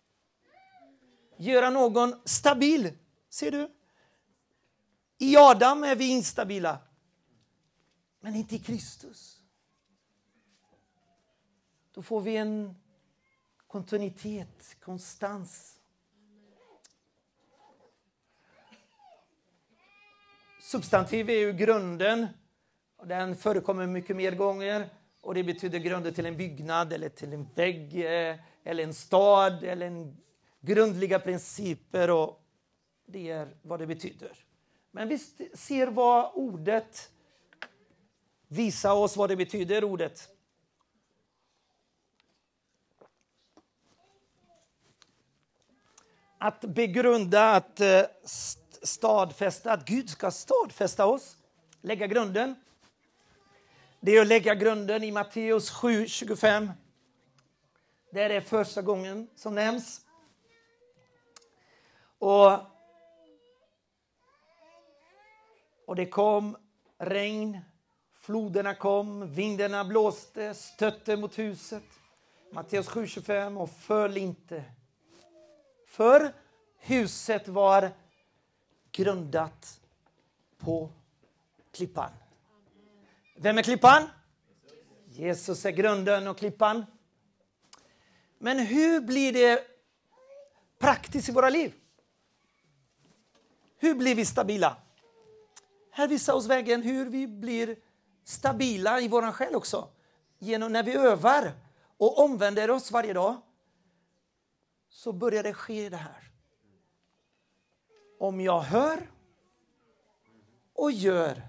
Göra 1.38 1.70
någon 1.70 2.22
stabil. 2.26 2.98
Ser 3.30 3.52
du? 3.52 3.76
I 5.18 5.38
Adam 5.38 5.84
är 5.84 5.96
vi 5.96 6.10
instabila. 6.10 6.80
Men 8.20 8.36
inte 8.36 8.56
i 8.56 8.60
Kristus. 8.60 9.42
Då 11.92 12.02
får 12.02 12.22
vi 12.22 12.38
en 12.38 12.76
kontinuitet, 13.68 14.78
konstans. 14.80 15.80
Substantiv 20.62 21.30
är 21.30 21.40
ju 21.40 21.54
grunden. 21.54 22.28
Och 22.98 23.08
den 23.08 23.36
förekommer 23.36 23.88
mycket 23.88 24.16
mer 24.16 24.32
gånger. 24.32 24.90
Och 25.22 25.34
Det 25.34 25.44
betyder 25.44 25.80
grunden 25.80 26.14
till 26.14 26.26
en 26.26 26.38
byggnad, 26.38 26.94
eller 26.94 27.10
till 27.10 27.34
en 27.34 27.48
vägg, 27.56 28.06
eh, 28.06 28.36
eller 28.64 28.84
en 28.84 28.94
stad, 28.94 29.64
eller 29.64 29.88
en 29.88 30.18
grundliga 30.62 31.20
principer. 31.20 32.10
och 32.10 32.42
Det 33.06 33.30
är 33.30 33.58
vad 33.62 33.80
det 33.80 33.88
betyder. 33.88 34.32
Men 34.92 35.08
vi 35.08 35.18
ser 35.54 35.88
vad 35.88 36.32
ordet 36.34 37.12
visar 38.48 38.94
oss 38.94 39.18
vad 39.18 39.30
det 39.30 39.36
betyder, 39.36 39.84
ordet. 39.84 40.30
Att 46.38 46.62
begrunda, 46.62 47.52
att 47.52 47.80
eh, 47.80 48.02
stadfästa, 48.82 49.72
att 49.72 49.86
Gud 49.86 50.10
ska 50.10 50.32
stadfästa 50.32 51.06
oss, 51.06 51.38
lägga 51.82 52.08
grunden. 52.08 52.56
Det 54.00 54.18
är 54.18 54.22
att 54.22 54.28
lägga 54.28 54.56
grunden 54.56 55.04
i 55.04 55.12
Matteus 55.12 55.72
7.25. 55.72 56.70
Det 58.12 58.22
är 58.22 58.30
det 58.30 58.42
första 58.42 58.82
gången 58.82 59.28
som 59.36 59.56
nämns. 59.56 60.02
Och, 62.20 62.52
och 65.86 65.96
det 65.96 66.06
kom 66.06 66.58
regn, 66.98 67.60
floderna 68.22 68.76
kom, 68.76 69.34
vindarna 69.34 69.86
blåste, 69.86 70.54
stötte 70.54 71.18
mot 71.18 71.40
huset. 71.40 71.84
Matteus 72.52 72.90
7.25 72.90 73.58
och 73.58 73.70
föll 73.70 74.18
inte 74.18 74.64
för 75.98 76.34
huset 76.78 77.48
var 77.48 77.92
grundat 78.92 79.80
på 80.58 80.90
klippan. 81.72 82.12
Vem 83.36 83.58
är 83.58 83.62
klippan? 83.62 84.04
Jesus 85.06 85.66
är 85.66 85.72
grunden 85.72 86.28
och 86.28 86.38
klippan. 86.38 86.86
Men 88.38 88.60
hur 88.60 89.02
blir 89.02 89.34
det 89.34 89.64
praktiskt 90.80 91.30
i 91.30 91.32
våra 91.32 91.50
liv? 91.50 91.74
Hur 93.78 93.96
blir 93.96 94.16
vi 94.16 94.26
stabila? 94.26 94.78
Här 95.92 96.08
visar 96.08 96.34
oss 96.34 96.46
vägen 96.46 96.82
hur 96.82 97.06
vi 97.06 97.28
blir 97.28 97.76
stabila 98.24 99.02
i 99.02 99.08
vår 99.08 99.32
själ 99.32 99.56
också. 99.56 99.90
Genom 100.40 100.74
när 100.74 100.84
vi 100.84 100.96
övar 100.96 101.52
och 101.98 102.20
omvänder 102.24 102.70
oss 102.70 102.92
varje 102.92 103.14
dag 103.14 103.42
så 104.90 105.14
börjar 105.14 105.44
det 105.44 105.54
ske 105.54 105.90
det 105.90 105.98
här. 105.98 106.32
Om 108.20 108.42
jag 108.42 108.62
hör 108.62 109.12
och 110.74 110.92
gör 110.92 111.48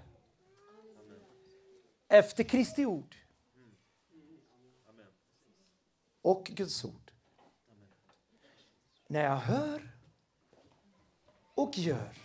efter 2.07 2.43
Kristi 2.43 2.85
ord 2.85 3.15
och 6.21 6.45
Guds 6.45 6.85
ord. 6.85 7.11
När 9.07 9.23
jag 9.23 9.37
hör 9.37 9.89
och 11.55 11.77
gör, 11.77 12.17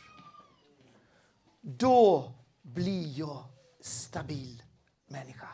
då 1.61 2.33
blir 2.63 3.19
jag 3.19 3.45
stabil 3.81 4.63
människa. 5.07 5.49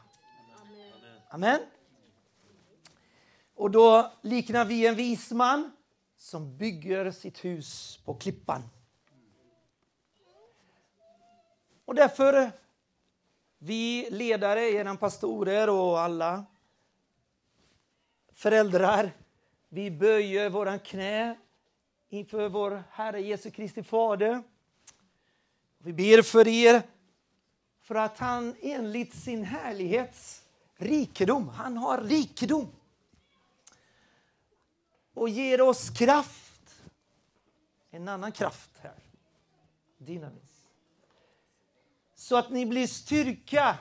Amen. 1.28 1.60
Och 3.60 3.70
då 3.70 4.12
liknar 4.22 4.64
vi 4.64 4.86
en 4.86 4.94
vis 4.94 5.30
man 5.30 5.72
som 6.16 6.56
bygger 6.56 7.10
sitt 7.10 7.44
hus 7.44 7.98
på 8.04 8.14
klippan. 8.14 8.62
Och 11.84 11.94
därför, 11.94 12.52
vi 13.58 14.08
ledare, 14.10 14.70
genom 14.70 14.96
pastorer 14.96 15.70
och 15.70 16.00
alla 16.00 16.44
föräldrar, 18.32 19.12
vi 19.68 19.90
böjer 19.90 20.50
våra 20.50 20.78
knä 20.78 21.38
inför 22.08 22.48
vår 22.48 22.82
Herre 22.90 23.20
Jesu 23.20 23.50
Kristi 23.50 23.82
Fader. 23.82 24.42
Vi 25.78 25.92
ber 25.92 26.22
för 26.22 26.48
er 26.48 26.82
för 27.80 27.94
att 27.94 28.18
han 28.18 28.56
enligt 28.60 29.14
sin 29.14 29.44
härlighets 29.44 30.42
rikedom, 30.76 31.48
han 31.48 31.76
har 31.76 32.00
rikedom 32.00 32.68
och 35.20 35.28
ger 35.28 35.60
oss 35.60 35.90
kraft. 35.90 36.82
En 37.90 38.08
annan 38.08 38.32
kraft 38.32 38.70
här. 38.82 38.94
Dynamis. 39.98 40.66
Så 42.14 42.36
att 42.36 42.50
ni 42.50 42.66
blir 42.66 42.86
styrka. 42.86 43.78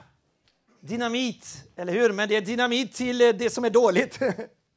Dynamit, 0.79 1.65
eller 1.75 1.93
hur? 1.93 2.13
Men 2.13 2.29
det 2.29 2.35
är 2.35 2.41
dynamit 2.41 2.93
till 2.93 3.21
eh, 3.21 3.29
det 3.29 3.49
som 3.49 3.65
är 3.65 3.69
dåligt. 3.69 4.19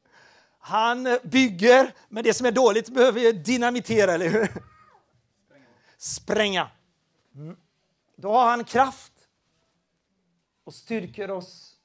Han 0.58 1.18
bygger, 1.22 1.94
men 2.08 2.24
det 2.24 2.34
som 2.34 2.46
är 2.46 2.52
dåligt 2.52 2.88
behöver 2.88 3.32
dynamitera, 3.32 4.12
eller 4.12 4.28
hur? 4.28 4.48
Spränga. 5.96 6.70
Mm. 7.34 7.56
Då 8.16 8.32
har 8.32 8.44
han 8.44 8.64
kraft 8.64 9.12
och 10.64 10.74
styrker 10.74 11.30
oss. 11.30 11.76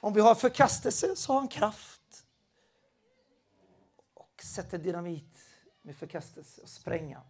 Om 0.00 0.12
vi 0.12 0.20
har 0.20 0.34
förkastelse 0.34 1.16
så 1.16 1.32
har 1.32 1.40
han 1.40 1.48
kraft 1.48 1.99
sätter 4.42 4.78
dynamit 4.78 5.38
med 5.82 5.96
förkastelse 5.96 6.62
och 6.62 6.68
spränga. 6.68 7.22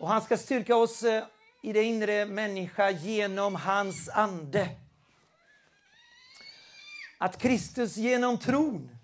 Och 0.00 0.08
han 0.08 0.22
ska 0.22 0.36
styrka 0.36 0.76
oss 0.76 1.02
eh, 1.02 1.24
i 1.62 1.72
det 1.72 1.82
inre 1.82 2.26
människa 2.26 2.90
genom 2.90 3.54
hans 3.54 4.08
ande. 4.08 4.68
Att 7.18 7.38
Kristus 7.38 7.96
genom 7.96 8.38
tron 8.38 8.98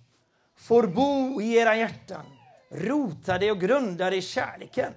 får 0.56 0.86
bo 0.86 1.40
i 1.42 1.56
era 1.56 1.76
hjärtan, 1.76 2.26
rotade 2.70 3.50
och 3.50 3.60
grundade 3.60 4.16
i 4.16 4.22
kärleken. 4.22 4.94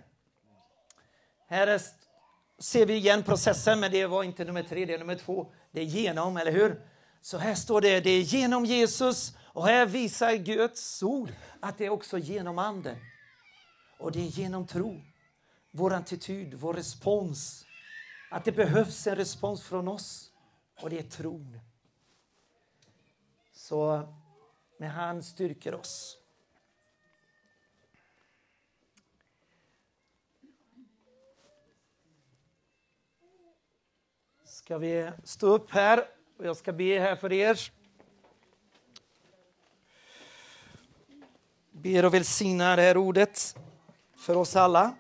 Här 1.48 1.82
ser 2.60 2.86
vi 2.86 2.94
igen 2.96 3.24
processen, 3.24 3.80
men 3.80 3.92
det 3.92 4.06
var 4.06 4.24
inte 4.24 4.46
nummer 4.46 4.64
tre, 4.64 4.86
det 4.86 4.94
är 4.94 5.00
nummer 5.00 5.16
två. 5.16 5.52
Det 5.72 5.82
är 5.82 5.86
genom, 5.86 6.38
eller 6.38 6.52
hur? 6.52 6.82
Så 7.22 7.38
här 7.38 7.56
står 7.56 7.82
det, 7.82 8.00
det 8.00 8.10
är 8.10 8.22
genom 8.22 8.66
Jesus 8.66 9.38
och 9.56 9.66
här 9.66 9.86
visar 9.86 10.36
Guds 10.36 11.04
ord 11.04 11.30
att 11.60 11.78
det 11.78 11.86
är 11.86 11.90
också 11.90 12.18
genom 12.18 12.60
anden. 12.60 12.98
Och 14.00 14.12
det 14.12 14.20
är 14.20 14.28
genom 14.28 14.68
tro. 14.68 15.02
Vår 15.72 15.94
attityd, 15.94 16.54
vår 16.54 16.74
respons. 16.74 17.66
Att 18.32 18.46
det 18.46 18.52
behövs 18.52 19.08
en 19.08 19.16
respons 19.16 19.64
från 19.64 19.88
oss 19.88 20.32
och 20.82 20.90
det 20.90 21.00
är 21.00 21.04
tron. 21.04 21.60
Så 23.54 24.08
men 24.78 24.90
han 24.90 25.24
styrker 25.24 25.76
oss. 25.76 26.18
Ska 34.46 34.78
vi 34.78 35.12
stå 35.24 35.48
upp 35.48 35.72
här 35.72 36.08
och 36.38 36.46
jag 36.46 36.58
ska 36.58 36.74
be 36.74 37.00
här 37.00 37.16
för 37.16 37.34
er. 37.34 37.75
Ber 41.86 42.06
och 42.06 42.14
välsignar 42.14 42.78
det 42.78 42.84
här 42.84 42.98
ordet 42.98 43.56
för 44.18 44.38
oss 44.38 44.56
alla. 44.56 44.96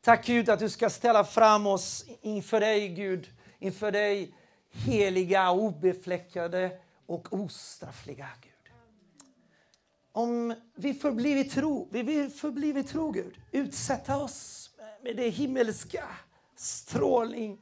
Tack 0.00 0.26
Gud 0.26 0.48
att 0.48 0.58
du 0.58 0.70
ska 0.70 0.90
ställa 0.90 1.24
fram 1.24 1.66
oss 1.66 2.04
inför 2.20 2.60
dig 2.60 2.88
Gud, 2.88 3.28
inför 3.58 3.92
dig 3.92 4.34
heliga, 4.70 5.50
obefläckade 5.50 6.78
och 7.06 7.32
ostraffliga 7.32 8.28
Gud. 8.40 8.72
Om 10.12 10.54
vi 10.74 10.94
förblir 10.94 11.36
i 11.36 11.44
tro, 11.44 11.88
vi 11.92 12.02
vill 12.02 12.30
förbli 12.30 12.82
tro 12.82 13.10
Gud, 13.10 13.34
utsätta 13.52 14.16
oss 14.16 14.70
med 15.02 15.16
det 15.16 15.28
himmelska 15.28 16.04
strålning 16.56 17.58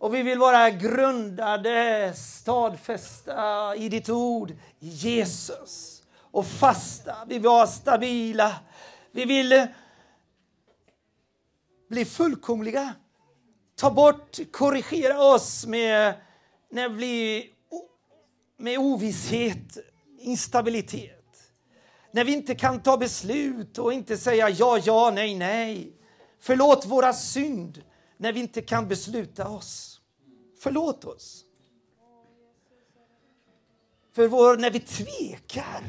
och 0.00 0.14
vi 0.14 0.22
vill 0.22 0.38
vara 0.38 0.70
grundade, 0.70 2.12
stadfästa 2.16 3.76
i 3.76 3.88
ditt 3.88 4.08
ord, 4.08 4.52
Jesus. 4.78 6.02
Och 6.16 6.46
fasta, 6.46 7.16
vi 7.28 7.34
vill 7.34 7.48
vara 7.48 7.66
stabila. 7.66 8.54
Vi 9.12 9.24
vill 9.24 9.52
eh, 9.52 9.64
bli 11.88 12.04
fullkomliga. 12.04 12.94
Ta 13.76 13.90
bort, 13.90 14.38
korrigera 14.52 15.22
oss 15.22 15.66
med, 15.66 16.14
när 16.70 16.88
vi 16.88 17.50
med 18.56 18.78
ovisshet, 18.78 19.78
instabilitet. 20.18 21.52
När 22.10 22.24
vi 22.24 22.32
inte 22.32 22.54
kan 22.54 22.82
ta 22.82 22.96
beslut 22.96 23.78
och 23.78 23.92
inte 23.92 24.16
säga 24.16 24.48
ja, 24.48 24.78
ja, 24.84 25.10
nej, 25.14 25.34
nej. 25.34 25.92
Förlåt 26.40 26.86
våra 26.86 27.12
synd 27.12 27.82
när 28.20 28.32
vi 28.32 28.40
inte 28.40 28.62
kan 28.62 28.88
besluta 28.88 29.48
oss. 29.48 30.00
Förlåt 30.58 31.04
oss. 31.04 31.44
För 34.12 34.28
vår, 34.28 34.56
när 34.56 34.70
vi 34.70 34.80
tvekar. 34.80 35.84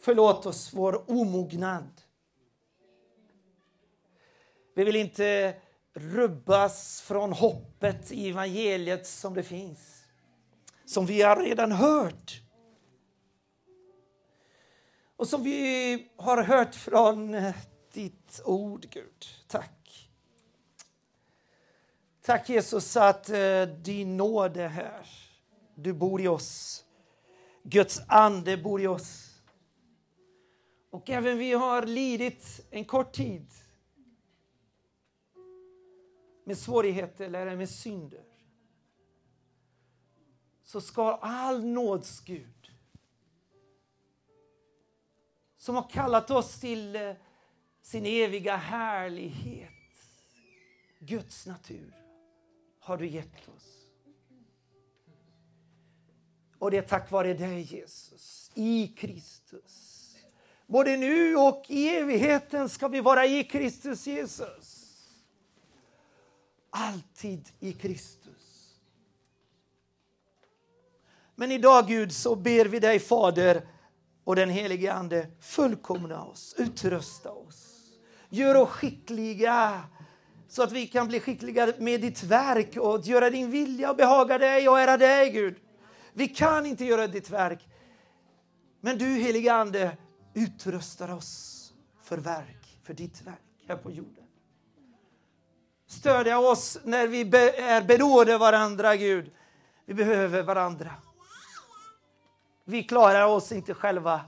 Förlåt 0.00 0.46
oss 0.46 0.72
vår 0.72 1.10
omognad. 1.10 2.00
Vi 4.74 4.84
vill 4.84 4.96
inte 4.96 5.56
rubbas 5.94 7.00
från 7.00 7.32
hoppet 7.32 8.12
i 8.12 8.28
evangeliet 8.28 9.06
som 9.06 9.34
det 9.34 9.42
finns. 9.42 10.04
Som 10.84 11.06
vi 11.06 11.22
har 11.22 11.36
redan 11.36 11.72
hört. 11.72 12.42
Och 15.16 15.28
som 15.28 15.42
vi 15.42 16.08
har 16.16 16.42
hört 16.42 16.74
från 16.74 17.36
ditt 17.92 18.40
ord, 18.44 18.86
Gud. 18.90 19.26
Tack. 19.48 19.77
Tack 22.28 22.48
Jesus 22.48 22.96
att 22.96 23.28
eh, 23.28 23.62
din 23.62 24.16
nåd 24.16 24.56
är 24.56 24.68
här. 24.68 25.06
Du 25.74 25.92
bor 25.92 26.20
i 26.20 26.28
oss. 26.28 26.84
Guds 27.62 28.00
ande 28.08 28.56
bor 28.56 28.80
i 28.80 28.86
oss. 28.86 29.40
Och 30.90 31.10
även 31.10 31.38
vi 31.38 31.52
har 31.52 31.86
lidit 31.86 32.66
en 32.70 32.84
kort 32.84 33.12
tid 33.12 33.50
med 36.44 36.58
svårigheter 36.58 37.24
eller 37.24 37.56
med 37.56 37.70
synder 37.70 38.24
så 40.62 40.80
ska 40.80 41.14
all 41.14 41.64
nåds 41.64 42.20
Gud 42.20 42.70
som 45.56 45.74
har 45.74 45.90
kallat 45.90 46.30
oss 46.30 46.60
till 46.60 46.96
eh, 46.96 47.14
sin 47.82 48.06
eviga 48.06 48.56
härlighet, 48.56 49.70
Guds 50.98 51.46
natur 51.46 51.97
har 52.88 52.96
du 52.96 53.06
gett 53.06 53.48
oss. 53.56 53.86
Och 56.58 56.70
det 56.70 56.76
är 56.78 56.82
tack 56.82 57.10
vare 57.10 57.34
dig, 57.34 57.60
Jesus, 57.60 58.50
i 58.54 58.88
Kristus. 58.88 59.94
Både 60.66 60.96
nu 60.96 61.36
och 61.36 61.64
i 61.68 61.88
evigheten 61.88 62.68
ska 62.68 62.88
vi 62.88 63.00
vara 63.00 63.26
i 63.26 63.44
Kristus 63.44 64.06
Jesus. 64.06 64.84
Alltid 66.70 67.48
i 67.60 67.72
Kristus. 67.72 68.74
Men 71.34 71.52
idag, 71.52 71.88
Gud, 71.88 72.12
så 72.12 72.34
ber 72.34 72.64
vi 72.64 72.78
dig, 72.78 72.98
Fader 72.98 73.68
och 74.24 74.36
den 74.36 74.50
helige 74.50 74.92
Ande, 74.92 75.26
fullkomna 75.40 76.24
oss, 76.24 76.54
utrusta 76.58 77.30
oss. 77.30 77.90
Gör 78.28 78.54
oss 78.54 78.68
skickliga 78.68 79.82
så 80.48 80.62
att 80.62 80.72
vi 80.72 80.86
kan 80.86 81.08
bli 81.08 81.20
skickliga 81.20 81.72
med 81.78 82.00
ditt 82.00 82.22
verk 82.22 82.76
och 82.76 83.00
göra 83.00 83.30
din 83.30 83.50
vilja 83.50 83.90
och 83.90 83.96
behaga 83.96 84.38
dig 84.38 84.68
och 84.68 84.80
ära 84.80 84.96
dig, 84.96 85.30
Gud. 85.30 85.56
Vi 86.12 86.28
kan 86.28 86.66
inte 86.66 86.84
göra 86.84 87.06
ditt 87.06 87.30
verk. 87.30 87.68
Men 88.80 88.98
du 88.98 89.04
helige 89.04 89.52
Ande 89.54 89.96
utrustar 90.34 91.12
oss 91.12 91.72
för 92.02 92.18
verk, 92.18 92.78
för 92.82 92.94
ditt 92.94 93.22
verk 93.22 93.64
här 93.68 93.76
på 93.76 93.90
jorden. 93.90 94.24
Stödja 95.86 96.38
oss 96.38 96.78
när 96.84 97.06
vi 97.06 97.20
är 97.20 97.82
beroende 97.82 98.34
av 98.34 98.40
varandra, 98.40 98.96
Gud. 98.96 99.30
Vi 99.86 99.94
behöver 99.94 100.42
varandra. 100.42 100.94
Vi 102.64 102.82
klarar 102.82 103.26
oss 103.26 103.52
inte 103.52 103.74
själva. 103.74 104.20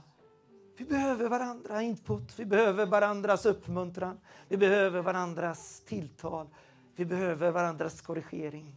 Vi 0.77 0.85
behöver 0.85 1.29
varandra 1.29 1.81
input, 1.81 2.39
vi 2.39 2.45
behöver 2.45 2.85
varandras 2.85 3.45
uppmuntran, 3.45 4.19
vi 4.47 4.57
behöver 4.57 5.01
varandras 5.01 5.81
tilltal, 5.85 6.47
vi 6.95 7.05
behöver 7.05 7.51
varandras 7.51 8.01
korrigering. 8.01 8.75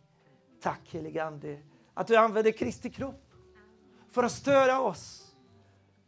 Tack 0.63 0.81
helige 0.91 1.25
Ande 1.25 1.59
att 1.95 2.07
du 2.07 2.17
använder 2.17 2.53
Kristi 2.53 2.91
kropp 2.91 3.33
för 4.13 4.23
att 4.23 4.33
störa 4.33 4.81
oss. 4.81 5.35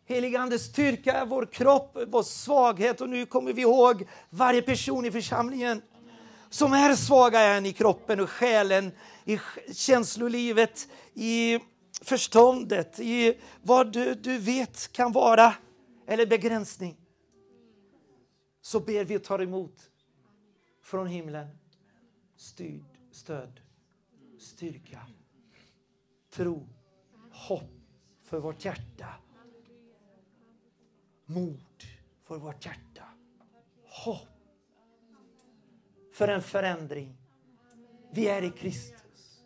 Helige 0.05 0.41
Ande, 0.41 0.59
styrka 0.59 1.25
vår 1.25 1.47
kropp, 1.47 1.99
vår 2.07 2.23
svaghet 2.23 3.01
och 3.01 3.09
nu 3.09 3.27
kommer 3.27 3.53
vi 3.53 3.63
ihåg 3.63 4.09
varje 4.31 4.63
person 4.63 5.05
i 5.05 5.11
församlingen 5.11 5.83
som 6.51 6.73
är 6.73 6.95
svaga 6.95 7.41
än 7.41 7.67
i 7.67 7.73
kroppen 7.73 8.21
och 8.21 8.31
själen, 8.31 8.93
i 9.25 9.39
känslolivet, 9.73 10.89
i 11.15 11.61
förståndet, 12.03 13.01
i 13.01 13.39
vad 13.63 13.93
du, 13.93 14.15
du 14.15 14.39
vet 14.39 14.93
kan 14.93 15.13
vara 15.13 15.55
eller 16.07 16.27
begränsning. 16.27 16.97
Så 18.61 18.81
ber 18.81 19.05
vi 19.05 19.17
och 19.17 19.25
tar 19.25 19.43
emot 19.43 19.91
från 20.83 21.07
himlen 21.07 21.59
styrd, 22.37 22.99
stöd, 23.11 23.61
styrka, 24.39 25.07
tro, 26.31 26.69
hopp 27.31 27.71
för 28.23 28.39
vårt 28.41 28.65
hjärta. 28.65 29.09
Mod 31.27 31.85
för 32.23 32.39
vårt 32.39 32.67
hjärta. 32.67 33.05
Hopp 33.85 34.29
för 36.13 36.29
en 36.29 36.43
förändring. 36.43 37.17
Vi 38.13 38.29
är 38.29 38.43
i 38.43 38.51
Kristus. 38.51 39.43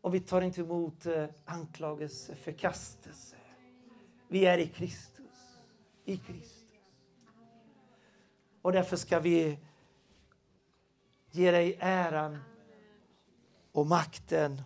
Och 0.00 0.14
vi 0.14 0.20
tar 0.20 0.42
inte 0.42 0.60
emot 0.60 1.06
eh, 1.06 1.26
anklagelse, 1.44 2.34
förkastelse. 2.34 3.36
Vi 4.28 4.46
är 4.46 4.58
i 4.58 4.66
Kristus. 4.66 5.15
I 6.08 6.16
Kristus. 6.16 6.64
Och 8.62 8.72
därför 8.72 8.96
ska 8.96 9.20
vi 9.20 9.58
ge 11.30 11.50
dig 11.50 11.76
äran 11.80 12.38
och 13.72 13.86
makten 13.86 14.62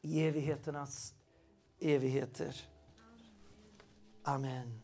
i 0.00 0.22
evigheternas 0.22 1.14
evigheter. 1.80 2.56
Amen. 4.22 4.83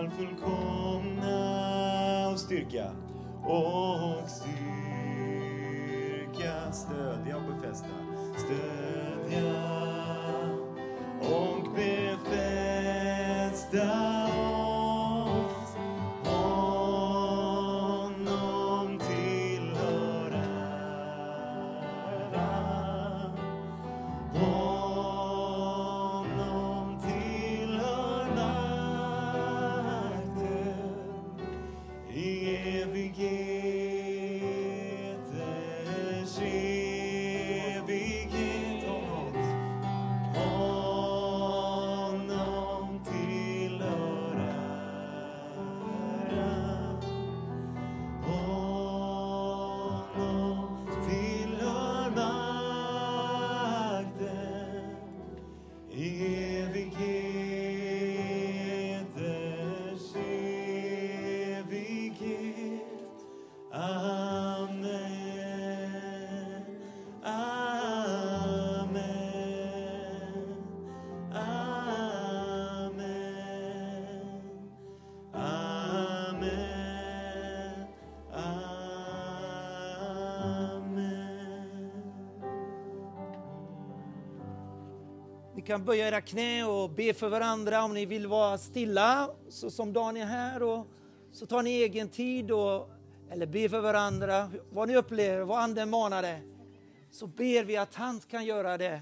Skall 0.00 0.10
fullkomna 0.10 1.38
och 2.32 2.38
styrka. 2.40 2.90
Och 3.42 4.30
styrka, 4.30 4.52
stödja 6.72 7.36
och 7.36 7.42
befästa, 7.42 7.86
stödja 8.36 9.54
och 11.20 11.68
befästa. 11.74 13.10
Kan 85.70 85.84
böja 85.84 86.08
era 86.08 86.20
knä 86.20 86.64
och 86.64 86.90
be 86.90 87.14
för 87.14 87.28
varandra 87.28 87.84
om 87.84 87.94
ni 87.94 88.06
vill 88.06 88.26
vara 88.26 88.58
stilla, 88.58 89.30
så 89.48 89.70
som 89.70 89.92
Daniel 89.92 90.26
här. 90.26 90.62
Och 90.62 90.86
så 91.32 91.46
tar 91.46 91.62
ni 91.62 91.70
egen 91.70 92.08
tid 92.08 92.50
och, 92.50 92.90
eller 93.30 93.46
be 93.46 93.68
för 93.68 93.80
varandra, 93.80 94.50
vad 94.70 94.88
ni 94.88 94.96
upplever, 94.96 95.44
vad 95.44 95.58
anden 95.58 95.90
manar 95.90 96.22
det. 96.22 96.40
Så 97.10 97.26
ber 97.26 97.64
vi 97.64 97.76
att 97.76 97.94
han 97.94 98.20
kan 98.20 98.44
göra 98.44 98.78
det 98.78 99.00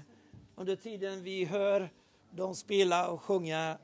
under 0.55 0.75
tiden 0.75 1.23
vi 1.23 1.45
hör 1.45 1.89
dem 2.31 2.55
spela 2.55 3.09
och 3.09 3.21
sjunga 3.21 3.77